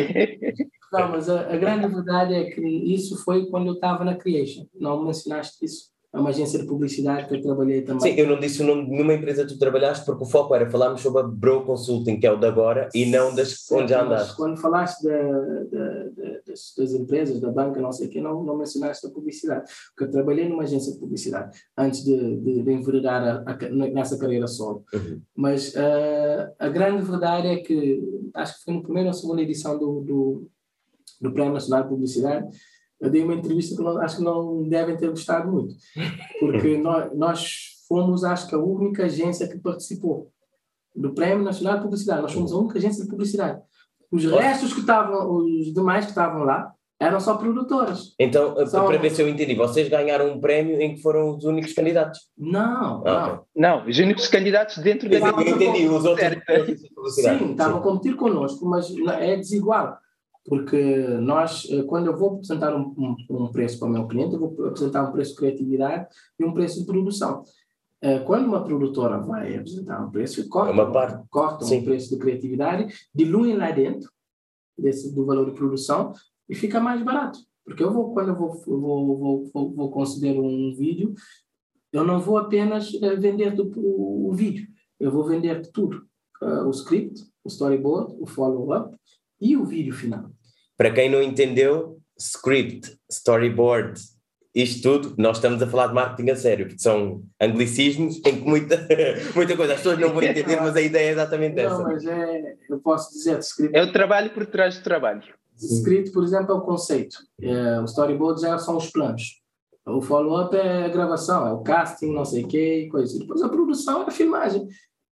não, 0.92 1.08
mas 1.10 1.28
a, 1.28 1.40
a, 1.52 1.56
grande 1.56 1.88
verdade 1.88 2.34
é 2.34 2.44
que 2.44 2.60
isso 2.60 3.22
foi 3.24 3.46
quando 3.46 3.66
eu 3.66 3.74
estava 3.74 4.04
na 4.04 4.14
Creation, 4.14 4.66
não 4.78 5.04
mencionaste 5.04 5.64
isso 5.64 5.95
é 6.16 6.18
uma 6.18 6.30
agência 6.30 6.58
de 6.58 6.64
publicidade 6.66 7.28
que 7.28 7.34
eu 7.34 7.42
trabalhei 7.42 7.82
também. 7.82 8.00
Sim, 8.00 8.18
eu 8.18 8.26
não 8.26 8.40
disse 8.40 8.62
o 8.62 8.66
nome 8.66 8.86
de 8.86 8.90
nenhuma 8.90 9.12
empresa 9.12 9.44
que 9.44 9.52
tu 9.52 9.58
trabalhaste 9.58 10.06
porque 10.06 10.24
o 10.24 10.26
foco 10.26 10.54
era 10.54 10.68
falarmos 10.70 11.02
sobre 11.02 11.20
a 11.20 11.24
Bro 11.24 11.66
Consulting, 11.66 12.18
que 12.18 12.26
é 12.26 12.32
o 12.32 12.38
de 12.38 12.46
agora, 12.46 12.88
e 12.94 13.04
não 13.04 13.34
das 13.34 13.50
Sim, 13.50 13.76
onde 13.76 13.90
já 13.90 14.02
andaste. 14.02 14.34
Quando 14.34 14.56
falaste 14.56 15.02
da, 15.02 15.12
da, 15.12 16.04
da, 16.04 16.40
das, 16.46 16.74
das, 16.76 16.92
empresas, 16.92 17.38
da 17.38 17.50
banca, 17.50 17.82
não 17.82 17.92
sei 17.92 18.06
o 18.06 18.10
quê, 18.10 18.20
não, 18.22 18.42
não 18.42 18.56
mencionaste 18.56 19.06
a 19.06 19.10
publicidade. 19.10 19.70
Porque 19.90 20.04
eu 20.04 20.10
trabalhei 20.10 20.48
numa 20.48 20.62
agência 20.62 20.90
de 20.90 20.98
publicidade 20.98 21.58
antes 21.76 22.02
de, 22.02 22.36
de, 22.38 22.62
de 22.62 22.72
enveredar 22.72 23.44
a, 23.46 23.52
a, 23.52 23.68
nessa 23.68 24.18
carreira 24.18 24.46
solo. 24.46 24.84
Uhum. 24.94 25.20
Mas 25.36 25.74
uh, 25.74 26.50
a 26.58 26.68
grande 26.70 27.02
verdade 27.02 27.48
é 27.48 27.56
que, 27.56 28.02
acho 28.32 28.56
que 28.56 28.64
foi 28.64 28.74
na 28.74 28.80
primeira 28.80 29.10
ou 29.10 29.14
segunda 29.14 29.42
edição 29.42 29.78
do, 29.78 30.00
do, 30.00 30.48
do 31.20 31.32
Prémio 31.32 31.52
Nacional 31.52 31.82
de 31.82 31.90
Publicidade, 31.90 32.48
eu 33.00 33.10
dei 33.10 33.22
uma 33.22 33.34
entrevista 33.34 33.76
que 33.76 33.82
não, 33.82 33.98
acho 34.00 34.16
que 34.16 34.22
não 34.22 34.68
devem 34.68 34.96
ter 34.96 35.10
gostado 35.10 35.50
muito, 35.50 35.74
porque 36.40 36.76
nós, 36.78 37.16
nós 37.16 37.54
fomos, 37.88 38.24
acho 38.24 38.48
que, 38.48 38.54
a 38.54 38.58
única 38.58 39.04
agência 39.04 39.48
que 39.48 39.58
participou 39.58 40.30
do 40.94 41.12
Prémio 41.12 41.44
Nacional 41.44 41.76
de 41.76 41.82
Publicidade. 41.82 42.22
Nós 42.22 42.32
fomos 42.32 42.52
a 42.52 42.56
única 42.56 42.78
agência 42.78 43.04
de 43.04 43.10
publicidade. 43.10 43.60
Os 44.10 44.24
restos 44.24 44.72
que 44.72 44.80
estavam, 44.80 45.30
os 45.30 45.72
demais 45.74 46.06
que 46.06 46.12
estavam 46.12 46.42
lá, 46.42 46.72
eram 46.98 47.20
só 47.20 47.36
produtoras. 47.36 48.14
Então, 48.18 48.54
só... 48.66 48.86
para 48.86 48.96
ver 48.96 49.10
se 49.10 49.20
eu 49.20 49.28
entendi, 49.28 49.54
vocês 49.54 49.88
ganharam 49.88 50.32
um 50.32 50.40
prémio 50.40 50.80
em 50.80 50.94
que 50.94 51.02
foram 51.02 51.36
os 51.36 51.44
únicos 51.44 51.74
candidatos? 51.74 52.20
Não, 52.38 53.06
ah, 53.06 53.44
não. 53.54 53.80
Não, 53.80 53.86
os 53.86 53.98
únicos 53.98 54.28
candidatos 54.28 54.78
dentro 54.78 55.08
da... 55.10 55.18
Eu 55.18 55.40
entendi, 55.40 55.86
os 55.86 56.04
outros... 56.06 56.28
Sim, 57.14 57.50
estavam 57.50 57.78
a 57.78 57.82
competir 57.82 58.16
connosco, 58.16 58.64
mas 58.66 58.90
é 59.20 59.36
desigual 59.36 59.98
porque 60.46 60.98
nós, 61.20 61.66
eh, 61.70 61.82
quando 61.82 62.06
eu 62.06 62.16
vou 62.16 62.34
apresentar 62.34 62.74
um, 62.74 62.94
um, 62.96 63.16
um, 63.30 63.52
preço 63.52 63.78
para 63.78 63.88
o 63.88 63.90
meu 63.90 64.06
cliente, 64.06 64.34
eu 64.34 64.40
vou 64.40 64.66
apresentar 64.66 65.08
um 65.08 65.12
preço 65.12 65.32
de 65.32 65.36
criatividade 65.38 66.06
e 66.38 66.44
um 66.44 66.54
preço 66.54 66.80
de 66.80 66.86
produção. 66.86 67.42
Eh, 68.00 68.20
quando 68.20 68.46
uma 68.46 68.62
produtora 68.62 69.18
vai 69.18 69.56
apresentar 69.56 70.04
um 70.04 70.10
preço, 70.10 70.48
corta, 70.48 70.70
é 70.70 70.74
uma 70.74 71.24
corta 71.28 71.64
um 71.64 71.84
preço 71.84 72.10
de 72.10 72.18
criatividade, 72.18 72.94
diluem 73.14 73.56
lá 73.56 73.70
dentro 73.70 74.10
desse, 74.78 75.14
do 75.14 75.24
valor 75.24 75.46
de 75.46 75.56
produção 75.56 76.12
e 76.48 76.54
fica 76.54 76.78
mais 76.78 77.02
barato. 77.02 77.38
Porque 77.64 77.82
eu 77.82 77.92
vou, 77.92 78.12
quando 78.12 78.28
eu 78.28 78.36
vou, 78.36 78.52
vou, 78.52 79.18
vou, 79.18 79.50
vou, 79.52 79.74
vou 79.74 79.90
conceder 79.90 80.38
um 80.38 80.72
vídeo, 80.76 81.14
eu 81.92 82.04
não 82.04 82.20
vou 82.20 82.38
apenas 82.38 82.92
eh, 83.02 83.16
vender 83.16 83.54
do, 83.54 83.72
o, 83.76 84.30
o 84.30 84.32
vídeo, 84.32 84.68
eu 85.00 85.10
vou 85.10 85.24
vender 85.24 85.66
tudo. 85.72 86.06
Uh, 86.40 86.66
o 86.66 86.70
script, 86.70 87.24
o 87.42 87.48
storyboard, 87.48 88.14
o 88.20 88.26
follow-up 88.26 88.94
e 89.40 89.56
o 89.56 89.64
vídeo 89.64 89.94
final. 89.94 90.30
Para 90.76 90.90
quem 90.90 91.10
não 91.10 91.22
entendeu, 91.22 91.98
script, 92.18 92.98
storyboard, 93.10 94.00
isto 94.54 94.82
tudo, 94.82 95.14
nós 95.18 95.36
estamos 95.36 95.62
a 95.62 95.66
falar 95.66 95.88
de 95.88 95.94
marketing 95.94 96.30
a 96.30 96.36
sério, 96.36 96.66
porque 96.66 96.82
são 96.82 97.22
anglicismos 97.40 98.16
em 98.24 98.40
que 98.40 98.48
muita, 98.48 98.88
muita 99.36 99.56
coisa, 99.56 99.74
as 99.74 99.80
pessoas 99.80 99.98
não 99.98 100.10
vão 100.10 100.22
entender, 100.22 100.60
mas 100.60 100.74
a 100.76 100.80
ideia 100.80 101.08
é 101.08 101.12
exatamente 101.12 101.60
essa. 101.60 101.78
Não, 101.78 101.84
mas 101.84 102.06
é, 102.06 102.56
eu 102.68 102.78
posso 102.78 103.12
dizer, 103.12 103.38
script... 103.40 103.76
É 103.76 103.82
o 103.82 103.92
trabalho 103.92 104.30
por 104.30 104.46
trás 104.46 104.78
do 104.78 104.82
trabalho. 104.82 105.22
Script, 105.58 106.10
por 106.10 106.24
exemplo, 106.24 106.52
é 106.52 106.54
o 106.54 106.60
conceito. 106.62 107.18
É, 107.40 107.80
o 107.80 107.84
storyboard 107.84 108.40
já 108.40 108.58
são 108.58 108.76
os 108.76 108.90
planos. 108.90 109.42
O 109.86 110.02
follow-up 110.02 110.54
é 110.56 110.86
a 110.86 110.88
gravação, 110.88 111.46
é 111.46 111.52
o 111.52 111.62
casting, 111.62 112.12
não 112.12 112.24
sei 112.24 112.44
o 112.44 112.48
quê, 112.48 112.88
coisa. 112.90 113.18
Depois 113.18 113.40
a 113.42 113.48
produção 113.48 114.02
é 114.02 114.06
a 114.06 114.10
filmagem 114.10 114.66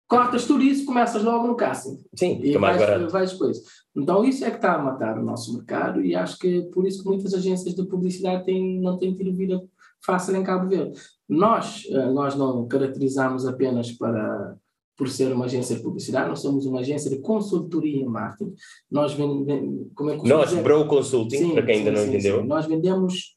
cortas 0.08 0.44
tudo 0.44 0.62
isso, 0.62 0.84
começas 0.84 1.22
logo 1.22 1.46
no 1.46 1.56
casting. 1.56 1.98
Sim, 2.14 2.40
e 2.42 2.56
mais 2.58 2.78
vais, 2.78 3.12
vais 3.12 3.32
coisas. 3.32 3.62
Então 3.94 4.24
isso 4.24 4.44
é 4.44 4.50
que 4.50 4.56
está 4.56 4.74
a 4.74 4.82
matar 4.82 5.18
o 5.18 5.24
nosso 5.24 5.54
mercado 5.54 6.00
e 6.00 6.14
acho 6.14 6.38
que 6.38 6.58
é 6.58 6.62
por 6.62 6.86
isso 6.86 7.02
que 7.02 7.08
muitas 7.08 7.34
agências 7.34 7.74
de 7.74 7.86
publicidade 7.86 8.44
têm, 8.44 8.80
não 8.80 8.98
têm 8.98 9.14
tido 9.14 9.34
vida 9.34 9.62
fácil 10.04 10.36
em 10.36 10.44
Cabo 10.44 10.68
Verde. 10.68 10.98
Nós, 11.28 11.84
eh, 11.90 12.10
nós 12.10 12.36
não 12.36 12.66
caracterizamos 12.68 13.46
apenas 13.46 13.90
para 13.92 14.56
por 14.96 15.10
ser 15.10 15.30
uma 15.30 15.44
agência 15.44 15.76
de 15.76 15.82
publicidade, 15.82 16.28
nós 16.30 16.40
somos 16.40 16.64
uma 16.64 16.80
agência 16.80 17.10
de 17.10 17.18
consultoria 17.18 18.00
em 18.00 18.06
marketing. 18.06 18.54
Nós 18.90 19.12
vendemos, 19.12 19.88
como 19.94 20.10
é 20.10 20.18
que 20.18 20.26
Nós, 20.26 20.54
Bro 20.54 20.86
Consulting, 20.86 21.36
sim, 21.36 21.52
para 21.52 21.66
quem 21.66 21.74
sim, 21.74 21.80
ainda 21.80 21.92
não 21.92 22.06
sim, 22.06 22.08
entendeu. 22.08 22.44
Nós 22.44 22.64
vendemos 22.64 23.35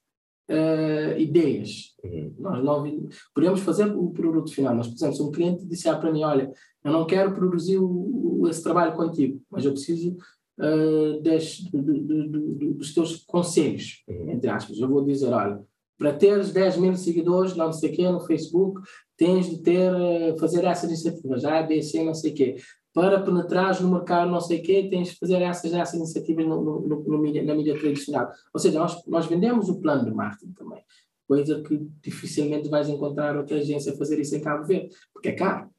uh, 0.49 1.19
ideias. 1.19 1.95
Uhum. 2.03 2.33
Nós 2.39 2.63
não 2.63 3.07
podemos 3.33 3.61
fazer 3.61 3.85
o 3.95 4.09
produto 4.09 4.53
final. 4.53 4.75
Mas, 4.75 4.87
por 4.87 4.95
exemplo, 4.95 5.15
se 5.15 5.23
um 5.23 5.31
cliente 5.31 5.65
disser 5.65 5.97
para 5.99 6.11
mim, 6.11 6.23
olha, 6.23 6.51
eu 6.83 6.91
não 6.91 7.05
quero 7.05 7.33
produzir 7.33 7.77
o, 7.77 8.47
esse 8.49 8.63
trabalho 8.63 8.93
contigo, 8.93 9.41
mas 9.49 9.63
eu 9.65 9.71
preciso 9.71 10.17
uh, 10.59 11.21
das, 11.21 11.59
do, 11.71 11.81
do, 11.81 12.27
do, 12.27 12.73
dos 12.73 12.93
teus 12.93 13.17
conselhos, 13.25 14.03
uhum. 14.07 14.31
entre 14.31 14.49
aspas. 14.49 14.79
Eu 14.79 14.89
vou 14.89 15.05
dizer, 15.05 15.31
olha, 15.31 15.61
para 15.97 16.13
teres 16.13 16.51
10 16.51 16.77
mil 16.77 16.95
seguidores, 16.95 17.55
não 17.55 17.71
sei 17.71 17.91
o 17.91 17.93
quê, 17.93 18.09
no 18.09 18.21
Facebook, 18.21 18.81
tens 19.17 19.49
de 19.49 19.61
ter, 19.61 19.93
uh, 19.93 20.37
fazer 20.39 20.63
essas 20.65 20.89
iniciativas, 20.89 21.45
A, 21.45 21.61
B, 21.61 21.81
C, 21.81 22.03
não 22.03 22.13
sei 22.13 22.31
o 22.31 22.35
quê 22.35 22.55
para 22.93 23.21
penetrar 23.21 23.81
no 23.81 23.91
mercado 23.91 24.31
não 24.31 24.41
sei 24.41 24.59
o 24.59 24.63
quê, 24.63 24.87
tens 24.89 25.09
de 25.09 25.19
fazer 25.19 25.41
essas, 25.41 25.73
essas 25.73 25.95
iniciativas 25.95 26.45
no, 26.45 26.63
no, 26.63 26.81
no, 26.81 27.03
no 27.03 27.43
na 27.43 27.55
mídia 27.55 27.77
tradicional. 27.79 28.29
Ou 28.53 28.59
seja, 28.59 28.79
nós, 28.79 29.05
nós 29.05 29.25
vendemos 29.25 29.69
o 29.69 29.79
plano 29.79 30.05
de 30.05 30.11
marketing 30.11 30.53
também, 30.53 30.83
coisa 31.27 31.61
que 31.61 31.87
dificilmente 32.01 32.69
vais 32.69 32.89
encontrar 32.89 33.37
outra 33.37 33.57
agência 33.57 33.93
a 33.93 33.97
fazer 33.97 34.19
isso 34.19 34.35
em 34.35 34.41
Cabo 34.41 34.65
Verde, 34.65 34.89
porque 35.13 35.29
é 35.29 35.33
caro. 35.33 35.69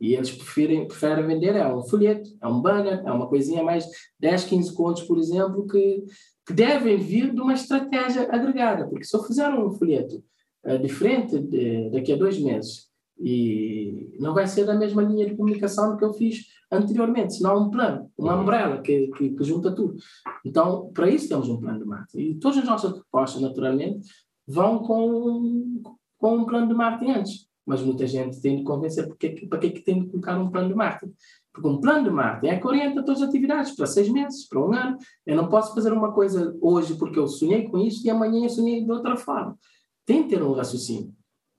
E 0.00 0.14
eles 0.14 0.30
preferem, 0.30 0.86
preferem 0.86 1.26
vender 1.26 1.56
é 1.56 1.66
um 1.74 1.82
folheto, 1.82 2.30
é 2.40 2.46
um 2.46 2.60
banner, 2.60 3.02
é 3.04 3.10
uma 3.10 3.28
coisinha 3.28 3.64
mais 3.64 3.84
10, 4.20 4.44
15 4.44 4.74
contos, 4.74 5.02
por 5.02 5.18
exemplo, 5.18 5.66
que, 5.66 6.04
que 6.46 6.52
devem 6.52 6.96
vir 6.98 7.34
de 7.34 7.40
uma 7.40 7.54
estratégia 7.54 8.28
agregada. 8.30 8.86
Porque 8.86 9.04
se 9.04 9.16
eu 9.16 9.24
fizer 9.24 9.48
um 9.50 9.72
folheto 9.72 10.22
uh, 10.64 10.78
diferente 10.78 11.36
de, 11.40 11.90
daqui 11.90 12.12
a 12.12 12.16
dois 12.16 12.38
meses, 12.38 12.87
E 13.20 14.16
não 14.20 14.32
vai 14.32 14.46
ser 14.46 14.64
da 14.64 14.74
mesma 14.74 15.02
linha 15.02 15.26
de 15.26 15.36
comunicação 15.36 15.96
que 15.96 16.04
eu 16.04 16.12
fiz 16.12 16.46
anteriormente, 16.70 17.34
senão 17.34 17.64
um 17.64 17.70
plano, 17.70 18.10
uma 18.16 18.36
umbrella 18.36 18.80
que, 18.80 19.08
que, 19.08 19.30
que, 19.30 19.44
junta 19.44 19.74
tudo. 19.74 19.96
Então, 20.44 20.90
para 20.92 21.08
isso 21.08 21.28
temos 21.28 21.48
um 21.48 21.58
plano 21.58 21.80
de 21.80 21.84
marketing. 21.84 22.18
E 22.18 22.34
todas 22.36 22.58
as 22.58 22.64
nossas 22.64 22.92
propostas, 22.92 23.42
naturalmente, 23.42 24.06
vão 24.46 24.78
com, 24.80 25.82
com 26.18 26.36
um 26.36 26.44
plano 26.44 26.68
de 26.68 26.74
marketing 26.74 27.12
antes. 27.12 27.48
Mas 27.66 27.82
muita 27.82 28.06
gente 28.06 28.40
tem 28.40 28.56
de 28.56 28.62
convencer 28.62 29.06
porque, 29.06 29.46
para 29.46 29.58
que 29.58 29.66
é 29.66 29.70
que 29.70 29.80
tem 29.80 30.00
de 30.00 30.08
colocar 30.08 30.38
um 30.38 30.50
plano 30.50 30.68
de 30.68 30.74
marketing. 30.74 31.12
Porque 31.52 31.68
um 31.68 31.80
plano 31.80 32.04
de 32.04 32.10
marketing 32.10 32.54
é 32.54 32.58
que 32.58 32.66
orienta 32.66 33.04
todas 33.04 33.20
as 33.20 33.28
atividades 33.28 33.74
para 33.74 33.86
seis 33.86 34.08
meses, 34.08 34.48
para 34.48 34.60
um 34.60 34.72
ano. 34.72 34.96
Eu 35.26 35.36
não 35.36 35.48
posso 35.48 35.74
fazer 35.74 35.92
uma 35.92 36.12
coisa 36.12 36.56
hoje 36.62 36.94
porque 36.96 37.18
eu 37.18 37.26
sonhei 37.26 37.68
com 37.68 37.78
isso 37.78 38.06
e 38.06 38.10
amanhã 38.10 38.44
eu 38.44 38.48
sonhei 38.48 38.84
de 38.84 38.90
outra 38.90 39.16
forma. 39.16 39.58
Tem 40.06 40.22
que 40.22 40.30
ter 40.30 40.42
um 40.42 40.52
raciocínio 40.52 41.12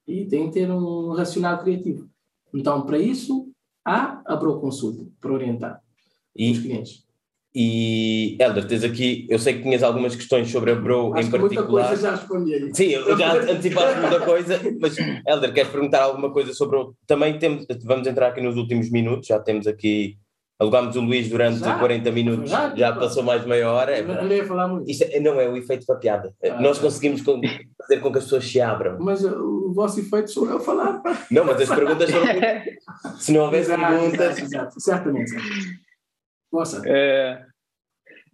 e 0.09 0.25
tem 0.25 0.47
que 0.47 0.53
ter 0.53 0.71
um 0.71 1.13
racional 1.13 1.59
criativo. 1.59 2.09
Então, 2.53 2.81
para 2.81 2.97
isso, 2.97 3.47
há 3.85 4.21
a 4.25 4.35
Proconsulta 4.35 5.05
para 5.21 5.31
orientar 5.31 5.81
e, 6.35 6.51
os 6.51 6.59
clientes. 6.59 7.03
E, 7.53 8.35
Helder, 8.39 8.67
tens 8.67 8.83
aqui, 8.83 9.27
eu 9.29 9.37
sei 9.37 9.55
que 9.55 9.63
tinhas 9.63 9.83
algumas 9.83 10.15
questões 10.15 10.49
sobre 10.49 10.71
a 10.71 10.75
Bro 10.75 11.13
Acho 11.13 11.27
em 11.27 11.31
particular. 11.31 11.65
muita 11.67 11.87
coisa 11.87 12.01
já 12.01 12.15
respondi 12.15 12.53
aí. 12.53 12.75
Sim, 12.75 12.85
eu 12.85 13.17
já 13.17 13.33
antecipaste 13.33 13.99
muita 13.99 14.19
coisa, 14.21 14.59
mas 14.79 14.97
Helder, 14.97 15.53
queres 15.53 15.71
perguntar 15.71 16.03
alguma 16.03 16.31
coisa 16.31 16.53
sobre 16.53 16.77
o. 16.77 16.93
Também 17.05 17.37
temos, 17.37 17.65
vamos 17.83 18.07
entrar 18.07 18.29
aqui 18.29 18.41
nos 18.41 18.57
últimos 18.57 18.89
minutos, 18.89 19.27
já 19.27 19.39
temos 19.39 19.67
aqui 19.67 20.17
Alugámos 20.59 20.97
o 20.97 21.01
Luís 21.01 21.29
durante 21.29 21.59
já? 21.59 21.79
40 21.79 22.11
minutos, 22.11 22.51
já, 22.51 22.75
já 22.75 22.93
passou 22.93 23.23
mais 23.23 23.45
meia 23.45 23.71
hora. 23.71 23.97
É, 23.97 24.43
falar 24.43 24.67
muito. 24.67 24.91
Isto 24.91 25.05
é, 25.05 25.19
não 25.21 25.39
é 25.39 25.47
o 25.47 25.55
efeito 25.55 25.85
para 25.85 25.95
piada. 25.95 26.35
Ah, 26.43 26.59
Nós 26.59 26.77
conseguimos 26.77 27.21
fazer 27.21 28.01
com 28.01 28.11
que 28.11 28.17
as 28.17 28.25
pessoas 28.25 28.45
se 28.45 28.59
abram. 28.59 28.97
Mas 28.99 29.23
o 29.23 29.71
vosso 29.73 30.01
efeito 30.01 30.29
sou 30.29 30.49
eu 30.49 30.59
falar. 30.59 31.01
Não, 31.31 31.45
mas 31.45 31.61
as 31.61 31.69
perguntas 31.69 32.09
são. 32.09 32.21
se 33.17 33.31
não 33.31 33.45
houvesse 33.45 33.71
exato, 33.71 33.93
perguntas. 33.93 34.37
Exato, 34.37 34.41
exato. 34.41 34.81
Certamente. 34.81 35.31
Possa. 36.51 36.81
É... 36.85 37.45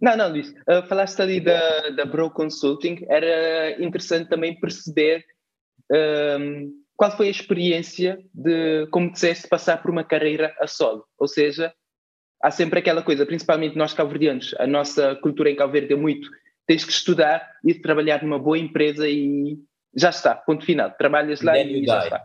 Não, 0.00 0.16
não, 0.16 0.28
Luís. 0.28 0.50
Uh, 0.50 0.84
falaste 0.88 1.22
ali 1.22 1.40
da, 1.40 1.90
da 1.90 2.04
Bro 2.04 2.30
Consulting. 2.30 3.06
Era 3.08 3.80
interessante 3.80 4.28
também 4.28 4.58
perceber 4.58 5.24
um, 6.40 6.72
qual 6.96 7.16
foi 7.16 7.28
a 7.28 7.30
experiência 7.30 8.18
de, 8.34 8.88
como 8.90 9.12
disseste, 9.12 9.46
passar 9.46 9.80
por 9.80 9.92
uma 9.92 10.02
carreira 10.02 10.52
a 10.58 10.66
solo. 10.66 11.04
Ou 11.18 11.28
seja, 11.28 11.72
há 12.42 12.50
sempre 12.50 12.78
aquela 12.78 13.02
coisa, 13.02 13.26
principalmente 13.26 13.76
nós 13.76 13.92
cabo-verdianos, 13.92 14.54
a 14.58 14.66
nossa 14.66 15.14
cultura 15.16 15.50
em 15.50 15.56
Cabo 15.56 15.72
Verde 15.72 15.92
é 15.92 15.96
muito, 15.96 16.28
tens 16.66 16.84
que 16.84 16.92
estudar 16.92 17.50
e 17.64 17.74
trabalhar 17.74 18.22
numa 18.22 18.38
boa 18.38 18.58
empresa 18.58 19.08
e 19.08 19.58
já 19.94 20.10
está, 20.10 20.34
ponto 20.34 20.64
final, 20.64 20.90
trabalhas 20.92 21.40
lá 21.40 21.58
e, 21.58 21.84
já 21.84 22.04
está. 22.04 22.22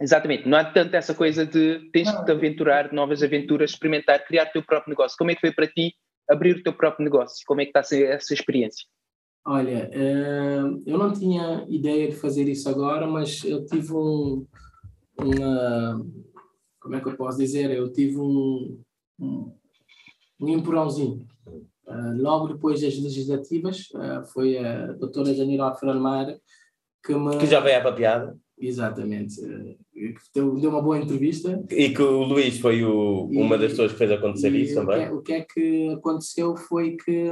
Exatamente, 0.00 0.48
não 0.48 0.58
há 0.58 0.64
tanto 0.64 0.94
essa 0.94 1.14
coisa 1.14 1.44
de 1.44 1.90
tens 1.92 2.10
que 2.10 2.24
te 2.24 2.32
aventurar, 2.32 2.92
novas 2.92 3.22
aventuras, 3.22 3.70
experimentar, 3.70 4.24
criar 4.24 4.46
o 4.46 4.52
teu 4.52 4.62
próprio 4.62 4.90
negócio. 4.90 5.16
Como 5.18 5.30
é 5.30 5.34
que 5.34 5.40
foi 5.42 5.52
para 5.52 5.66
ti 5.66 5.94
abrir 6.28 6.56
o 6.56 6.62
teu 6.62 6.72
próprio 6.72 7.04
negócio? 7.04 7.44
Como 7.46 7.60
é 7.60 7.64
que 7.64 7.70
está 7.70 7.80
a 7.80 7.84
ser 7.84 8.08
essa 8.08 8.32
experiência? 8.32 8.86
Olha, 9.46 9.90
eh, 9.92 10.60
eu 10.86 10.98
não 10.98 11.12
tinha 11.12 11.66
ideia 11.68 12.08
de 12.08 12.16
fazer 12.16 12.48
isso 12.48 12.68
agora, 12.68 13.06
mas 13.06 13.42
eu 13.44 13.64
tive 13.66 13.92
um, 13.92 14.46
uma, 15.18 16.06
como 16.80 16.96
é 16.96 17.00
que 17.00 17.08
eu 17.08 17.16
posso 17.16 17.38
dizer? 17.38 17.70
Eu 17.70 17.92
tive 17.92 18.18
um, 18.18 18.80
um, 19.20 19.52
um 20.40 20.48
empurrãozinho. 20.48 21.26
Uh, 21.86 22.16
logo 22.16 22.48
depois 22.48 22.80
das 22.80 22.98
legislativas, 22.98 23.88
uh, 23.94 24.24
foi 24.32 24.58
a 24.58 24.92
doutora 24.92 25.34
Janira 25.34 25.74
Feralmar 25.74 26.38
que 27.04 27.14
me... 27.14 27.36
Que 27.36 27.46
já 27.46 27.60
veio 27.60 27.78
à 27.78 27.82
papiada. 27.82 28.38
Exatamente. 28.58 29.40
Uh, 29.40 29.76
deu, 30.34 30.54
deu 30.58 30.70
uma 30.70 30.82
boa 30.82 30.98
entrevista. 30.98 31.62
E 31.70 31.90
que 31.90 32.02
o 32.02 32.22
Luís 32.22 32.58
foi 32.58 32.84
o, 32.84 33.28
e, 33.30 33.38
uma 33.38 33.58
das 33.58 33.72
pessoas 33.72 33.92
que 33.92 33.98
fez 33.98 34.12
acontecer 34.12 34.54
isso 34.54 34.74
também. 34.74 35.10
O 35.10 35.20
que, 35.20 35.32
é, 35.32 35.40
o 35.40 35.46
que 35.46 35.54
é 35.54 35.86
que 35.88 35.94
aconteceu 35.94 36.56
foi 36.56 36.96
que 36.96 37.30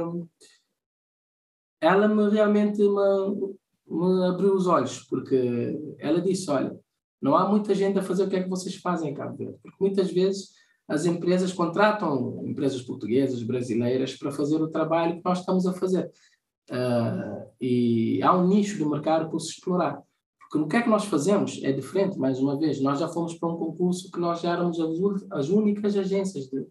ela 1.81 2.07
me 2.07 2.29
realmente 2.29 2.79
me, 2.79 3.55
me 3.87 4.27
abriu 4.27 4.53
os 4.53 4.67
olhos, 4.67 4.99
porque 5.09 5.95
ela 5.97 6.21
disse, 6.21 6.49
olha, 6.51 6.77
não 7.21 7.35
há 7.35 7.47
muita 7.47 7.75
gente 7.75 7.99
a 7.99 8.03
fazer 8.03 8.23
o 8.23 8.29
que 8.29 8.35
é 8.35 8.43
que 8.43 8.49
vocês 8.49 8.75
fazem 8.75 9.11
em 9.11 9.13
Cabo 9.13 9.35
Verde, 9.35 9.57
porque 9.61 9.77
muitas 9.79 10.11
vezes 10.11 10.49
as 10.87 11.05
empresas 11.05 11.53
contratam 11.53 12.43
empresas 12.45 12.81
portuguesas, 12.81 13.43
brasileiras, 13.43 14.15
para 14.15 14.31
fazer 14.31 14.55
o 14.55 14.69
trabalho 14.69 15.17
que 15.17 15.23
nós 15.23 15.39
estamos 15.39 15.67
a 15.67 15.73
fazer. 15.73 16.09
Uh, 16.71 17.47
e 17.61 18.21
há 18.23 18.35
um 18.35 18.47
nicho 18.47 18.77
de 18.77 18.85
mercado 18.85 19.29
por 19.29 19.39
se 19.39 19.51
explorar. 19.51 20.01
Porque 20.39 20.65
o 20.65 20.67
que 20.67 20.77
é 20.77 20.81
que 20.81 20.89
nós 20.89 21.05
fazemos 21.05 21.61
é 21.63 21.71
diferente, 21.71 22.17
mais 22.17 22.39
uma 22.39 22.57
vez. 22.57 22.81
Nós 22.81 22.99
já 22.99 23.07
fomos 23.07 23.35
para 23.35 23.49
um 23.49 23.57
concurso 23.57 24.09
que 24.09 24.19
nós 24.19 24.41
já 24.41 24.53
éramos 24.53 24.79
as, 25.31 25.49
únicas 25.49 25.95
agências 25.95 26.45
de, 26.45 26.65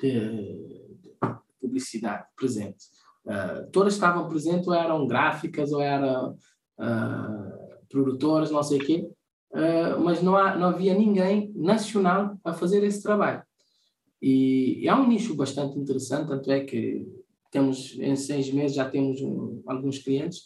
de, 0.00 0.92
de 1.02 1.16
publicidade 1.60 2.26
presentes. 2.36 2.90
Uh, 3.26 3.68
todas 3.72 3.94
estavam 3.94 4.28
presentes, 4.28 4.68
ou 4.68 4.74
eram 4.74 5.04
gráficas, 5.08 5.72
ou 5.72 5.80
eram 5.80 6.36
uh, 6.78 7.86
produtoras, 7.88 8.52
não 8.52 8.62
sei 8.62 8.78
o 8.78 8.86
quê. 8.86 9.10
Uh, 9.58 9.98
mas 10.00 10.22
não, 10.22 10.36
há, 10.36 10.56
não 10.56 10.68
havia 10.68 10.94
ninguém 10.94 11.52
nacional 11.56 12.38
a 12.44 12.52
fazer 12.52 12.84
esse 12.84 13.02
trabalho. 13.02 13.42
E, 14.22 14.84
e 14.84 14.88
há 14.88 14.96
um 14.96 15.08
nicho 15.08 15.34
bastante 15.34 15.76
interessante, 15.76 16.28
tanto 16.28 16.48
é 16.52 16.60
que 16.60 17.04
temos 17.50 17.96
em 17.98 18.14
seis 18.14 18.52
meses 18.52 18.76
já 18.76 18.88
temos 18.88 19.20
um, 19.20 19.60
alguns 19.66 19.98
clientes. 19.98 20.42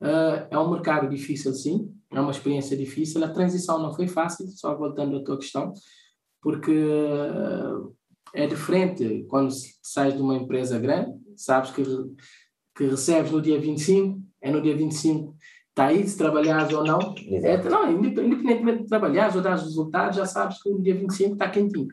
Uh, 0.00 0.46
é 0.50 0.58
um 0.58 0.70
mercado 0.70 1.08
difícil, 1.08 1.54
sim, 1.54 1.94
é 2.10 2.20
uma 2.20 2.32
experiência 2.32 2.76
difícil. 2.76 3.22
A 3.22 3.28
transição 3.28 3.80
não 3.80 3.94
foi 3.94 4.08
fácil, 4.08 4.48
só 4.48 4.76
voltando 4.76 5.18
à 5.18 5.22
tua 5.22 5.38
questão, 5.38 5.72
porque 6.42 6.72
uh, 6.72 7.94
é 8.34 8.44
diferente 8.48 9.24
quando 9.28 9.52
sais 9.82 10.14
de 10.14 10.20
uma 10.20 10.34
empresa 10.34 10.80
grande, 10.80 11.12
sabes 11.36 11.70
que, 11.70 11.84
que 12.76 12.86
recebes 12.86 13.30
no 13.30 13.40
dia 13.40 13.60
25, 13.60 14.20
é 14.40 14.50
no 14.50 14.60
dia 14.60 14.76
25 14.76 15.36
está 15.78 15.86
aí, 15.86 16.06
se 16.06 16.18
trabalhares 16.18 16.72
ou 16.74 16.84
não. 16.84 17.14
É, 17.30 17.62
não, 17.62 17.92
independentemente 17.92 18.82
de 18.82 18.88
trabalhares 18.88 19.36
ou 19.36 19.42
dar 19.42 19.56
resultados, 19.56 20.16
já 20.16 20.26
sabes 20.26 20.60
que 20.60 20.68
o 20.68 20.82
dia 20.82 20.94
25 20.94 21.34
está 21.34 21.48
quentinho. 21.48 21.88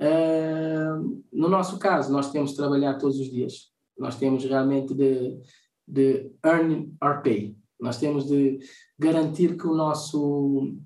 Uh, 0.00 1.22
no 1.32 1.48
nosso 1.48 1.78
caso, 1.78 2.12
nós 2.12 2.32
temos 2.32 2.50
de 2.50 2.56
trabalhar 2.56 2.98
todos 2.98 3.18
os 3.20 3.30
dias. 3.30 3.70
Nós 3.96 4.16
temos 4.16 4.44
realmente 4.44 4.94
de, 4.94 5.38
de 5.86 6.30
earn 6.44 6.92
our 7.02 7.22
pay. 7.22 7.56
Nós 7.80 7.98
temos 7.98 8.26
de 8.26 8.58
garantir 8.98 9.56
que 9.56 9.66
o 9.66 9.74
nosso, 9.74 10.76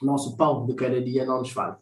o 0.00 0.06
nosso 0.06 0.36
pão 0.36 0.64
de 0.66 0.74
cada 0.74 1.02
dia 1.02 1.26
não 1.26 1.38
nos 1.38 1.50
falta. 1.50 1.80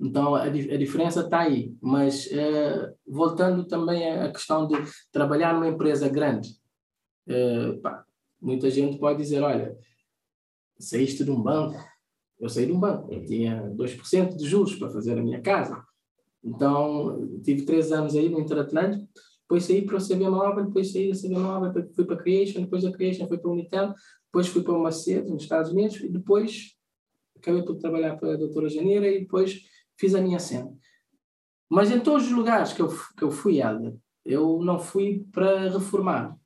Então, 0.00 0.34
a, 0.34 0.42
a 0.42 0.50
diferença 0.50 1.20
está 1.20 1.40
aí. 1.40 1.72
Mas, 1.80 2.26
uh, 2.26 2.94
voltando 3.06 3.64
também 3.64 4.08
à 4.10 4.32
questão 4.32 4.66
de 4.66 4.74
trabalhar 5.12 5.54
numa 5.54 5.68
empresa 5.68 6.08
grande, 6.08 6.48
uh, 7.28 7.80
pá, 7.80 8.04
muita 8.40 8.70
gente 8.70 8.98
pode 8.98 9.18
dizer, 9.18 9.42
olha, 9.42 9.76
saíste 10.78 11.24
de 11.24 11.30
um 11.30 11.40
banco, 11.40 11.78
eu 12.38 12.48
saí 12.48 12.66
de 12.66 12.72
um 12.72 12.80
banco, 12.80 13.12
eu 13.12 13.24
tinha 13.24 13.68
2% 13.70 14.36
de 14.36 14.46
juros 14.46 14.76
para 14.76 14.90
fazer 14.90 15.18
a 15.18 15.22
minha 15.22 15.40
casa. 15.40 15.82
Então, 16.42 17.40
tive 17.42 17.64
três 17.64 17.90
anos 17.90 18.14
aí 18.14 18.28
no 18.28 18.40
Interatlântico, 18.40 19.08
depois 19.42 19.64
saí 19.64 19.82
para 19.84 19.96
o 19.96 20.06
CB 20.06 20.28
Móvel, 20.28 20.66
depois 20.66 20.92
saí 20.92 21.10
da 21.10 21.18
CB 21.18 21.38
Móvel, 21.38 21.72
fui 21.94 22.04
para 22.04 22.14
a 22.14 22.18
Creation, 22.18 22.60
depois 22.60 22.82
da 22.84 22.92
Creation 22.92 23.26
fui 23.26 23.38
para 23.38 23.50
o 23.50 23.54
Unitel, 23.54 23.94
depois 24.26 24.46
fui 24.46 24.62
para 24.62 24.74
o 24.74 24.82
Macedo, 24.82 25.30
nos 25.30 25.42
Estados 25.42 25.72
Unidos, 25.72 26.00
e 26.00 26.08
depois 26.08 26.76
acabei 27.36 27.62
por 27.62 27.76
trabalhar 27.76 28.16
para 28.16 28.34
a 28.34 28.36
doutora 28.36 28.68
Janeira 28.68 29.08
e 29.08 29.20
depois 29.20 29.62
fiz 29.96 30.14
a 30.14 30.20
minha 30.20 30.38
cena. 30.38 30.72
Mas 31.68 31.90
em 31.90 32.00
todos 32.00 32.26
os 32.26 32.32
lugares 32.32 32.72
que 32.72 32.80
eu, 32.80 32.88
que 32.88 33.22
eu 33.22 33.30
fui, 33.30 33.60
Helder, 33.60 33.96
eu 34.24 34.60
não 34.62 34.78
fui 34.78 35.26
para 35.32 35.70
reformar. 35.70 36.37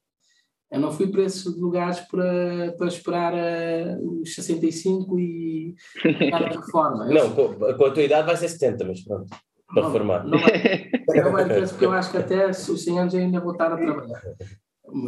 Eu 0.72 0.80
não 0.80 0.90
fui 0.90 1.06
para 1.06 1.22
esses 1.22 1.44
lugares 1.54 2.00
para, 2.00 2.72
para 2.78 2.86
esperar 2.86 3.34
uh, 3.34 4.22
os 4.22 4.34
65 4.34 5.20
e 5.20 5.74
a 6.32 6.38
reforma. 6.48 7.12
Eu 7.12 7.28
não, 7.28 7.34
com, 7.34 7.54
com, 7.54 7.84
a 7.84 7.90
tua 7.90 8.02
idade 8.02 8.26
vai 8.26 8.36
ser 8.38 8.48
70, 8.48 8.86
mas 8.86 9.04
pronto, 9.04 9.28
para 9.66 9.82
não, 9.82 9.92
reformar. 9.92 10.26
Não 10.26 10.38
vai, 10.38 10.90
não 11.60 11.68
porque 11.68 11.84
eu 11.84 11.92
acho 11.92 12.10
que 12.10 12.16
até 12.16 12.48
os 12.48 12.84
100 12.84 13.00
anos 13.00 13.14
ainda 13.14 13.38
vou 13.38 13.52
estar 13.52 13.70
a 13.70 13.76
trabalhar, 13.76 14.22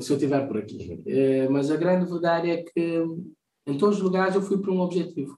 se 0.02 0.12
eu 0.12 0.16
estiver 0.16 0.46
por 0.46 0.58
aqui. 0.58 1.02
Uh, 1.06 1.50
mas 1.50 1.70
a 1.70 1.76
grande 1.76 2.10
verdade 2.10 2.50
é 2.50 2.62
que 2.62 3.02
em 3.66 3.78
todos 3.78 3.96
os 3.96 4.02
lugares 4.02 4.34
eu 4.34 4.42
fui 4.42 4.60
para 4.60 4.70
um 4.70 4.80
objetivo. 4.80 5.34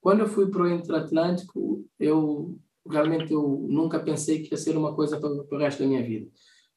Quando 0.00 0.20
eu 0.20 0.28
fui 0.28 0.50
para 0.50 0.62
o 0.62 0.68
Interatlântico, 0.68 1.84
eu 2.00 2.56
realmente 2.88 3.34
eu 3.34 3.66
nunca 3.68 4.00
pensei 4.00 4.42
que 4.42 4.54
ia 4.54 4.56
ser 4.56 4.78
uma 4.78 4.94
coisa 4.94 5.20
para, 5.20 5.44
para 5.44 5.58
o 5.58 5.60
resto 5.60 5.82
da 5.82 5.88
minha 5.88 6.02
vida. 6.02 6.30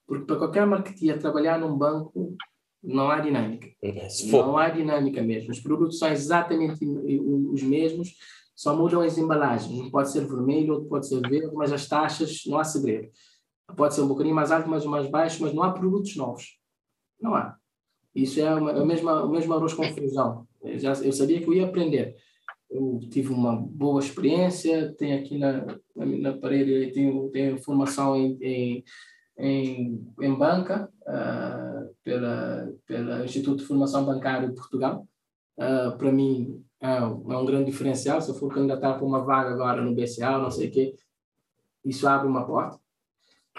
Porque 0.05 0.25
para 0.25 0.37
qualquer 0.37 0.65
marketeer 0.65 1.19
trabalhar 1.19 1.59
num 1.59 1.77
banco 1.77 2.35
não 2.83 3.09
há 3.09 3.19
dinâmica. 3.19 3.67
É, 3.81 4.07
não 4.31 4.57
há 4.57 4.69
dinâmica 4.69 5.21
mesmo. 5.21 5.51
Os 5.51 5.59
produtos 5.59 5.99
são 5.99 6.09
exatamente 6.09 6.85
os 6.85 7.61
mesmos, 7.61 8.15
só 8.55 8.75
mudam 8.75 9.01
as 9.01 9.17
embalagens. 9.17 9.79
Um 9.79 9.89
pode 9.89 10.11
ser 10.11 10.25
vermelho, 10.25 10.73
outro 10.73 10.89
pode 10.89 11.07
ser 11.07 11.21
verde, 11.21 11.53
mas 11.53 11.71
as 11.71 11.87
taxas 11.87 12.43
não 12.45 12.57
há 12.57 12.63
segredo. 12.63 13.09
Pode 13.75 13.93
ser 13.93 14.01
um 14.01 14.07
bocadinho 14.07 14.35
mais 14.35 14.51
alto, 14.51 14.69
mas 14.69 14.85
mais 14.85 15.09
baixo, 15.09 15.41
mas 15.41 15.53
não 15.53 15.63
há 15.63 15.71
produtos 15.71 16.15
novos. 16.15 16.57
Não 17.21 17.35
há. 17.35 17.55
Isso 18.15 18.39
é 18.39 18.53
uma, 18.53 18.71
a 18.71 18.85
mesma, 18.85 19.23
o 19.23 19.29
mesmo 19.29 19.53
arroz 19.53 19.73
com 19.73 19.83
feijão. 19.83 20.47
Eu, 20.63 20.79
já, 20.79 20.93
eu 20.93 21.11
sabia 21.13 21.39
que 21.39 21.47
eu 21.47 21.53
ia 21.53 21.65
aprender. 21.65 22.15
eu 22.69 22.99
tive 23.09 23.31
uma 23.33 23.55
boa 23.55 23.99
experiência, 23.99 24.93
tenho 24.97 25.19
aqui 25.19 25.37
na, 25.37 25.65
na, 25.95 26.05
na 26.05 26.33
parede, 26.37 26.91
tenho, 26.91 27.29
tenho 27.29 27.57
formação 27.57 28.15
em, 28.15 28.37
em, 28.41 28.83
em, 29.37 30.07
em 30.21 30.35
banca 30.35 30.89
uh, 31.07 31.78
pela, 32.03 32.71
pela 32.85 33.25
Instituto 33.25 33.57
de 33.59 33.65
Formação 33.65 34.05
Bancária 34.05 34.47
de 34.47 34.55
Portugal. 34.55 35.07
Uh, 35.57 35.97
para 35.97 36.11
mim 36.11 36.63
é, 36.81 36.97
é, 36.97 37.03
um 37.03 37.45
grande 37.45 37.69
diferencial, 37.69 38.21
se 38.21 38.29
eu 38.29 38.35
for 38.35 38.53
candidatar 38.53 38.93
para 38.93 39.05
uma 39.05 39.23
vaga 39.23 39.51
agora 39.51 39.81
no 39.81 39.93
BCA, 39.93 40.37
não 40.37 40.49
sei 40.49 40.67
o 40.67 40.71
quê, 40.71 40.95
isso 41.83 42.07
abre 42.07 42.27
uma 42.27 42.45
porta. 42.45 42.77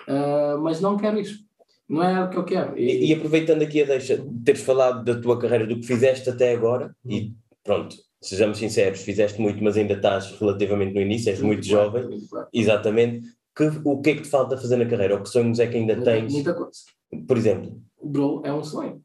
Uh, 0.08 0.58
mas 0.60 0.80
não 0.80 0.96
quero 0.96 1.20
isso. 1.20 1.44
Não 1.88 2.02
é 2.02 2.24
o 2.24 2.30
que 2.30 2.36
eu 2.36 2.44
quero. 2.44 2.78
E, 2.78 3.06
e 3.06 3.12
aproveitando 3.12 3.62
aqui 3.62 3.82
a 3.82 3.86
deixa 3.86 4.16
de 4.16 4.44
teres 4.44 4.62
falado 4.62 5.04
da 5.04 5.20
tua 5.20 5.38
carreira, 5.38 5.66
do 5.66 5.76
que 5.76 5.86
fizeste 5.86 6.30
até 6.30 6.52
agora, 6.52 6.94
hum. 7.04 7.10
e 7.10 7.34
pronto, 7.64 7.96
sejamos 8.20 8.58
sinceros, 8.58 9.02
fizeste 9.02 9.40
muito, 9.40 9.62
mas 9.62 9.76
ainda 9.76 9.94
estás 9.94 10.30
relativamente 10.38 10.94
no 10.94 11.00
início, 11.00 11.30
és 11.30 11.40
muito, 11.40 11.58
muito 11.58 11.68
jovem. 11.68 12.06
Muito 12.06 12.48
Exatamente. 12.52 13.26
Que, 13.54 13.64
o 13.84 14.00
que 14.00 14.10
é 14.10 14.14
que 14.14 14.22
te 14.22 14.28
falta 14.28 14.56
fazer 14.56 14.76
na 14.76 14.86
carreira? 14.86 15.16
Ou 15.16 15.22
que 15.22 15.28
sonhos 15.28 15.58
é 15.58 15.66
que 15.66 15.76
ainda 15.76 15.96
muita, 15.96 16.10
tens? 16.10 16.32
Muita 16.32 16.54
coisa. 16.54 16.80
Por 17.26 17.36
exemplo? 17.36 17.82
O 18.00 18.08
Bro 18.08 18.42
é 18.44 18.52
um 18.52 18.64
sonho. 18.64 19.02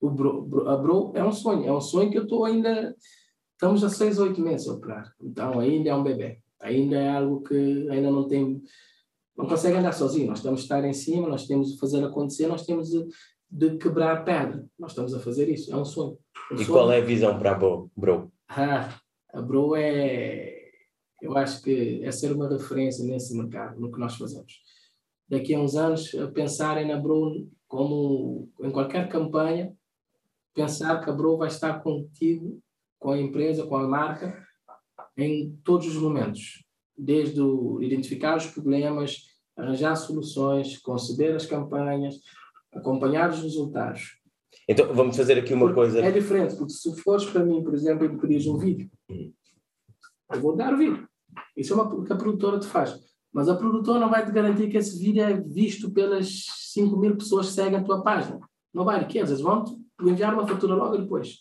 O 0.00 0.10
bro, 0.10 0.42
bro, 0.42 0.68
a 0.68 0.76
Bro 0.76 1.12
é 1.14 1.22
um 1.22 1.30
sonho. 1.30 1.64
É 1.64 1.72
um 1.72 1.80
sonho 1.80 2.10
que 2.10 2.18
eu 2.18 2.24
estou 2.24 2.44
ainda. 2.44 2.94
Estamos 3.52 3.84
a 3.84 3.88
seis, 3.88 4.18
oito 4.18 4.40
meses 4.40 4.66
a 4.66 4.72
operar. 4.72 5.12
Então 5.22 5.60
ainda 5.60 5.90
é 5.90 5.94
um 5.94 6.02
bebê. 6.02 6.40
Ainda 6.60 6.96
é 6.96 7.08
algo 7.08 7.40
que 7.42 7.88
ainda 7.88 8.10
não 8.10 8.26
tem. 8.26 8.60
Não 9.36 9.46
consegue 9.46 9.76
andar 9.76 9.92
sozinho. 9.92 10.26
Nós 10.26 10.42
temos 10.42 10.60
de 10.60 10.64
estar 10.64 10.84
em 10.84 10.92
cima, 10.92 11.28
nós 11.28 11.46
temos 11.46 11.72
de 11.72 11.78
fazer 11.78 12.04
acontecer, 12.04 12.48
nós 12.48 12.66
temos 12.66 12.90
de, 12.90 13.06
de 13.48 13.78
quebrar 13.78 14.24
pedra. 14.24 14.66
Nós 14.76 14.90
estamos 14.90 15.14
a 15.14 15.20
fazer 15.20 15.48
isso. 15.48 15.72
É 15.72 15.76
um 15.76 15.84
sonho. 15.84 16.18
Um 16.50 16.56
e 16.56 16.64
sonho. 16.64 16.68
qual 16.68 16.90
é 16.90 16.98
a 16.98 17.04
visão 17.04 17.38
para 17.38 17.52
a 17.52 17.54
Bro? 17.54 18.32
Ah, 18.48 18.98
a 19.32 19.40
Bro 19.40 19.76
é, 19.76 20.62
eu 21.20 21.36
acho 21.36 21.62
que 21.62 22.02
é 22.02 22.10
ser 22.10 22.32
uma 22.32 22.48
referência 22.48 23.04
nesse 23.04 23.36
mercado, 23.36 23.80
no 23.80 23.92
que 23.92 24.00
nós 24.00 24.16
fazemos. 24.16 24.60
Daqui 25.32 25.54
a 25.54 25.58
uns 25.58 25.76
anos, 25.76 26.10
pensarem 26.34 26.86
na 26.86 26.98
Bro 26.98 27.48
como 27.66 28.50
em 28.60 28.70
qualquer 28.70 29.08
campanha, 29.08 29.74
pensar 30.54 31.02
que 31.02 31.08
a 31.08 31.12
Bro 31.14 31.38
vai 31.38 31.48
estar 31.48 31.82
contigo, 31.82 32.60
com 32.98 33.12
a 33.12 33.18
empresa, 33.18 33.66
com 33.66 33.74
a 33.76 33.88
marca, 33.88 34.46
em 35.16 35.58
todos 35.64 35.86
os 35.86 35.96
momentos. 35.96 36.62
Desde 36.94 37.40
o 37.40 37.82
identificar 37.82 38.36
os 38.36 38.44
problemas, 38.44 39.22
arranjar 39.56 39.96
soluções, 39.96 40.76
conceber 40.76 41.34
as 41.34 41.46
campanhas, 41.46 42.16
acompanhar 42.70 43.30
os 43.30 43.42
resultados. 43.42 44.18
Então, 44.68 44.92
vamos 44.92 45.16
fazer 45.16 45.38
aqui 45.38 45.54
uma 45.54 45.64
porque 45.64 45.74
coisa. 45.76 46.04
É 46.04 46.10
diferente, 46.10 46.56
porque 46.56 46.74
se 46.74 46.94
fores 47.00 47.24
para 47.24 47.42
mim, 47.42 47.64
por 47.64 47.72
exemplo, 47.72 48.04
e 48.04 48.08
me 48.10 48.20
pedires 48.20 48.46
um 48.46 48.58
vídeo, 48.58 48.90
uhum. 49.08 49.32
eu 50.30 50.40
vou 50.42 50.54
dar 50.54 50.74
o 50.74 50.76
vídeo. 50.76 51.08
Isso 51.56 51.72
é 51.72 51.76
uma 51.76 52.04
que 52.04 52.12
a 52.12 52.16
produtora 52.16 52.60
te 52.60 52.66
faz. 52.66 53.00
Mas 53.32 53.48
a 53.48 53.54
produtora 53.54 53.98
não 53.98 54.10
vai 54.10 54.24
te 54.24 54.32
garantir 54.32 54.68
que 54.68 54.76
esse 54.76 54.98
vídeo 54.98 55.22
é 55.22 55.32
visto 55.32 55.90
pelas 55.90 56.44
5 56.72 56.96
mil 56.96 57.16
pessoas 57.16 57.48
que 57.48 57.54
seguem 57.54 57.78
a 57.78 57.82
tua 57.82 58.02
página. 58.02 58.38
Não 58.72 58.84
vai, 58.84 59.06
que 59.06 59.18
eles 59.18 59.40
vão 59.40 59.64
te 59.64 59.74
enviar 60.02 60.34
uma 60.34 60.46
fatura 60.46 60.74
logo 60.74 60.96
depois. 60.98 61.38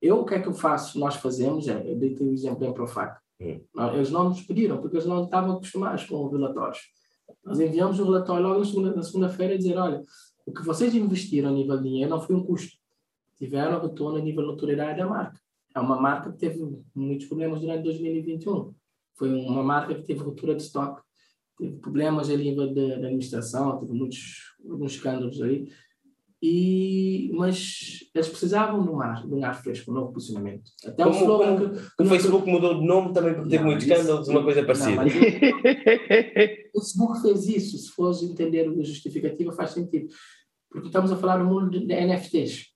Eu, 0.00 0.20
o 0.20 0.24
que 0.24 0.34
é 0.34 0.40
que 0.40 0.48
eu 0.48 0.54
faço? 0.54 0.98
Nós 0.98 1.16
fazemos, 1.16 1.68
é, 1.68 1.90
eu 1.90 1.96
dei 1.96 2.16
o 2.18 2.32
exemplo 2.32 2.64
em 2.64 2.72
Profac. 2.72 3.20
Uhum. 3.38 3.60
Eles 3.94 4.10
não 4.10 4.30
nos 4.30 4.42
pediram, 4.42 4.78
porque 4.78 4.96
eles 4.96 5.06
não 5.06 5.24
estavam 5.24 5.56
acostumados 5.56 6.04
com 6.04 6.28
relatórios. 6.28 6.80
Nós 7.44 7.60
enviamos 7.60 7.98
o 7.98 8.04
relatório 8.04 8.46
logo 8.46 8.80
na 8.94 9.02
segunda-feira 9.02 9.54
e 9.54 9.58
dizer, 9.58 9.76
olha, 9.76 10.02
o 10.46 10.52
que 10.52 10.64
vocês 10.64 10.94
investiram 10.94 11.50
a 11.50 11.52
nível 11.52 11.76
de 11.76 11.84
dinheiro 11.84 12.10
não 12.10 12.20
foi 12.20 12.34
um 12.34 12.44
custo. 12.44 12.78
Tiveram 13.36 13.80
retorno 13.80 14.18
a 14.18 14.20
nível 14.20 14.42
de 14.42 14.48
notoriedade 14.48 14.98
da 14.98 15.06
marca. 15.06 15.38
É 15.74 15.80
uma 15.80 16.00
marca 16.00 16.32
que 16.32 16.38
teve 16.38 16.58
muitos 16.94 17.26
problemas 17.26 17.60
durante 17.60 17.84
2021. 17.84 18.74
Foi 19.16 19.32
uma 19.32 19.62
marca 19.62 19.94
que 19.94 20.02
teve 20.02 20.20
ruptura 20.20 20.54
de 20.54 20.62
estoque, 20.62 21.02
teve 21.60 21.76
problemas 21.76 22.30
a 22.30 22.36
nível 22.36 22.74
da 22.74 22.96
administração, 22.96 23.78
teve 23.78 23.92
muitos, 23.92 24.54
muitos 24.64 24.94
escândalos 24.94 25.40
aí. 25.42 25.68
E, 26.42 27.30
mas 27.34 28.08
eles 28.14 28.28
precisavam 28.28 28.82
de 28.82 28.88
um 28.88 28.98
ar, 28.98 29.26
de 29.26 29.34
um 29.34 29.44
ar 29.44 29.62
fresco, 29.62 29.90
um 29.90 29.94
novo 29.94 30.10
posicionamento. 30.10 30.70
Até 30.86 31.04
como, 31.04 31.14
o, 31.14 31.18
slogan 31.18 31.56
como, 31.58 31.74
que, 31.74 32.02
o 32.02 32.06
Facebook 32.06 32.44
que... 32.46 32.50
mudou 32.50 32.80
de 32.80 32.86
nome 32.86 33.12
também 33.12 33.34
porque 33.34 33.50
teve 33.50 33.64
muitos 33.64 33.86
escândalos, 33.86 34.28
uma 34.28 34.42
coisa 34.42 34.64
parecida. 34.64 34.96
Não, 34.96 35.04
o 36.74 36.80
Facebook 36.80 37.20
fez 37.20 37.46
isso, 37.46 37.76
se 37.76 37.90
fosse 37.90 38.24
entender 38.24 38.66
a 38.66 38.82
justificativa, 38.82 39.52
faz 39.52 39.72
sentido. 39.72 40.08
Porque 40.70 40.86
estamos 40.86 41.12
a 41.12 41.16
falar 41.16 41.36
do 41.38 41.44
mundo 41.44 41.78
de 41.78 41.94
NFTs. 41.94 42.69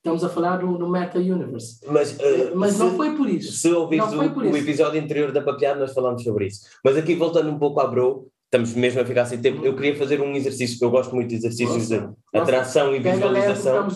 Estamos 0.00 0.24
a 0.24 0.30
falar 0.30 0.62
no, 0.62 0.78
no 0.78 0.88
Meta 0.88 1.18
Universe. 1.18 1.78
Mas, 1.86 2.12
uh, 2.12 2.52
mas 2.54 2.72
se, 2.72 2.78
não 2.78 2.96
foi 2.96 3.14
por 3.14 3.28
isso. 3.28 3.52
Se 3.52 3.70
ouvires 3.70 4.10
o, 4.10 4.18
o, 4.18 4.56
episódio 4.56 4.98
anterior 4.98 5.30
da 5.30 5.42
Papeada, 5.42 5.78
nós 5.78 5.92
falamos 5.92 6.22
sobre 6.22 6.46
isso. 6.46 6.62
Mas 6.82 6.96
aqui, 6.96 7.14
voltando 7.14 7.50
um 7.50 7.58
pouco 7.58 7.80
à 7.80 7.86
Bro, 7.86 8.26
estamos 8.46 8.72
mesmo 8.72 8.98
a 9.02 9.04
ficar 9.04 9.26
sem 9.26 9.42
tempo. 9.42 9.62
Eu 9.62 9.76
queria 9.76 9.94
fazer 9.94 10.18
um 10.22 10.34
exercício, 10.34 10.82
eu 10.82 10.90
gosto 10.90 11.14
muito 11.14 11.28
de 11.28 11.34
exercícios 11.34 11.88
de 11.88 12.02
atração 12.32 12.96
e 12.96 12.98
visualização. 12.98 13.88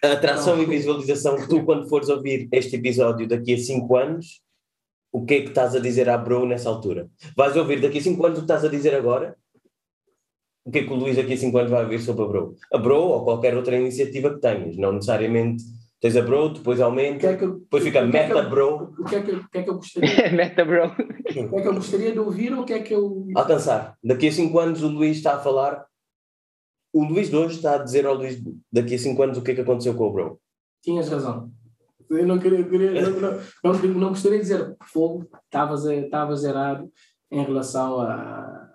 Atração 0.00 0.62
e 0.62 0.66
visualização. 0.66 1.36
Tu, 1.48 1.64
quando 1.64 1.88
fores 1.88 2.08
ouvir 2.08 2.48
este 2.52 2.76
episódio 2.76 3.26
daqui 3.26 3.54
a 3.54 3.58
5 3.58 3.96
anos, 3.96 4.40
o 5.12 5.24
que 5.24 5.34
é 5.34 5.40
que 5.42 5.48
estás 5.48 5.74
a 5.74 5.80
dizer 5.80 6.08
à 6.08 6.16
Bro 6.16 6.46
nessa 6.46 6.68
altura? 6.68 7.08
Vais 7.36 7.56
ouvir 7.56 7.80
daqui 7.80 7.98
a 7.98 8.02
5 8.02 8.24
anos 8.24 8.38
o 8.38 8.42
que 8.42 8.44
estás 8.44 8.64
a 8.64 8.68
dizer 8.68 8.94
agora? 8.94 9.36
O 10.64 10.70
que 10.70 10.80
é 10.80 10.84
que 10.84 10.92
o 10.92 10.96
Luís 10.96 11.16
daqui 11.16 11.32
a 11.32 11.36
5 11.36 11.58
anos 11.58 11.70
vai 11.70 11.84
ouvir 11.84 11.98
sobre 12.00 12.24
a 12.24 12.26
Bro? 12.26 12.54
A 12.72 12.78
Bro 12.78 12.96
ou 12.96 13.24
qualquer 13.24 13.56
outra 13.56 13.76
iniciativa 13.76 14.32
que 14.32 14.40
tenhas, 14.40 14.76
não 14.76 14.92
necessariamente 14.92 15.64
Tens 16.02 16.16
a 16.16 16.22
Bro, 16.22 16.48
depois 16.48 16.80
aumenta, 16.80 17.20
que 17.20 17.26
é 17.26 17.36
que 17.36 17.44
eu, 17.44 17.60
depois 17.60 17.84
fica 17.84 18.04
Meta 18.04 18.36
é 18.36 18.48
Bro. 18.48 18.92
O 18.98 19.04
que 19.04 19.14
é 19.14 19.22
que, 19.22 19.48
que, 19.48 19.58
é 19.58 19.62
que 19.62 19.70
eu 19.70 19.74
gostaria? 19.74 20.32
meta 20.34 20.64
Bro. 20.64 20.86
O 20.86 21.32
que 21.32 21.38
é 21.38 21.62
que 21.62 21.68
eu 21.68 21.74
gostaria 21.74 22.10
de 22.10 22.18
ouvir 22.18 22.52
ou 22.52 22.62
o 22.62 22.64
que 22.64 22.72
é 22.72 22.82
que 22.82 22.92
eu. 22.92 23.28
Alcançar. 23.36 23.96
Daqui 24.02 24.26
a 24.26 24.32
5 24.32 24.58
anos 24.58 24.82
o 24.82 24.88
Luís 24.88 25.18
está 25.18 25.36
a 25.36 25.38
falar. 25.38 25.86
O 26.92 27.04
Luís 27.04 27.30
de 27.30 27.36
hoje 27.36 27.54
está 27.54 27.76
a 27.76 27.78
dizer 27.78 28.04
ao 28.04 28.16
Luís 28.16 28.42
daqui 28.72 28.96
a 28.96 28.98
5 28.98 29.22
anos 29.22 29.38
o 29.38 29.42
que 29.42 29.52
é 29.52 29.54
que 29.54 29.60
aconteceu 29.60 29.94
com 29.94 30.08
o 30.08 30.12
Bro. 30.12 30.40
Tinhas 30.82 31.08
razão. 31.08 31.52
Eu 32.10 32.26
não 32.26 32.40
queria, 32.40 32.64
queria 32.64 33.00
não, 33.00 33.20
não, 33.20 33.40
não, 33.62 33.72
não, 33.94 34.08
gostaria 34.08 34.38
de 34.38 34.42
dizer 34.42 34.76
fogo, 34.92 35.24
estava 35.44 36.34
zerado 36.34 36.90
em 37.30 37.44
relação 37.44 38.00
a, 38.00 38.71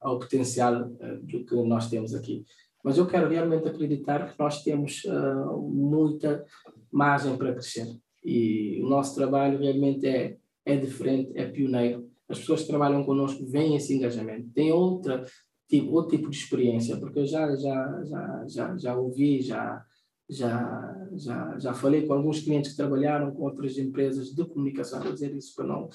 ao 0.00 0.18
potencial 0.18 0.90
eh, 1.00 1.16
do 1.22 1.44
que 1.44 1.54
nós 1.54 1.88
temos 1.88 2.14
aqui. 2.14 2.44
Mas 2.84 2.98
eu 2.98 3.06
quero 3.06 3.28
realmente 3.28 3.66
acreditar 3.66 4.30
que 4.30 4.38
nós 4.38 4.62
temos 4.62 5.02
uh, 5.04 5.60
muita 5.60 6.44
margem 6.92 7.36
para 7.36 7.52
crescer. 7.52 7.88
E 8.24 8.80
o 8.80 8.88
nosso 8.88 9.14
trabalho 9.16 9.58
realmente 9.58 10.06
é, 10.06 10.36
é 10.64 10.76
diferente, 10.76 11.32
é 11.34 11.46
pioneiro. 11.46 12.08
As 12.28 12.38
pessoas 12.38 12.62
que 12.62 12.68
trabalham 12.68 13.02
connosco 13.02 13.44
veem 13.44 13.74
esse 13.74 13.92
engajamento, 13.92 14.50
têm 14.50 14.70
outra, 14.70 15.24
tipo, 15.68 15.92
outro 15.92 16.16
tipo 16.16 16.30
de 16.30 16.36
experiência, 16.36 16.96
porque 16.96 17.18
eu 17.18 17.26
já, 17.26 17.56
já, 17.56 18.04
já, 18.04 18.44
já, 18.46 18.76
já 18.76 18.96
ouvi, 18.96 19.42
já, 19.42 19.84
já, 20.28 21.08
já, 21.14 21.58
já 21.58 21.74
falei 21.74 22.06
com 22.06 22.14
alguns 22.14 22.40
clientes 22.40 22.72
que 22.72 22.76
trabalharam 22.76 23.32
com 23.32 23.42
outras 23.42 23.78
empresas 23.78 24.34
de 24.34 24.44
comunicação, 24.44 25.00
vou 25.00 25.12
dizer 25.12 25.34
isso 25.34 25.54
para 25.54 25.66
não 25.66 25.88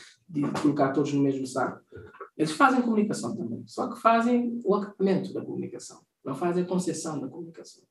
colocar 0.62 0.92
todos 0.92 1.14
no 1.14 1.22
mesmo 1.22 1.46
saco. 1.46 1.82
Eles 2.42 2.54
fazem 2.54 2.82
comunicação 2.82 3.36
também, 3.36 3.64
só 3.68 3.88
que 3.88 4.02
fazem 4.02 4.60
o 4.66 4.76
acabamento 4.76 5.34
da 5.34 5.46
comunicação 5.46 6.02
não 6.24 6.36
fazem 6.36 6.64
a 6.64 6.68
concessão 6.68 7.20
da 7.20 7.28
comunicação. 7.28 7.84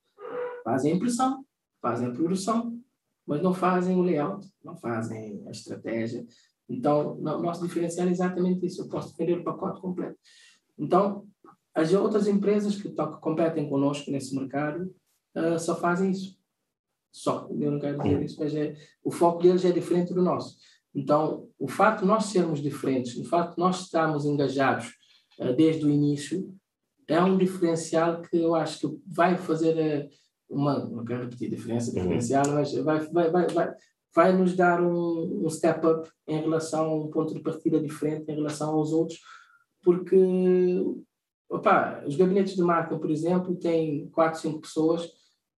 Fazem 0.64 0.92
a 0.92 0.96
impressão, 0.96 1.44
fazem 1.80 2.09
a 2.09 2.12
produção, 2.12 2.78
mas 3.26 3.42
não 3.42 3.53
fazem 3.53 3.96
o 3.96 4.03
layout, 4.03 4.46
não 4.62 4.76
fazem 4.76 5.42
a 5.46 5.51
estratégia. 5.51 6.24
Então, 6.68 7.16
o 7.16 7.42
nosso 7.42 7.66
diferencial 7.66 8.07
é 8.07 8.11
exatamente 8.11 8.66
isso. 8.66 8.82
Eu 8.82 8.88
posso 8.88 9.16
vender 9.16 9.38
o 9.38 9.44
pacote 9.44 9.80
completo. 9.80 10.18
Então, 10.78 11.26
as 11.74 11.92
outras 11.92 12.26
empresas 12.26 12.80
que, 12.80 12.88
que 12.90 13.07
competem 13.20 13.68
conosco 13.68 14.11
nesse 14.11 14.34
mercado 14.34 14.94
uh, 15.36 15.59
só 15.59 15.76
fazem 15.76 16.11
isso. 16.11 16.38
Só. 17.12 17.48
Eu 17.51 17.72
não 17.72 17.80
quero 17.80 17.98
dizer 17.98 18.22
isso, 18.22 18.36
mas 18.38 18.55
é, 18.55 18.76
o 19.03 19.11
foco 19.11 19.42
deles 19.42 19.64
é 19.64 19.72
diferente 19.72 20.14
do 20.14 20.22
nosso. 20.22 20.59
Então, 20.95 21.49
o 21.59 21.68
fato 21.68 22.01
de 22.01 22.07
nós 22.07 22.26
sermos 22.26 22.61
diferentes, 22.61 23.16
o 23.16 23.24
fato 23.24 23.55
de 23.55 23.59
nós 23.59 23.82
estarmos 23.82 24.24
engajados 24.24 24.93
uh, 25.38 25.55
desde 25.55 25.84
o 25.84 25.91
início, 25.91 26.53
é 27.07 27.22
um 27.22 27.36
diferencial 27.36 28.22
que 28.22 28.36
eu 28.36 28.55
acho 28.55 28.80
que 28.80 28.99
vai 29.07 29.36
fazer 29.36 29.76
eh, 29.76 30.09
uma, 30.49 30.78
não 30.86 31.05
quero 31.05 31.24
repetir 31.24 31.51
diferença, 31.51 31.91
uhum. 31.91 31.97
diferencial, 31.97 32.45
mas 32.49 32.72
vai, 32.74 33.01
vai, 33.01 33.30
vai, 33.30 33.47
vai, 33.49 33.74
vai 34.14 34.32
nos 34.32 34.55
dar 34.55 34.80
um, 34.80 35.45
um 35.45 35.51
step 35.51 35.84
up 35.84 36.09
em 36.28 36.41
relação 36.41 36.84
a 36.86 36.95
um 36.95 37.11
ponto 37.11 37.34
de 37.34 37.41
partida 37.41 37.80
diferente 37.80 38.30
em 38.30 38.36
relação 38.36 38.74
aos 38.74 38.93
outros, 38.93 39.18
porque 39.82 40.16
opa, 41.49 42.05
os 42.07 42.14
gabinetes 42.16 42.55
de 42.55 42.62
marca, 42.62 42.97
por 42.97 43.11
exemplo, 43.11 43.57
têm 43.57 44.09
4, 44.11 44.41
5 44.41 44.61
pessoas, 44.61 45.11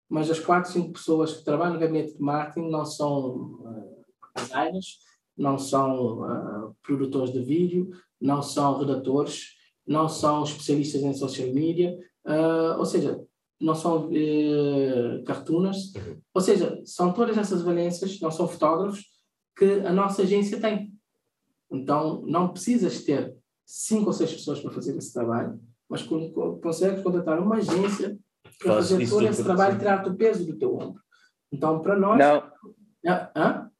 mas 0.09 0.31
as 0.31 0.41
4, 0.41 0.73
5 0.73 0.93
pessoas 0.93 1.35
que 1.35 1.45
trabalham 1.45 1.75
no 1.75 1.81
gabinete 1.81 2.15
de 2.15 2.23
marketing 2.23 2.71
não 2.71 2.85
são 2.85 3.61
uh, 3.61 4.07
designers, 4.37 4.99
não 5.37 5.59
são 5.59 6.23
uh, 6.23 6.77
produtores 6.83 7.33
de 7.33 7.41
vídeo, 7.41 7.91
não 8.21 8.43
são 8.43 8.79
redatores, 8.79 9.57
não 9.87 10.09
são 10.09 10.43
especialistas 10.45 11.03
em 11.03 11.15
social 11.15 11.49
media, 11.53 11.99
uh, 12.27 12.79
ou 12.79 12.85
seja, 12.85 13.21
não 13.61 13.75
são 13.75 14.09
uh, 14.09 15.25
cartooners, 15.25 15.95
uhum. 15.95 16.21
ou 16.35 16.41
seja, 16.41 16.81
são 16.85 17.13
todas 17.13 17.39
essas 17.39 17.63
valências, 17.63 18.21
não 18.21 18.31
são 18.31 18.47
fotógrafos, 18.49 19.05
que 19.57 19.65
a 19.65 19.93
nossa 19.93 20.23
agência 20.23 20.61
tem. 20.61 20.93
Então, 21.71 22.23
não 22.27 22.53
precisas 22.53 23.05
ter 23.05 23.35
cinco 23.65 24.07
ou 24.09 24.13
seis 24.13 24.33
pessoas 24.33 24.61
para 24.61 24.71
fazer 24.71 24.97
esse 24.97 25.13
trabalho, 25.13 25.59
mas 25.89 26.03
consegues 26.03 27.03
contratar 27.03 27.39
uma 27.41 27.57
agência 27.57 28.19
para 28.59 28.75
Faz 28.75 28.91
fazer 28.91 29.09
todo 29.09 29.27
esse 29.27 29.43
trabalho 29.43 29.77
e 29.77 29.79
tirar 29.79 30.07
o 30.07 30.17
peso 30.17 30.47
do 30.47 30.59
teu 30.59 30.75
ombro. 30.75 31.01
Então, 31.51 31.81
para 31.81 31.99
nós. 31.99 32.19
Não. 32.19 32.51
Ah, 33.07 33.31
hã? 33.37 33.71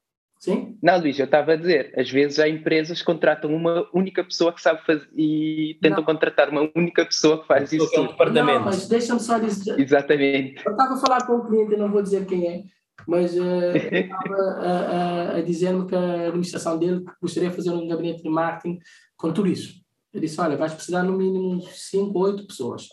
Sim? 0.43 0.77
Não, 0.83 0.99
Luís, 0.99 1.17
eu 1.17 1.23
estava 1.23 1.53
a 1.53 1.55
dizer, 1.55 1.93
às 1.97 2.11
vezes 2.11 2.37
há 2.37 2.49
empresas 2.49 2.99
que 2.99 3.05
contratam 3.05 3.49
uma 3.55 3.87
única 3.93 4.21
pessoa 4.25 4.51
que 4.51 4.61
sabe 4.61 4.85
fazer 4.85 5.07
e 5.15 5.77
tentam 5.81 5.99
não. 5.99 6.03
contratar 6.03 6.49
uma 6.49 6.69
única 6.75 7.05
pessoa 7.05 7.39
que 7.39 7.47
faz 7.47 7.71
isso. 7.71 7.89
É 7.95 8.01
um 8.01 8.07
departamento. 8.07 8.59
Não, 8.59 8.65
mas 8.65 8.85
deixa-me 8.89 9.21
só 9.21 9.39
dizer. 9.39 9.79
Exatamente. 9.79 10.61
Eu 10.65 10.73
estava 10.73 10.95
a 10.95 10.97
falar 10.97 11.25
com 11.25 11.37
um 11.37 11.45
cliente, 11.45 11.71
eu 11.71 11.77
não 11.77 11.89
vou 11.89 12.01
dizer 12.01 12.25
quem 12.25 12.45
é, 12.45 12.63
mas 13.07 13.31
uh, 13.39 13.71
estava 13.73 14.35
a, 14.35 14.71
a, 14.71 15.35
a 15.37 15.41
dizer-me 15.43 15.87
que 15.87 15.95
a 15.95 16.27
administração 16.27 16.77
dele 16.77 17.05
gostaria 17.21 17.49
de 17.49 17.55
fazer 17.55 17.69
um 17.69 17.87
gabinete 17.87 18.21
de 18.21 18.29
marketing 18.29 18.79
com 19.15 19.31
tudo 19.31 19.47
isso. 19.47 19.75
Ele 20.13 20.27
disse: 20.27 20.41
Olha, 20.41 20.57
vais 20.57 20.73
precisar 20.73 21.03
no 21.03 21.13
mínimo 21.13 21.61
5 21.61 22.19
ou 22.19 22.25
8 22.25 22.47
pessoas 22.47 22.89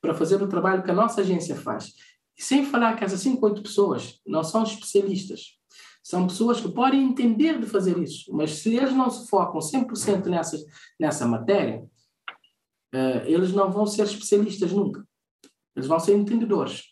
para 0.00 0.14
fazer 0.14 0.42
o 0.42 0.48
trabalho 0.48 0.82
que 0.82 0.90
a 0.90 0.94
nossa 0.94 1.20
agência 1.20 1.54
faz. 1.54 1.92
E 2.34 2.42
sem 2.42 2.64
falar 2.64 2.96
que 2.96 3.04
essas 3.04 3.20
5 3.20 3.44
ou 3.44 3.52
8 3.52 3.62
pessoas 3.62 4.20
não 4.26 4.42
são 4.42 4.62
especialistas 4.62 5.62
são 6.04 6.26
pessoas 6.26 6.60
que 6.60 6.68
podem 6.68 7.02
entender 7.02 7.58
de 7.58 7.66
fazer 7.66 7.96
isso, 7.96 8.30
mas 8.30 8.58
se 8.58 8.76
eles 8.76 8.92
não 8.92 9.08
se 9.08 9.26
focam 9.26 9.58
100% 9.58 10.26
nessa, 10.26 10.62
nessa 11.00 11.26
matéria, 11.26 11.82
uh, 12.94 13.24
eles 13.24 13.54
não 13.54 13.72
vão 13.72 13.86
ser 13.86 14.02
especialistas 14.02 14.70
nunca. 14.70 15.02
Eles 15.74 15.88
vão 15.88 15.98
ser 15.98 16.14
entendedores. 16.14 16.82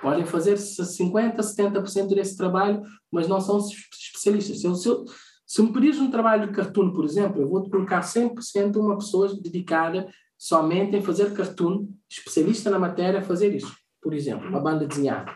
Podem 0.00 0.24
fazer 0.24 0.54
50%, 0.54 1.36
70% 1.36 2.14
desse 2.14 2.34
trabalho, 2.34 2.82
mas 3.10 3.28
não 3.28 3.42
são 3.42 3.58
especialistas. 3.58 4.60
Se, 4.62 4.66
eu, 4.66 4.74
se, 4.74 4.88
eu, 4.88 5.04
se 5.46 5.60
me 5.60 5.70
pedires 5.70 6.00
um 6.00 6.10
trabalho 6.10 6.46
de 6.46 6.54
cartoon, 6.54 6.94
por 6.94 7.04
exemplo, 7.04 7.42
eu 7.42 7.50
vou-te 7.50 7.68
colocar 7.68 8.00
100% 8.00 8.76
uma 8.76 8.96
pessoa 8.96 9.34
dedicada 9.34 10.08
somente 10.38 10.96
em 10.96 11.02
fazer 11.02 11.34
cartoon, 11.34 11.88
especialista 12.10 12.70
na 12.70 12.78
matéria, 12.78 13.20
a 13.20 13.22
fazer 13.22 13.54
isso. 13.54 13.76
Por 14.00 14.14
exemplo, 14.14 14.48
uma 14.48 14.60
banda 14.60 14.86
desenhada. 14.86 15.30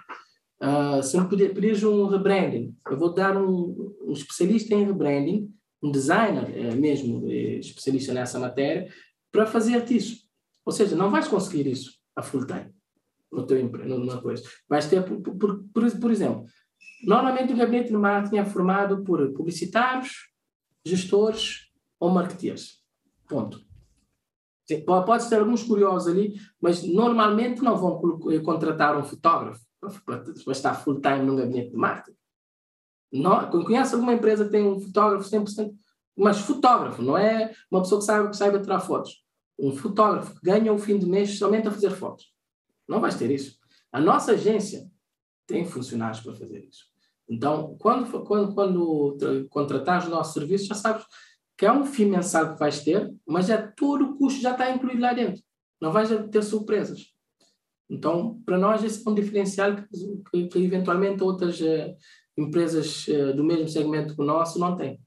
Uh, 0.62 1.02
se 1.02 1.18
me 1.18 1.28
pedires 1.28 1.82
um 1.82 2.07
rebranding, 2.07 2.74
eu 2.88 2.96
vou 2.96 3.12
dar 3.12 3.36
um, 3.36 3.94
um 4.02 4.12
especialista 4.12 4.74
em 4.74 4.84
rebranding, 4.84 5.52
um 5.82 5.90
designer 5.90 6.50
é, 6.57 6.74
mesmo, 6.74 7.30
é, 7.30 7.59
especialista 7.59 8.14
nessa 8.14 8.38
matéria, 8.38 8.90
para 9.30 9.46
fazer-te 9.46 9.96
isso. 9.96 10.26
Ou 10.64 10.72
seja, 10.72 10.96
não 10.96 11.11
vais 11.11 11.28
conseguir 11.28 11.66
isso 11.66 11.92
a 12.14 12.22
full 12.22 12.46
time 12.46 12.74
no 13.30 13.44
teu 13.46 13.62
numa 13.86 14.20
coisa. 14.20 14.42
Vais 14.68 14.86
ter, 14.88 15.04
por, 15.04 15.20
por, 15.20 15.64
por, 15.72 16.00
por 16.00 16.11
exemplo, 16.11 16.46
normalmente 17.04 17.52
o 17.52 17.57
gabinete 17.57 17.90
de 17.90 17.96
marketing 17.96 18.38
é 18.38 18.44
formado 18.44 19.04
por 19.04 19.32
publicitários, 19.34 20.30
gestores 20.84 21.70
ou 22.00 22.11
marketeers. 22.11 22.82
Ponto. 23.28 23.61
Sim. 24.66 24.84
Pode 24.84 25.28
ter 25.28 25.38
alguns 25.38 25.62
curiosos 25.62 26.09
ali, 26.09 26.34
mas 26.61 26.82
normalmente 26.82 27.62
não 27.62 27.76
vão 27.76 28.00
contratar 28.42 28.98
um 28.98 29.04
fotógrafo 29.04 29.61
para 29.81 30.53
estar 30.53 30.74
full 30.74 31.01
time 31.01 31.20
num 31.20 31.37
gabinete 31.37 31.70
de 31.70 31.77
marketing. 31.77 32.16
Não, 33.12 33.51
conhece 33.51 33.95
alguma 33.95 34.14
empresa 34.14 34.45
que 34.45 34.51
tem 34.51 34.66
um 34.66 34.81
fotógrafo 34.81 35.29
100%, 35.29 35.74
mas 36.16 36.39
fotógrafo, 36.41 37.03
não 37.03 37.16
é 37.16 37.53
uma 37.70 37.83
pessoa 37.83 38.01
que 38.01 38.07
saiba, 38.07 38.31
que 38.31 38.37
saiba 38.37 38.61
tirar 38.61 38.81
fotos. 38.81 39.24
Um 39.59 39.74
fotógrafo 39.74 40.35
que 40.35 40.41
ganha 40.43 40.72
o 40.72 40.79
fim 40.79 40.99
de 40.99 41.07
mês 41.07 41.39
somente 41.39 41.68
a 41.68 41.70
fazer 41.70 41.91
fotos. 41.91 42.33
Não 42.89 43.01
vais 43.01 43.14
ter 43.16 43.31
isso. 43.31 43.59
A 43.93 44.01
nossa 44.01 44.33
agência 44.33 44.91
tem 45.47 45.64
funcionários 45.64 46.20
para 46.20 46.35
fazer 46.35 46.64
isso. 46.64 46.85
Então, 47.29 47.77
quando, 47.79 48.24
quando, 48.24 48.55
quando 48.55 49.49
contratares 49.51 50.07
o 50.07 50.11
nosso 50.11 50.35
serviço, 50.35 50.66
já 50.66 50.74
sabes 50.74 51.05
que 51.57 51.64
é 51.64 51.72
um 51.72 51.85
FII 51.85 52.07
mensal 52.07 52.53
que 52.53 52.59
vais 52.59 52.83
ter, 52.83 53.12
mas 53.27 53.49
é 53.49 53.57
todo 53.57 54.05
o 54.05 54.18
custo 54.18 54.41
já 54.41 54.53
está 54.53 54.70
incluído 54.70 55.01
lá 55.01 55.12
dentro. 55.12 55.43
Não 55.81 55.93
vais 55.93 56.09
ter 56.31 56.43
surpresas. 56.43 57.15
Então, 57.89 58.41
para 58.45 58.59
nós, 58.59 58.82
esse 58.82 59.07
é 59.07 59.11
um 59.11 59.14
diferencial 59.14 59.76
que, 59.76 59.84
que, 60.30 60.49
que 60.49 60.64
eventualmente 60.64 61.22
outras 61.22 61.61
uh, 61.61 61.95
empresas 62.37 63.07
uh, 63.09 63.34
do 63.34 63.45
mesmo 63.45 63.68
segmento 63.68 64.14
que 64.14 64.22
o 64.22 64.24
nosso 64.24 64.59
não 64.59 64.76
têm. 64.76 65.01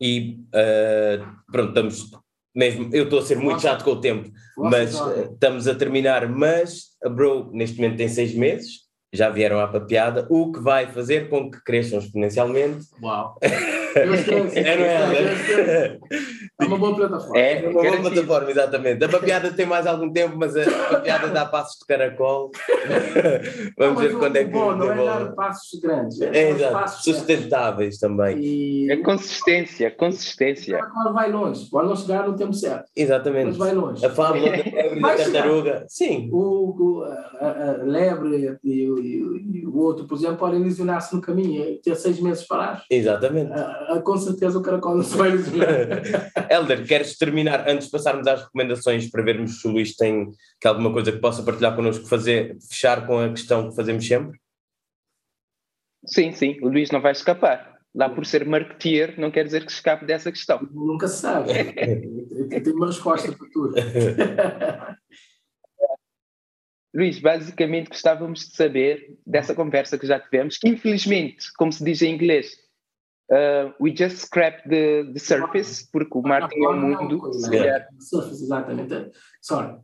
E 0.00 0.40
uh, 0.48 1.26
pronto, 1.50 1.68
estamos 1.68 2.10
mesmo. 2.54 2.90
Eu 2.92 3.04
estou 3.04 3.20
a 3.20 3.22
ser 3.22 3.36
muito 3.36 3.52
Nossa. 3.52 3.68
chato 3.68 3.84
com 3.84 3.92
o 3.92 4.00
tempo, 4.00 4.30
Nossa, 4.56 4.70
mas 4.70 5.30
estamos 5.30 5.68
a 5.68 5.74
terminar. 5.74 6.28
Mas 6.28 6.96
a 7.04 7.08
Bro, 7.08 7.50
neste 7.52 7.76
momento, 7.76 7.98
tem 7.98 8.08
seis 8.08 8.34
meses, 8.34 8.86
já 9.12 9.30
vieram 9.30 9.60
à 9.60 9.68
papiada, 9.68 10.26
o 10.28 10.50
que 10.50 10.60
vai 10.60 10.90
fazer 10.92 11.28
com 11.28 11.50
que 11.50 11.62
cresçam 11.62 11.98
exponencialmente. 11.98 12.86
Uau! 13.00 13.38
é, 13.96 14.76
não 14.76 14.84
é? 14.84 15.98
É 16.58 16.64
uma 16.64 16.78
boa 16.78 16.94
plataforma. 16.94 17.38
É, 17.38 17.64
é 17.64 17.68
uma 17.68 17.82
boa 17.82 18.00
plataforma, 18.00 18.50
exatamente. 18.50 19.04
A 19.04 19.08
papiada 19.08 19.52
tem 19.52 19.66
mais 19.66 19.86
algum 19.86 20.10
tempo, 20.10 20.36
mas 20.38 20.56
a 20.56 20.64
papiada 20.88 21.28
dá 21.28 21.44
passos 21.44 21.78
de 21.78 21.86
caracol. 21.86 22.50
Vamos 23.76 23.94
não, 23.94 24.02
ver 24.02 24.18
quando 24.18 24.36
é 24.36 24.44
que. 24.44 24.50
Bom, 24.50 24.74
não 24.74 24.90
é 24.90 25.04
dar 25.04 25.32
passos 25.34 25.80
grandes. 25.80 26.20
É, 26.20 26.28
é 26.28 26.50
exato. 26.50 27.02
Sustentáveis 27.02 27.98
também. 27.98 28.38
E... 28.38 28.90
É 28.90 28.96
consistência, 28.96 29.90
consistência. 29.90 30.78
Agora 30.82 31.12
vai 31.12 31.30
longe, 31.30 31.68
pode 31.70 31.88
não 31.88 31.96
chegar 31.96 32.26
no 32.26 32.36
tempo 32.36 32.54
certo. 32.54 32.90
Exatamente. 32.96 33.48
Mas 33.48 33.56
vai 33.56 33.74
longe. 33.74 34.04
A 34.04 34.10
fábula 34.10 34.50
da 34.50 34.56
lebre 34.64 35.00
da 35.00 35.16
tartaruga. 35.16 35.84
Sim. 35.88 36.30
O, 36.32 36.70
o 36.70 37.02
a, 37.04 37.46
a, 37.48 37.82
lebre 37.82 38.58
e, 38.64 38.70
e, 38.70 39.60
e, 39.60 39.66
o 39.66 39.78
outro, 39.78 40.06
por 40.06 40.16
exemplo, 40.16 40.36
podem 40.36 40.60
lesionar-se 40.60 41.14
no 41.14 41.20
caminho 41.20 41.62
e 41.64 41.76
ter 41.76 41.94
seis 41.96 42.18
meses 42.20 42.46
parados. 42.46 42.84
Exatamente. 42.90 43.52
A, 43.52 43.85
com 44.04 44.16
certeza 44.16 44.58
o 44.58 44.62
caracol 44.62 44.96
não 44.96 45.02
se 45.02 45.16
vai. 45.16 45.30
Helder, 46.50 46.84
queres 46.88 47.16
terminar 47.16 47.68
antes 47.68 47.86
de 47.86 47.92
passarmos 47.92 48.26
às 48.26 48.42
recomendações 48.42 49.10
para 49.10 49.22
vermos 49.22 49.60
se 49.60 49.68
o 49.68 49.70
Luís 49.70 49.94
tem 49.96 50.30
que 50.60 50.68
alguma 50.68 50.92
coisa 50.92 51.12
que 51.12 51.18
possa 51.18 51.42
partilhar 51.42 51.74
connosco, 51.74 52.06
fazer, 52.06 52.56
fechar 52.68 53.06
com 53.06 53.18
a 53.18 53.28
questão 53.30 53.68
que 53.68 53.76
fazemos 53.76 54.06
sempre? 54.06 54.38
Sim, 56.06 56.32
sim, 56.32 56.58
o 56.62 56.68
Luís 56.68 56.90
não 56.90 57.00
vai 57.00 57.12
escapar. 57.12 57.76
Lá 57.94 58.10
por 58.10 58.26
ser 58.26 58.44
marketeer, 58.44 59.18
não 59.18 59.30
quer 59.30 59.44
dizer 59.44 59.64
que 59.64 59.72
escape 59.72 60.04
dessa 60.04 60.30
questão. 60.30 60.60
Nunca 60.70 61.08
se 61.08 61.20
sabe. 61.22 61.50
Eu 62.50 62.62
tenho 62.62 62.76
uma 62.76 62.86
resposta 62.86 63.32
para 63.32 63.48
tudo. 63.50 63.74
Luís, 66.94 67.18
basicamente 67.18 67.88
gostávamos 67.88 68.48
de 68.48 68.56
saber 68.56 69.18
dessa 69.26 69.54
conversa 69.54 69.98
que 69.98 70.06
já 70.06 70.18
tivemos, 70.18 70.56
que 70.56 70.68
infelizmente, 70.68 71.52
como 71.56 71.70
se 71.70 71.84
diz 71.84 72.00
em 72.00 72.14
inglês, 72.14 72.56
uh, 73.30 73.72
we 73.80 73.92
just 73.92 74.18
scrapped 74.18 74.68
the, 74.68 75.10
the 75.12 75.20
surface, 75.20 75.88
porque 75.92 76.18
o 76.18 76.22
marketing 76.22 76.64
é 76.64 76.68
um 76.68 76.80
mundo. 76.80 77.32
Surface, 77.98 78.42
exatamente. 78.42 79.10
Sorry. 79.40 79.76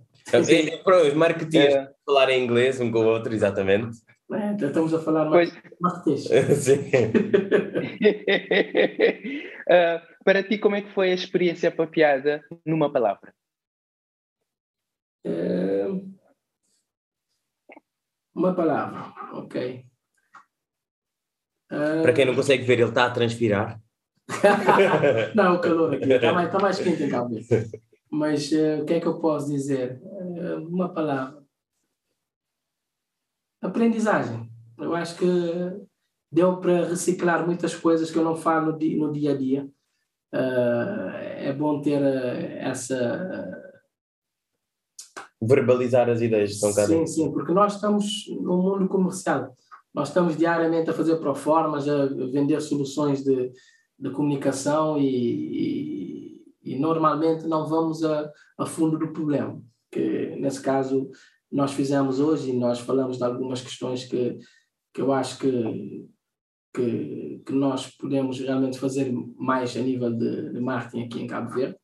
Para 0.85 1.03
os 1.03 1.15
marketeers 1.15 1.75
é. 1.75 1.93
falar 2.07 2.31
em 2.31 2.45
inglês 2.45 2.81
um 2.81 2.91
com 2.91 3.01
o 3.01 3.07
outro, 3.07 3.35
exatamente. 3.35 3.99
É, 4.33 4.53
então 4.53 4.69
estamos 4.69 4.95
a 4.95 5.01
falar 5.01 5.29
mais 5.29 5.53
marketeers. 5.81 6.29
Sim. 6.63 6.89
uh, 9.69 10.01
para 10.25 10.43
ti, 10.43 10.59
como 10.59 10.77
é 10.77 10.83
que 10.83 10.93
foi 10.93 11.11
a 11.11 11.15
experiência 11.15 11.71
papiada 11.71 12.43
numa 12.65 12.91
palavra? 12.91 13.35
Uh, 15.27 16.11
uma 18.35 18.55
palavra, 18.55 19.13
ok. 19.35 19.85
Para 22.03 22.13
quem 22.13 22.27
não 22.27 22.35
consegue 22.35 22.65
ver, 22.65 22.81
ele 22.81 22.89
está 22.91 23.07
a 23.07 23.11
transpirar. 23.11 23.81
não, 25.35 25.57
o 25.57 25.61
calor 25.61 25.95
aqui 25.95 26.13
está 26.13 26.33
mais, 26.33 26.47
está 26.47 26.59
mais 26.59 26.79
quente 26.79 27.03
em. 27.03 27.11
Mas 28.11 28.53
uh, 28.53 28.83
o 28.83 28.85
que 28.85 28.95
é 28.95 29.01
que 29.01 29.07
eu 29.07 29.19
posso 29.19 29.49
dizer? 29.49 30.01
Uh, 30.03 30.69
uma 30.69 30.93
palavra. 30.93 31.43
Aprendizagem. 33.63 34.51
Eu 34.79 34.95
acho 34.95 35.17
que 35.17 35.27
deu 36.31 36.59
para 36.59 36.89
reciclar 36.89 37.47
muitas 37.47 37.75
coisas 37.75 38.11
que 38.11 38.19
eu 38.19 38.25
não 38.25 38.37
falo 38.37 38.73
no 38.73 38.79
dia, 38.79 38.99
no 38.99 39.13
dia 39.13 39.33
a 39.33 39.37
dia. 39.37 39.65
Uh, 40.35 41.11
é 41.39 41.53
bom 41.53 41.81
ter 41.81 42.03
essa. 42.59 43.73
Verbalizar 45.41 46.09
as 46.11 46.21
ideias. 46.21 46.59
São 46.59 46.73
sim, 46.73 47.07
sim, 47.07 47.33
porque 47.33 47.53
nós 47.53 47.75
estamos 47.75 48.27
no 48.43 48.59
mundo 48.59 48.89
comercial. 48.89 49.57
Nós 49.95 50.09
estamos 50.09 50.37
diariamente 50.37 50.91
a 50.91 50.95
fazer 50.95 51.17
proformas, 51.17 51.89
a 51.89 52.07
vender 52.07 52.61
soluções 52.61 53.23
de, 53.23 53.53
de 53.99 54.11
comunicação 54.11 54.99
e, 54.99 56.43
e, 56.65 56.75
e, 56.75 56.79
normalmente 56.79 57.47
não 57.47 57.67
vamos 57.67 58.03
a, 58.03 58.31
a 58.59 58.67
fundo 58.67 58.99
do 58.99 59.13
problema. 59.13 59.63
Que 59.91 60.35
nesse 60.37 60.63
caso 60.63 61.11
nós 61.51 61.73
fizemos 61.73 62.19
hoje 62.19 62.51
e 62.51 62.57
nós 62.57 62.81
falamos 62.81 63.19
de 63.19 63.25
algumas 63.25 63.61
questões 63.61 64.05
que, 64.05 64.39
que 64.95 65.03
eu 65.03 65.13
acho 65.13 65.39
que, 65.39 66.09
que, 66.75 67.43
que 67.45 67.53
nós 67.53 67.87
podemos 67.89 68.41
realmente 68.41 68.79
fazer 68.79 69.13
mais 69.37 69.77
a 69.77 69.81
nível 69.81 70.11
de, 70.11 70.55
de 70.55 70.61
marketing 70.61 71.05
aqui 71.05 71.23
em 71.23 71.27
Cabo 71.27 71.51
Verde. 71.51 71.77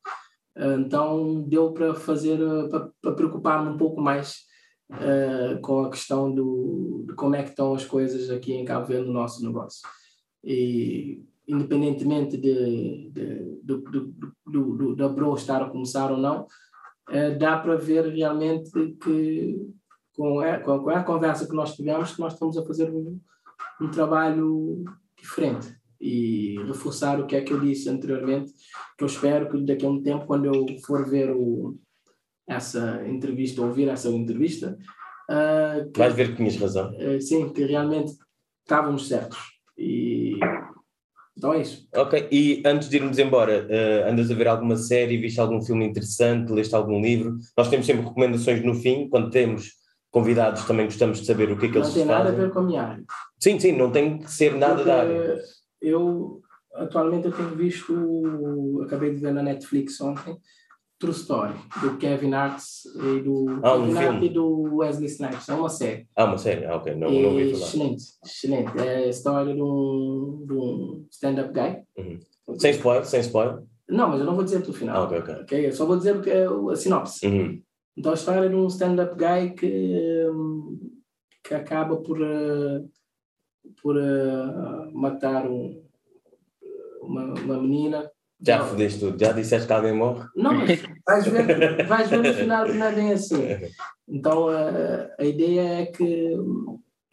Então 0.57 1.43
deu 1.47 1.71
para 1.71 1.93
fazer, 1.93 2.39
para, 2.69 2.89
para 3.01 3.13
preocupar-me 3.13 3.69
um 3.69 3.77
pouco 3.77 4.01
mais 4.01 4.48
uh, 4.91 5.59
com 5.61 5.81
a 5.81 5.89
questão 5.89 6.33
do, 6.33 7.05
de 7.07 7.13
como 7.15 7.35
é 7.35 7.43
que 7.43 7.49
estão 7.49 7.73
as 7.73 7.85
coisas 7.85 8.29
aqui 8.29 8.53
em 8.53 8.65
Cabo 8.65 8.87
Verde 8.87 9.07
no 9.07 9.13
nosso 9.13 9.43
negócio. 9.45 9.81
E, 10.43 11.23
independentemente 11.47 12.37
de, 12.37 13.09
de, 13.11 13.59
do, 13.63 13.81
do, 13.81 14.13
do, 14.45 14.95
da 14.95 15.09
Bro 15.09 15.33
estar 15.35 15.61
a 15.61 15.69
começar 15.69 16.11
ou 16.11 16.17
não, 16.17 16.43
uh, 16.43 17.37
dá 17.37 17.57
para 17.57 17.75
ver 17.75 18.07
realmente 18.07 18.71
que 19.01 19.57
com 20.15 20.41
a, 20.41 20.59
com 20.59 20.89
a 20.89 21.03
conversa 21.03 21.47
que 21.47 21.55
nós 21.55 21.75
tivemos, 21.75 22.13
que 22.13 22.19
nós 22.19 22.33
estamos 22.33 22.57
a 22.57 22.65
fazer 22.65 22.91
um, 22.91 23.19
um 23.81 23.89
trabalho 23.89 24.83
diferente 25.17 25.73
e 25.99 26.57
reforçar 26.65 27.19
o 27.19 27.25
que 27.25 27.35
é 27.35 27.41
que 27.41 27.53
eu 27.53 27.59
disse 27.59 27.89
anteriormente, 27.89 28.51
que 28.97 29.03
eu 29.03 29.07
espero 29.07 29.49
que 29.49 29.65
daqui 29.65 29.85
a 29.85 29.89
um 29.89 30.01
tempo, 30.01 30.25
quando 30.25 30.45
eu 30.45 30.65
for 30.85 31.09
ver 31.09 31.31
o, 31.31 31.77
essa 32.49 33.03
entrevista, 33.07 33.61
ouvir 33.61 33.87
essa 33.87 34.09
entrevista, 34.09 34.77
uh, 35.29 35.91
que, 35.91 35.99
vais 35.99 36.13
ver 36.13 36.29
que 36.29 36.37
tinhas 36.37 36.57
razão. 36.57 36.91
Uh, 36.91 37.21
sim, 37.21 37.49
que 37.49 37.63
realmente 37.63 38.13
estávamos 38.63 39.07
certos. 39.07 39.37
E 39.77 40.37
então 41.37 41.53
é 41.53 41.61
isso. 41.61 41.87
Ok, 41.95 42.27
e 42.29 42.61
antes 42.65 42.89
de 42.89 42.97
irmos 42.97 43.17
embora, 43.17 43.65
uh, 43.65 44.11
andas 44.11 44.29
a 44.29 44.33
ver 44.33 44.47
alguma 44.47 44.75
série, 44.75 45.17
viste 45.17 45.39
algum 45.39 45.61
filme 45.61 45.85
interessante, 45.85 46.51
leste 46.51 46.75
algum 46.75 47.01
livro? 47.01 47.37
Nós 47.55 47.69
temos 47.69 47.85
sempre 47.85 48.05
recomendações 48.05 48.61
no 48.61 48.73
fim, 48.73 49.07
quando 49.07 49.29
temos 49.29 49.79
convidados 50.11 50.65
também 50.65 50.85
gostamos 50.85 51.19
de 51.19 51.25
saber 51.25 51.51
o 51.51 51.57
que 51.57 51.67
é 51.67 51.69
que 51.69 51.75
não 51.75 51.83
eles 51.83 51.93
fazem. 51.93 52.05
Não 52.05 52.15
tem 52.15 52.23
nada 52.25 52.29
a 52.29 52.45
ver 52.45 52.51
com 52.51 52.59
a 52.59 52.63
minha 52.63 52.81
área. 52.81 53.03
Sim, 53.39 53.59
sim, 53.59 53.71
não 53.71 53.91
tem 53.91 54.17
que 54.17 54.31
ser 54.31 54.55
nada 54.55 54.75
Porque 54.75 54.89
da 54.89 54.99
área. 54.99 55.41
Eu, 55.81 56.41
atualmente, 56.73 57.27
eu 57.27 57.31
tenho 57.31 57.55
visto, 57.55 58.81
acabei 58.83 59.13
de 59.13 59.21
ver 59.21 59.33
na 59.33 59.43
Netflix 59.43 60.01
ontem, 60.01 60.35
True 60.99 61.13
Story, 61.13 61.53
do 61.81 61.97
Kevin 61.97 62.33
Hart 62.33 62.59
e 62.93 63.21
do, 63.21 63.59
Ah, 63.63 63.75
um 63.75 63.93
Kevin 63.93 64.25
e 64.25 64.29
do 64.29 64.75
Wesley 64.75 65.07
Snipes. 65.07 65.47
É 65.47 65.53
uma 65.53 65.69
série. 65.69 66.07
Ah, 66.13 66.25
uma 66.25 66.37
série? 66.37 66.65
Ah, 66.65 66.75
ok, 66.75 66.93
não, 66.95 67.07
E 67.09 67.21
não 67.21 67.29
falar. 67.31 67.41
excelente, 67.45 68.03
excelente. 68.25 68.77
É 68.77 68.95
a 69.05 69.07
história 69.07 69.53
de 69.55 69.61
um, 69.61 70.43
de 70.45 70.53
um 70.53 71.05
stand-up 71.09 71.53
guy. 71.53 71.83
Sem 72.57 72.71
spoiler, 72.71 73.05
sem 73.05 73.21
spoiler. 73.21 73.63
Não, 73.87 74.09
mas 74.09 74.19
eu 74.19 74.25
não 74.25 74.35
vou 74.35 74.43
dizer 74.43 74.57
o 74.57 74.69
Ah, 74.69 74.73
final. 74.73 75.03
ok, 75.05 75.19
ok. 75.19 75.35
ok? 75.35 75.67
Eu 75.67 75.71
só 75.71 75.85
vou 75.85 75.95
dizer 75.97 76.17
o 76.17 76.21
que 76.21 76.29
é 76.29 76.45
a 76.45 76.75
sinopse. 76.75 77.25
Uhum. 77.25 77.61
Então 77.95 78.11
a 78.11 78.15
história 78.15 78.45
é 78.45 78.49
de 78.49 78.55
um 78.55 78.67
stand-up 78.67 79.15
guy 79.15 79.53
que, 79.55 80.27
hum, 80.31 80.79
que 81.43 81.53
acaba 81.53 81.95
por, 81.97 82.21
eh, 82.21 82.83
por 83.81 83.97
eh, 83.97 84.91
matar 84.93 85.49
um, 85.49 85.81
uma, 87.01 87.33
uma 87.35 87.61
menina. 87.61 88.11
Já 88.41 88.63
fodeste 88.63 88.99
tudo, 88.99 89.19
já 89.19 89.33
disseste 89.33 89.67
que 89.67 89.73
alguém 89.73 89.93
morre? 89.93 90.25
Não, 90.35 90.53
mas 90.53 90.81
vais 91.05 91.27
ver, 91.27 91.85
vais 91.85 92.09
ver 92.09 92.23
no 92.23 92.33
final 92.33 92.65
que 92.65 92.73
não 92.73 92.85
é 92.85 92.91
bem 92.93 93.11
assim. 93.11 93.43
Então 94.07 94.47
a, 94.47 95.09
a 95.19 95.25
ideia 95.25 95.81
é 95.81 95.85
que 95.87 96.37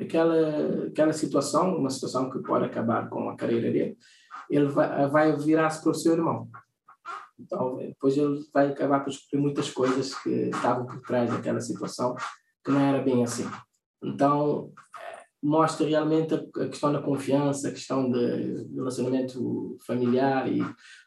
aquela, 0.01 0.87
aquela 0.87 1.13
situação, 1.13 1.77
uma 1.77 1.91
situação 1.91 2.31
que 2.31 2.39
pode 2.41 2.65
acabar 2.65 3.09
com 3.09 3.29
a 3.29 3.37
carreira 3.37 3.71
dele, 3.71 3.99
ele 4.49 4.69
vai, 4.69 5.09
vai 5.09 5.37
virar-se 5.37 5.83
para 5.83 5.91
o 5.91 5.95
seu 5.95 6.13
irmão. 6.13 6.49
Então, 7.39 7.77
depois 7.77 8.17
ele 8.17 8.45
vai 8.53 8.69
acabar 8.69 9.01
por 9.01 9.11
descobrir 9.11 9.43
muitas 9.43 9.71
coisas 9.71 10.15
que 10.15 10.31
estavam 10.31 10.87
por 10.87 11.01
trás 11.01 11.31
daquela 11.31 11.61
situação 11.61 12.15
que 12.65 12.71
não 12.71 12.81
era 12.81 13.03
bem 13.03 13.23
assim. 13.23 13.47
Então, 14.03 14.73
mostra 15.43 15.87
realmente 15.87 16.35
a 16.35 16.69
questão 16.69 16.93
da 16.93 17.03
confiança, 17.03 17.69
a 17.69 17.73
questão 17.73 18.11
do 18.11 18.75
relacionamento 18.75 19.77
familiar 19.87 20.51
e 20.51 20.61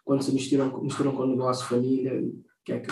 quando 0.09 0.23
se 0.23 0.33
misturam, 0.33 0.81
misturam 0.81 1.11
com 1.15 1.21
o 1.21 1.27
negócio 1.27 1.67
família, 1.67 2.19
o 2.19 2.43
que 2.65 2.73
é 2.73 2.79
que 2.79 2.91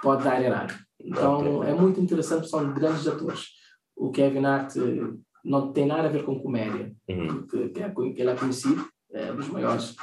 pode 0.00 0.22
dar 0.22 0.40
errado. 0.40 0.72
Então, 1.00 1.64
é 1.64 1.74
muito 1.74 1.98
interessante, 2.00 2.48
são 2.48 2.72
grandes 2.72 3.08
atores. 3.08 3.48
O 3.96 4.12
Kevin 4.12 4.44
Hart 4.44 4.76
eh, 4.76 5.12
não 5.44 5.72
tem 5.72 5.86
nada 5.86 6.06
a 6.06 6.08
ver 6.08 6.24
com 6.24 6.38
comédia, 6.40 6.94
Uhum. 7.08 7.48
que, 7.48 7.70
que, 7.70 7.82
é, 7.82 7.92
ele 7.96 8.30
é 8.30 8.36
conhecido, 8.36 8.86
é 9.12 9.32
dos 9.32 9.48
maiores. 9.48 9.96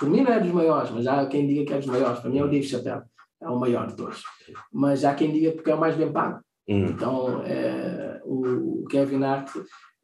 Por 0.00 0.08
mim 0.08 0.22
não 0.22 0.32
é 0.32 0.40
dos 0.40 0.52
maiores, 0.52 0.90
mas 0.90 1.06
há 1.06 1.26
quem 1.26 1.46
diga 1.46 1.66
que 1.66 1.74
é 1.74 1.76
dos 1.76 1.86
maiores. 1.86 2.20
Para 2.20 2.30
mim 2.30 2.38
é 2.38 2.44
o 2.44 2.50
Dave 2.50 2.66
Chappelle, 2.66 3.02
é 3.42 3.48
o 3.50 3.60
maior 3.60 3.86
de 3.86 3.94
todos. 3.94 4.22
Mas 4.72 5.04
há 5.04 5.14
quem 5.14 5.32
diga 5.32 5.52
porque 5.52 5.70
é 5.70 5.74
o 5.74 5.80
mais 5.80 5.94
bem 5.96 6.10
pago. 6.10 6.40
Uhum. 6.66 6.86
Então, 6.86 7.42
é, 7.44 8.22
o 8.24 8.86
Kevin 8.88 9.22
Hart, 9.22 9.50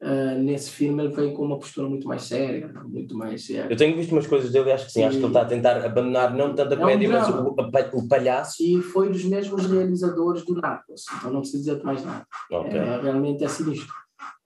eh, 0.03 0.35
nesse 0.39 0.71
filme, 0.71 1.05
ele 1.05 1.15
vem 1.15 1.35
com 1.35 1.45
uma 1.45 1.59
postura 1.59 1.89
muito 1.89 2.07
mais 2.09 2.23
séria, 2.23 2.73
muito 2.85 3.17
mais... 3.17 3.49
eh, 3.51 3.67
Eu 3.71 3.77
tenho 3.77 3.97
visto 3.97 4.13
umas 4.13 4.27
coisas 4.27 4.51
dele 4.51 4.71
e 4.71 4.73
acho 4.73 4.87
que 4.87 4.93
sim, 4.93 5.03
acho 5.05 5.17
que 5.19 5.23
ele 5.23 5.27
está 5.29 5.43
a 5.43 5.47
tentar 5.47 5.85
abandonar 5.85 6.35
não 6.35 6.55
tanto 6.55 6.73
a 6.75 6.77
um 6.77 6.81
comédia, 6.81 7.09
mas 7.09 7.27
drama. 7.29 7.49
o, 7.51 7.61
a 7.61 7.71
pa- 7.71 7.91
o 7.93 8.09
palhaço. 8.09 8.63
e 8.63 8.81
foi 8.83 9.09
dos 9.11 9.25
mesmos 9.25 9.67
realizadores 9.67 10.45
do 10.45 10.55
Narcos, 10.55 11.05
então 11.19 11.31
não 11.33 11.41
preciso 11.41 11.65
dizer 11.65 11.83
mais 11.85 12.05
nada. 12.05 12.27
Ok. 12.51 12.79
É, 12.79 13.01
realmente 13.03 13.45
é 13.45 13.49
sinistro. 13.49 13.93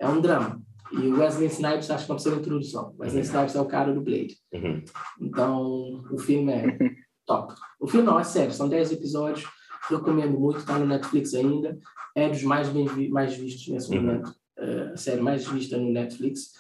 É 0.01 0.09
um 0.09 0.21
drama. 0.21 0.61
E 0.93 0.97
o 1.09 1.19
Wesley 1.19 1.49
Snipes 1.49 1.91
acho 1.91 2.05
que 2.05 2.09
não 2.11 2.17
precisa 2.17 2.35
de 2.37 2.41
introdução. 2.43 2.95
O 2.97 3.03
Wesley 3.03 3.23
Snipes 3.23 3.57
é 3.57 3.61
o 3.61 3.65
cara 3.67 3.93
do 3.93 4.01
Blade. 4.01 4.37
Uhum. 4.53 4.85
Então, 5.21 6.05
o 6.11 6.19
filme 6.19 6.53
é 6.53 6.79
top. 7.27 7.55
O 7.81 7.87
filme 7.89 8.07
não, 8.07 8.19
é 8.19 8.25
sério, 8.25 8.53
são 8.53 8.69
10 8.69 8.93
episódios, 8.93 9.47
recomendo 9.91 10.39
muito, 10.39 10.59
está 10.59 10.79
no 10.79 10.87
Netflix 10.87 11.35
ainda, 11.35 11.79
é 12.15 12.29
dos 12.29 12.43
mais, 12.43 12.69
bem 12.69 12.87
mais 13.09 13.35
vistos 13.35 13.67
nesse 13.69 13.91
Uhum. 13.95 14.03
momento, 14.03 14.35
a 14.93 14.97
série 14.97 15.21
mais 15.21 15.47
vista 15.47 15.77
no 15.77 15.93
Netflix. 15.93 16.53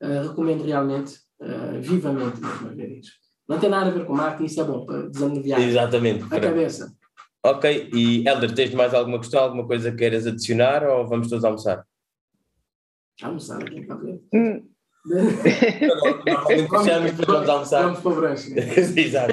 Eh, 0.00 0.22
recomendo 0.22 0.64
realmente, 0.64 1.18
eh, 1.42 1.78
vivamente 1.80 2.40
mesmo 2.40 2.68
a 2.68 2.72
ver 2.72 2.98
isso. 2.98 3.12
Não 3.46 3.58
tem 3.58 3.68
nada 3.68 3.90
a 3.90 3.92
ver 3.92 4.06
com 4.06 4.14
marketing, 4.14 4.44
isso 4.44 4.60
é 4.60 4.64
bom 4.64 4.86
para 4.86 5.08
desanuviar 5.08 5.60
Exatamente. 5.60 6.24
a 6.32 6.40
cabeça. 6.40 6.92
Ok, 7.44 7.90
e 7.92 8.26
Helder, 8.26 8.54
tens 8.54 8.72
mais 8.74 8.94
alguma 8.94 9.18
questão, 9.18 9.42
alguma 9.42 9.66
coisa 9.66 9.90
que 9.90 9.98
queiras 9.98 10.26
adicionar 10.26 10.84
ou 10.84 11.06
vamos 11.06 11.28
todos 11.28 11.44
almoçar? 11.44 11.84
Almoçar 13.22 13.62
aqui 13.62 13.84
para 13.84 13.96
ver. 13.96 14.20
Hum, 14.32 14.66
Normalmente 16.26 16.66
vamos 17.26 17.48
almoçar. 17.48 17.82
Vamos 17.82 18.00
para 18.00 18.10
o 18.10 18.16
branche. 18.16 18.54
né? 18.54 18.62
Exato. 18.96 19.32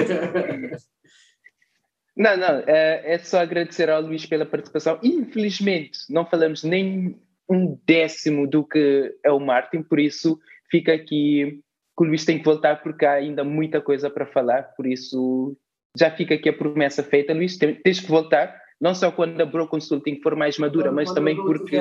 Não, 2.16 2.36
não, 2.36 2.64
é 2.66 3.20
só 3.20 3.40
agradecer 3.40 3.90
ao 3.90 4.02
Luís 4.02 4.26
pela 4.26 4.46
participação. 4.46 5.00
Infelizmente, 5.04 6.00
não 6.10 6.26
falamos 6.26 6.64
nem 6.64 7.20
um 7.50 7.78
décimo 7.86 8.48
do 8.48 8.66
que 8.66 9.16
é 9.24 9.32
o 9.32 9.40
Martin, 9.40 9.82
por 9.82 10.00
isso 10.00 10.40
fica 10.70 10.94
aqui 10.94 11.62
que 11.98 12.04
o 12.04 12.08
Luís 12.08 12.26
tem 12.26 12.38
que 12.38 12.46
voltar 12.46 12.82
porque 12.84 13.06
há 13.06 13.14
ainda 13.14 13.44
muita 13.44 13.82
coisa 13.82 14.10
para 14.10 14.26
falar, 14.26 14.64
por 14.76 14.86
isso 14.86 15.58
já 15.98 16.12
fica 16.12 16.36
aqui 16.36 16.48
a 16.48 16.54
promessa 16.54 17.02
feita, 17.02 17.34
Luís, 17.34 17.58
tens 17.58 18.00
que 18.00 18.08
voltar, 18.08 18.56
não 18.80 18.94
só 18.94 19.12
quando 19.12 19.42
a 19.42 19.46
Bro 19.46 19.68
Consulting 19.68 20.22
for 20.22 20.36
mais 20.36 20.58
madura, 20.60 20.92
mas 20.92 21.12
também 21.12 21.36
porque... 21.36 21.78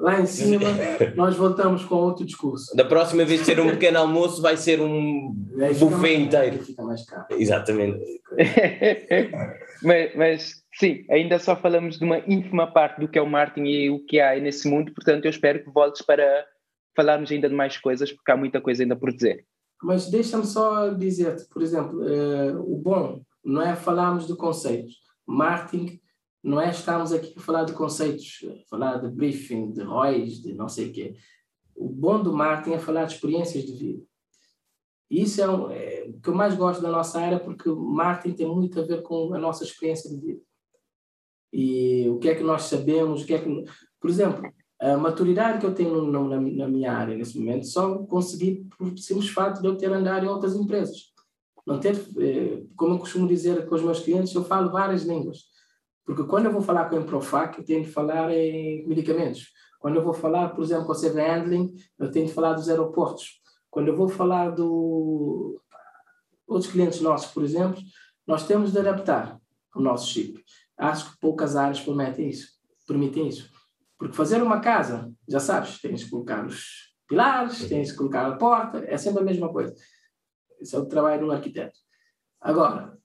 Lá 0.00 0.20
em 0.20 0.26
cima, 0.26 0.64
nós 1.14 1.36
voltamos 1.36 1.84
com 1.84 1.96
outro 1.96 2.24
discurso. 2.24 2.74
Da 2.74 2.84
próxima 2.84 3.24
vez 3.24 3.40
de 3.40 3.46
ser 3.46 3.60
um 3.60 3.68
pequeno 3.72 3.98
almoço, 3.98 4.40
vai 4.40 4.56
ser 4.56 4.80
um 4.80 5.34
buffet 5.78 6.14
inteiro. 6.14 6.64
Fica 6.64 6.82
mais 6.82 7.04
caro. 7.04 7.26
Exatamente. 7.30 8.00
mas, 9.82 10.14
mas, 10.16 10.62
sim, 10.74 11.04
ainda 11.10 11.38
só 11.38 11.54
falamos 11.54 11.98
de 11.98 12.04
uma 12.04 12.18
ínfima 12.26 12.66
parte 12.66 13.00
do 13.00 13.08
que 13.08 13.18
é 13.18 13.22
o 13.22 13.28
marketing 13.28 13.66
e 13.66 13.90
o 13.90 14.04
que 14.06 14.18
há 14.18 14.34
nesse 14.40 14.68
mundo, 14.68 14.92
portanto 14.94 15.26
eu 15.26 15.30
espero 15.30 15.62
que 15.62 15.70
voltes 15.70 16.00
para 16.00 16.46
falarmos 16.96 17.30
ainda 17.30 17.48
de 17.48 17.54
mais 17.54 17.76
coisas, 17.76 18.10
porque 18.10 18.32
há 18.32 18.36
muita 18.36 18.60
coisa 18.60 18.82
ainda 18.82 18.96
por 18.96 19.12
dizer. 19.12 19.44
Mas 19.82 20.10
deixa-me 20.10 20.44
só 20.44 20.88
dizer-te, 20.88 21.44
por 21.48 21.62
exemplo, 21.62 22.02
eh, 22.02 22.52
o 22.56 22.76
bom 22.76 23.20
não 23.44 23.62
é 23.62 23.76
falarmos 23.76 24.26
de 24.26 24.34
conceitos. 24.34 24.94
Marketing 25.26 26.00
não 26.48 26.60
é 26.60 26.70
estarmos 26.70 27.12
aqui 27.12 27.34
a 27.36 27.40
falar 27.40 27.64
de 27.64 27.72
conceitos, 27.72 28.40
falar 28.68 28.96
de 28.98 29.08
briefing, 29.08 29.72
de 29.72 29.82
ROIs, 29.82 30.40
de 30.42 30.54
não 30.54 30.68
sei 30.68 30.88
o 30.88 30.92
quê. 30.92 31.16
O 31.76 31.88
bom 31.88 32.22
do 32.22 32.32
marketing 32.32 32.76
é 32.76 32.78
falar 32.78 33.04
de 33.04 33.14
experiências 33.14 33.64
de 33.64 33.72
vida. 33.72 34.02
E 35.10 35.22
Isso 35.22 35.40
é, 35.40 35.48
um, 35.48 35.70
é 35.70 36.04
o 36.08 36.20
que 36.20 36.28
eu 36.28 36.34
mais 36.34 36.54
gosto 36.54 36.82
da 36.82 36.90
nossa 36.90 37.20
área, 37.20 37.38
porque 37.38 37.68
o 37.68 37.76
marketing 37.78 38.34
tem 38.36 38.46
muito 38.46 38.78
a 38.80 38.82
ver 38.82 39.02
com 39.02 39.32
a 39.34 39.38
nossa 39.38 39.64
experiência 39.64 40.10
de 40.10 40.20
vida. 40.20 40.40
E 41.52 42.08
o 42.08 42.18
que 42.18 42.28
é 42.28 42.34
que 42.34 42.42
nós 42.42 42.62
sabemos, 42.62 43.22
o 43.22 43.26
que 43.26 43.34
é 43.34 43.38
que... 43.42 43.64
Por 44.00 44.10
exemplo, 44.10 44.42
a 44.80 44.96
maturidade 44.96 45.58
que 45.58 45.66
eu 45.66 45.74
tenho 45.74 46.02
no- 46.02 46.28
na, 46.28 46.40
na 46.40 46.68
minha 46.68 46.92
área 46.92 47.16
nesse 47.16 47.38
momento 47.38 47.66
só 47.66 47.98
consegui 48.04 48.66
por 48.76 48.96
simples 48.98 49.28
fato 49.30 49.60
de 49.60 49.66
eu 49.66 49.76
ter 49.76 49.90
andado 49.92 50.24
em 50.24 50.28
outras 50.28 50.54
empresas. 50.54 51.12
Não 51.66 51.80
ter, 51.80 51.94
eh, 52.18 52.62
como 52.76 52.94
eu 52.94 52.98
costumo 52.98 53.26
dizer 53.26 53.66
com 53.66 53.74
os 53.74 53.82
meus 53.82 54.00
clientes, 54.00 54.32
eu 54.34 54.44
falo 54.44 54.70
várias 54.70 55.02
línguas. 55.04 55.46
Porque 56.08 56.24
quando 56.24 56.46
eu 56.46 56.52
vou 56.52 56.62
falar 56.62 56.88
com 56.88 56.96
a 56.96 57.00
Improfac, 57.00 57.58
eu 57.58 57.64
tenho 57.66 57.84
de 57.84 57.90
falar 57.90 58.30
em 58.32 58.88
medicamentos. 58.88 59.52
Quando 59.78 59.96
eu 59.96 60.02
vou 60.02 60.14
falar, 60.14 60.48
por 60.54 60.64
exemplo, 60.64 60.86
com 60.86 60.92
a 60.92 60.94
CV 60.94 61.20
Handling, 61.20 61.76
eu 61.98 62.10
tenho 62.10 62.26
de 62.26 62.32
falar 62.32 62.54
dos 62.54 62.66
aeroportos. 62.66 63.42
Quando 63.68 63.88
eu 63.88 63.94
vou 63.94 64.08
falar 64.08 64.48
do 64.48 65.60
outros 66.46 66.72
clientes 66.72 67.02
nossos, 67.02 67.30
por 67.30 67.44
exemplo, 67.44 67.78
nós 68.26 68.46
temos 68.46 68.72
de 68.72 68.78
adaptar 68.78 69.38
o 69.76 69.82
nosso 69.82 70.08
chip. 70.08 70.42
Acho 70.78 71.12
que 71.12 71.20
poucas 71.20 71.56
áreas 71.56 71.78
permitem 71.78 72.30
isso. 72.30 72.52
Permitem 72.86 73.28
isso. 73.28 73.50
Porque 73.98 74.16
fazer 74.16 74.42
uma 74.42 74.60
casa, 74.60 75.12
já 75.28 75.40
sabes, 75.40 75.78
tens 75.78 76.00
de 76.00 76.08
colocar 76.08 76.46
os 76.46 76.90
pilares, 77.06 77.68
tens 77.68 77.88
de 77.88 77.94
colocar 77.94 78.26
a 78.26 78.36
porta, 78.36 78.82
é 78.86 78.96
sempre 78.96 79.20
a 79.20 79.26
mesma 79.26 79.52
coisa. 79.52 79.74
Esse 80.58 80.74
é 80.74 80.78
o 80.78 80.86
trabalho 80.86 81.26
um 81.26 81.32
arquiteto. 81.32 81.78
Agora, 82.40 82.96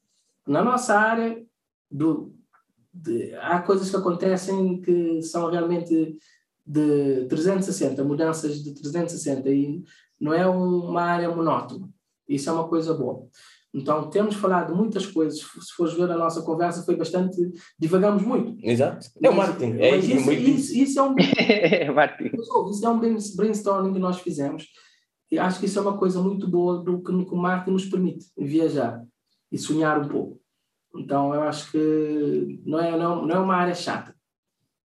na 0.47 0.63
nossa 0.63 0.97
área, 0.97 1.45
do, 1.91 2.33
de- 2.93 3.33
há 3.35 3.59
coisas 3.61 3.89
que 3.89 3.95
acontecem 3.95 4.79
que 4.81 5.21
são 5.21 5.49
realmente 5.49 6.17
de 6.65 7.25
360, 7.27 8.03
mudanças 8.03 8.63
de 8.63 8.73
360, 8.73 9.49
e 9.49 9.83
não 10.19 10.33
é 10.33 10.47
uma 10.47 11.01
área 11.01 11.29
monótona. 11.33 11.89
Isso 12.27 12.49
é 12.49 12.53
uma 12.53 12.67
coisa 12.67 12.93
boa. 12.93 13.27
Então, 13.73 14.07
temos 14.09 14.35
falado 14.35 14.75
muitas 14.75 15.05
coisas. 15.07 15.39
Se 15.39 15.73
fores 15.75 15.93
ver 15.95 16.09
a 16.11 16.17
nossa 16.17 16.43
conversa, 16.43 16.83
foi 16.85 16.95
bastante. 16.95 17.35
divagamos 17.77 18.21
muito. 18.21 18.55
Exato. 18.63 19.07
É 19.21 19.29
o 19.29 19.35
marketing. 19.35 19.77
É 19.79 19.97
isso, 19.97 20.11
isso, 20.11 20.31
isso, 20.31 20.77
isso 20.77 20.99
é 20.99 21.03
um 21.03 21.15
Martin. 21.95 22.29
mas, 22.37 22.49
ouve, 22.49 22.71
Isso 22.71 22.85
é 22.85 22.89
um 22.89 22.99
brain- 22.99 23.17
brainstorming 23.35 23.93
que 23.93 23.99
nós 23.99 24.19
fizemos 24.19 24.67
e 25.31 25.39
acho 25.39 25.59
que 25.59 25.65
isso 25.65 25.79
é 25.79 25.81
uma 25.81 25.97
coisa 25.97 26.21
muito 26.21 26.47
boa 26.47 26.83
do 26.83 27.01
que 27.01 27.11
o 27.11 27.35
marketing 27.35 27.71
nos 27.71 27.85
permite 27.85 28.25
viajar 28.37 29.03
e 29.51 29.57
sonhar 29.57 29.99
um 29.99 30.07
pouco. 30.07 30.39
Então 30.95 31.33
eu 31.33 31.41
acho 31.43 31.71
que 31.71 32.61
não 32.65 32.79
é, 32.79 32.97
não, 32.97 33.25
não 33.25 33.35
é 33.35 33.39
uma 33.39 33.55
área 33.55 33.73
chata 33.73 34.15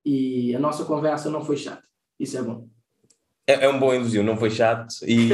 e 0.05 0.55
a 0.55 0.59
nossa 0.59 0.84
conversa 0.84 1.30
não 1.30 1.44
foi 1.44 1.57
chata. 1.57 1.82
Isso 2.18 2.38
é 2.38 2.42
bom. 2.42 2.68
É, 3.46 3.64
é 3.64 3.68
um 3.68 3.78
bom 3.78 3.94
elogio, 3.94 4.22
não 4.22 4.36
foi 4.36 4.51
chato. 4.51 4.88
E 5.07 5.30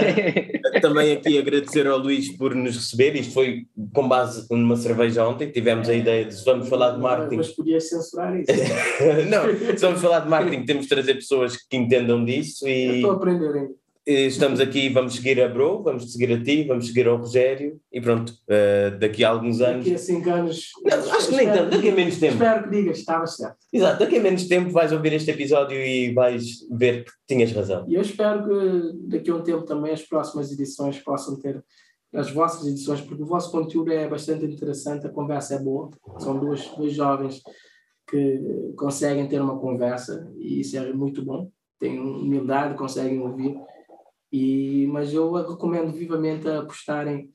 também 0.80 1.12
aqui 1.12 1.38
agradecer 1.38 1.86
ao 1.86 1.98
Luís 1.98 2.34
por 2.34 2.54
nos 2.54 2.76
receber. 2.76 3.14
Isto 3.14 3.34
foi 3.34 3.66
com 3.92 4.08
base 4.08 4.46
numa 4.50 4.76
cerveja 4.76 5.26
ontem. 5.26 5.50
Tivemos 5.50 5.88
a 5.88 5.94
ideia 5.94 6.24
de 6.24 6.34
se 6.34 6.44
vamos 6.44 6.68
falar 6.68 6.92
de 6.92 7.00
marketing. 7.00 7.36
Mas 7.36 7.48
podias 7.48 7.88
censurar 7.90 8.38
isso. 8.40 8.50
não, 9.28 9.76
se 9.76 9.82
vamos 9.82 10.00
falar 10.00 10.20
de 10.20 10.30
marketing, 10.30 10.64
temos 10.64 10.84
de 10.84 10.88
trazer 10.88 11.14
pessoas 11.14 11.56
que 11.56 11.76
entendam 11.76 12.24
disso 12.24 12.66
Eu 12.66 12.70
e 12.70 12.96
Estou 12.96 13.10
a 13.10 13.14
aprender 13.16 13.54
ainda. 13.54 13.81
E 14.06 14.26
estamos 14.26 14.58
aqui, 14.58 14.88
vamos 14.88 15.14
seguir 15.14 15.40
a 15.40 15.48
Bro, 15.48 15.82
vamos 15.82 16.12
seguir 16.12 16.32
a 16.32 16.42
ti, 16.42 16.64
vamos 16.64 16.88
seguir 16.88 17.06
ao 17.06 17.18
Rogério 17.18 17.80
e 17.92 18.00
pronto, 18.00 18.32
eh, 18.48 18.90
daqui 18.98 19.22
a 19.22 19.30
alguns 19.30 19.60
anos. 19.60 19.84
Daqui 19.84 19.94
a 19.94 19.98
5 19.98 20.30
anos. 20.30 20.70
Não, 20.84 21.12
acho 21.12 21.28
que 21.28 21.36
nem 21.36 21.46
tanto, 21.46 21.70
daqui 21.70 21.88
a 21.88 21.94
menos 21.94 22.18
tempo. 22.18 22.32
Espero 22.34 22.64
que 22.64 22.70
digas, 22.70 22.98
estava 22.98 23.26
certo. 23.26 23.56
Exato, 23.72 24.00
daqui 24.00 24.16
a 24.16 24.20
menos 24.20 24.48
tempo 24.48 24.70
vais 24.70 24.90
ouvir 24.90 25.12
este 25.12 25.30
episódio 25.30 25.78
e 25.78 26.12
vais 26.12 26.66
ver 26.70 27.04
que 27.04 27.12
tinhas 27.28 27.52
razão. 27.52 27.84
E 27.88 27.94
eu 27.94 28.02
espero 28.02 28.44
que 28.44 29.08
daqui 29.08 29.30
a 29.30 29.36
um 29.36 29.42
tempo 29.42 29.62
também 29.64 29.92
as 29.92 30.02
próximas 30.02 30.50
edições 30.50 30.98
possam 30.98 31.38
ter 31.38 31.62
as 32.14 32.30
vossas 32.30 32.66
edições, 32.66 33.00
porque 33.00 33.22
o 33.22 33.26
vosso 33.26 33.50
conteúdo 33.50 33.90
é 33.92 34.06
bastante 34.06 34.44
interessante, 34.44 35.06
a 35.06 35.10
conversa 35.10 35.54
é 35.54 35.58
boa. 35.58 35.90
São 36.18 36.38
duas, 36.38 36.66
dois 36.76 36.92
jovens 36.92 37.40
que 38.10 38.74
conseguem 38.76 39.26
ter 39.28 39.40
uma 39.40 39.58
conversa 39.58 40.30
e 40.36 40.60
isso 40.60 40.76
é 40.76 40.92
muito 40.92 41.24
bom. 41.24 41.50
Têm 41.78 41.98
humildade, 41.98 42.76
conseguem 42.76 43.20
ouvir. 43.20 43.56
E, 44.32 44.86
mas 44.90 45.12
eu 45.12 45.30
recomendo 45.32 45.92
vivamente 45.92 46.48
apostarem 46.48 47.30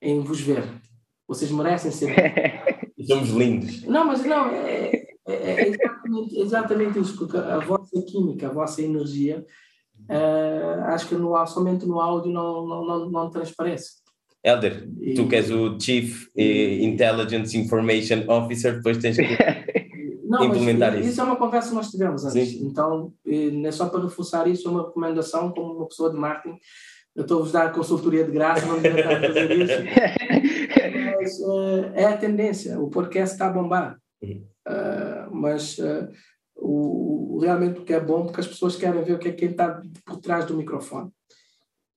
em 0.00 0.20
vos 0.20 0.40
ver. 0.40 0.64
Vocês 1.28 1.50
merecem 1.52 1.90
ser. 1.92 2.14
Somos 3.06 3.30
lindos. 3.30 3.82
Não, 3.84 4.04
mas 4.06 4.24
não, 4.24 4.46
é, 4.50 4.90
é- 5.26 5.32
é 5.32 5.68
exatamente, 5.68 6.38
exatamente 6.38 6.98
isso, 6.98 7.16
porque 7.16 7.36
a 7.36 7.58
vossa 7.58 8.02
química, 8.06 8.48
a 8.48 8.52
vossa 8.52 8.82
energia, 8.82 9.44
eh, 10.08 10.76
acho 10.86 11.08
que 11.08 11.14
no, 11.14 11.44
somente 11.46 11.86
no 11.86 12.00
áudio 12.00 12.32
não, 12.32 12.66
não, 12.66 12.84
não, 12.86 13.10
não 13.10 13.30
transparece. 13.30 14.02
Helder, 14.44 14.88
E- 15.00 15.14
tu 15.14 15.28
que 15.28 15.36
és 15.36 15.50
o 15.50 15.78
Chief 15.80 16.26
eh, 16.36 16.82
Intelligence 16.82 17.56
Information 17.56 18.24
Officer, 18.28 18.76
depois 18.76 18.98
tens 18.98 19.16
que. 19.16 19.22
Não, 20.32 20.44
implementar 20.44 20.98
isso. 20.98 21.10
isso 21.10 21.20
é 21.20 21.24
uma 21.24 21.36
conversa 21.36 21.68
que 21.68 21.74
nós 21.74 21.90
tivemos 21.90 22.24
antes. 22.24 22.50
Sim. 22.50 22.66
Então, 22.66 23.12
não 23.24 23.68
é 23.68 23.72
só 23.72 23.88
para 23.88 24.02
reforçar 24.02 24.46
isso, 24.48 24.66
é 24.66 24.70
uma 24.70 24.86
recomendação 24.86 25.52
como 25.52 25.74
uma 25.74 25.86
pessoa 25.86 26.10
de 26.10 26.16
marketing. 26.16 26.58
Eu 27.14 27.22
estou-vos 27.22 27.54
a 27.54 27.64
dar 27.64 27.72
consultoria 27.72 28.24
de 28.24 28.32
graça, 28.32 28.64
não 28.66 28.76
a 28.76 28.80
fazer 28.80 29.50
isso. 29.52 29.72
Mas 31.22 31.40
eh, 31.40 31.92
é 32.02 32.04
a 32.06 32.16
tendência, 32.16 32.80
o 32.80 32.88
podcast 32.88 33.34
está 33.34 33.46
a 33.46 33.52
bombar. 33.52 33.98
Uhum. 34.22 34.46
Eh, 34.66 35.26
mas 35.30 35.78
eh, 35.78 36.08
o, 36.56 37.38
realmente 37.40 37.80
o 37.80 37.84
que 37.84 37.92
é 37.92 38.00
bom, 38.00 38.24
porque 38.24 38.40
as 38.40 38.46
pessoas 38.46 38.76
querem 38.76 39.02
ver 39.02 39.14
o 39.14 39.18
que 39.18 39.28
é 39.28 39.32
quem 39.32 39.50
está 39.50 39.82
por 40.06 40.18
trás 40.18 40.46
do 40.46 40.56
microfone. 40.56 41.10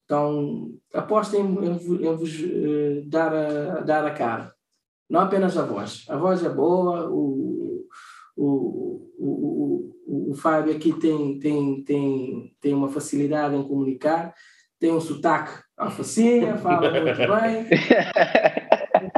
Então, 0.04 0.72
apostem 0.94 1.42
em, 1.42 1.66
em 1.66 2.08
em 2.08 2.16
vos 2.16 2.32
eh, 2.40 3.04
dar, 3.08 3.34
a, 3.34 3.80
dar 3.82 4.06
a 4.06 4.12
cara. 4.12 4.54
Não 5.10 5.22
apenas 5.22 5.58
a 5.58 5.64
voz. 5.64 6.06
A 6.10 6.18
voz 6.18 6.44
é 6.44 6.50
boa, 6.50 7.10
o, 7.10 7.65
o, 8.36 9.12
o, 9.18 9.94
o, 10.06 10.32
o 10.32 10.36
Fábio 10.36 10.76
aqui 10.76 10.94
tem, 10.94 11.40
tem, 11.40 11.84
tem, 11.84 12.56
tem 12.62 12.74
uma 12.74 12.90
facilidade 12.90 13.56
em 13.56 13.64
comunicar, 13.64 14.34
tem 14.80 14.92
um 14.92 15.00
sotaque 15.00 15.52
alfacinha, 15.78 16.58
fala 16.58 16.92
muito 16.92 17.18
bem, 17.18 17.68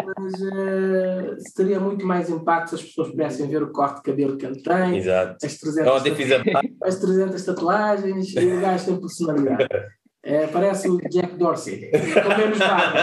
mas 0.05 0.33
eh, 0.41 1.35
teria 1.55 1.79
muito 1.79 2.05
mais 2.05 2.29
impacto 2.29 2.69
se 2.69 2.75
as 2.75 2.83
pessoas 2.83 3.09
pudessem 3.09 3.47
ver 3.47 3.63
o 3.63 3.71
corte 3.71 3.97
de 3.97 4.03
cabelo 4.03 4.37
que 4.37 4.45
ele 4.45 4.61
tem, 4.61 4.97
Exato. 4.97 5.45
as 5.45 5.57
300, 5.57 5.91
Ontem 5.91 6.15
fiz 6.15 6.31
a 6.31 6.41
as 6.83 6.99
300 6.99 7.45
tatuagens 7.45 8.35
e 8.35 8.45
o 8.45 8.61
gajo 8.61 8.85
tem 8.85 8.99
personalidade. 8.99 9.67
É, 10.23 10.45
parece 10.47 10.89
o 10.89 10.97
Jack 10.97 11.37
Dorsey, 11.37 11.89
com 11.89 12.37
menos 12.37 12.59
barba. 12.59 12.99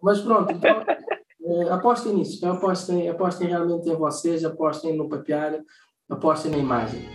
Mas 0.00 0.20
pronto, 0.20 0.52
então, 0.52 0.84
apostem 1.70 2.14
nisso, 2.14 2.46
apostem, 2.46 3.08
apostem 3.08 3.48
realmente 3.48 3.88
em 3.88 3.96
vocês, 3.96 4.44
apostem 4.44 4.96
no 4.96 5.08
papiar, 5.08 5.60
apostem 6.08 6.50
na 6.50 6.58
imagem. 6.58 7.08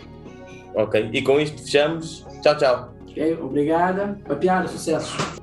Ok, 0.76 1.10
e 1.14 1.22
com 1.22 1.40
isto 1.40 1.62
fechamos. 1.62 2.26
Tchau, 2.42 2.58
tchau. 2.58 2.94
Ok? 3.02 3.38
Obrigada. 3.42 4.20
Papiar, 4.28 4.68
sucesso. 4.68 5.16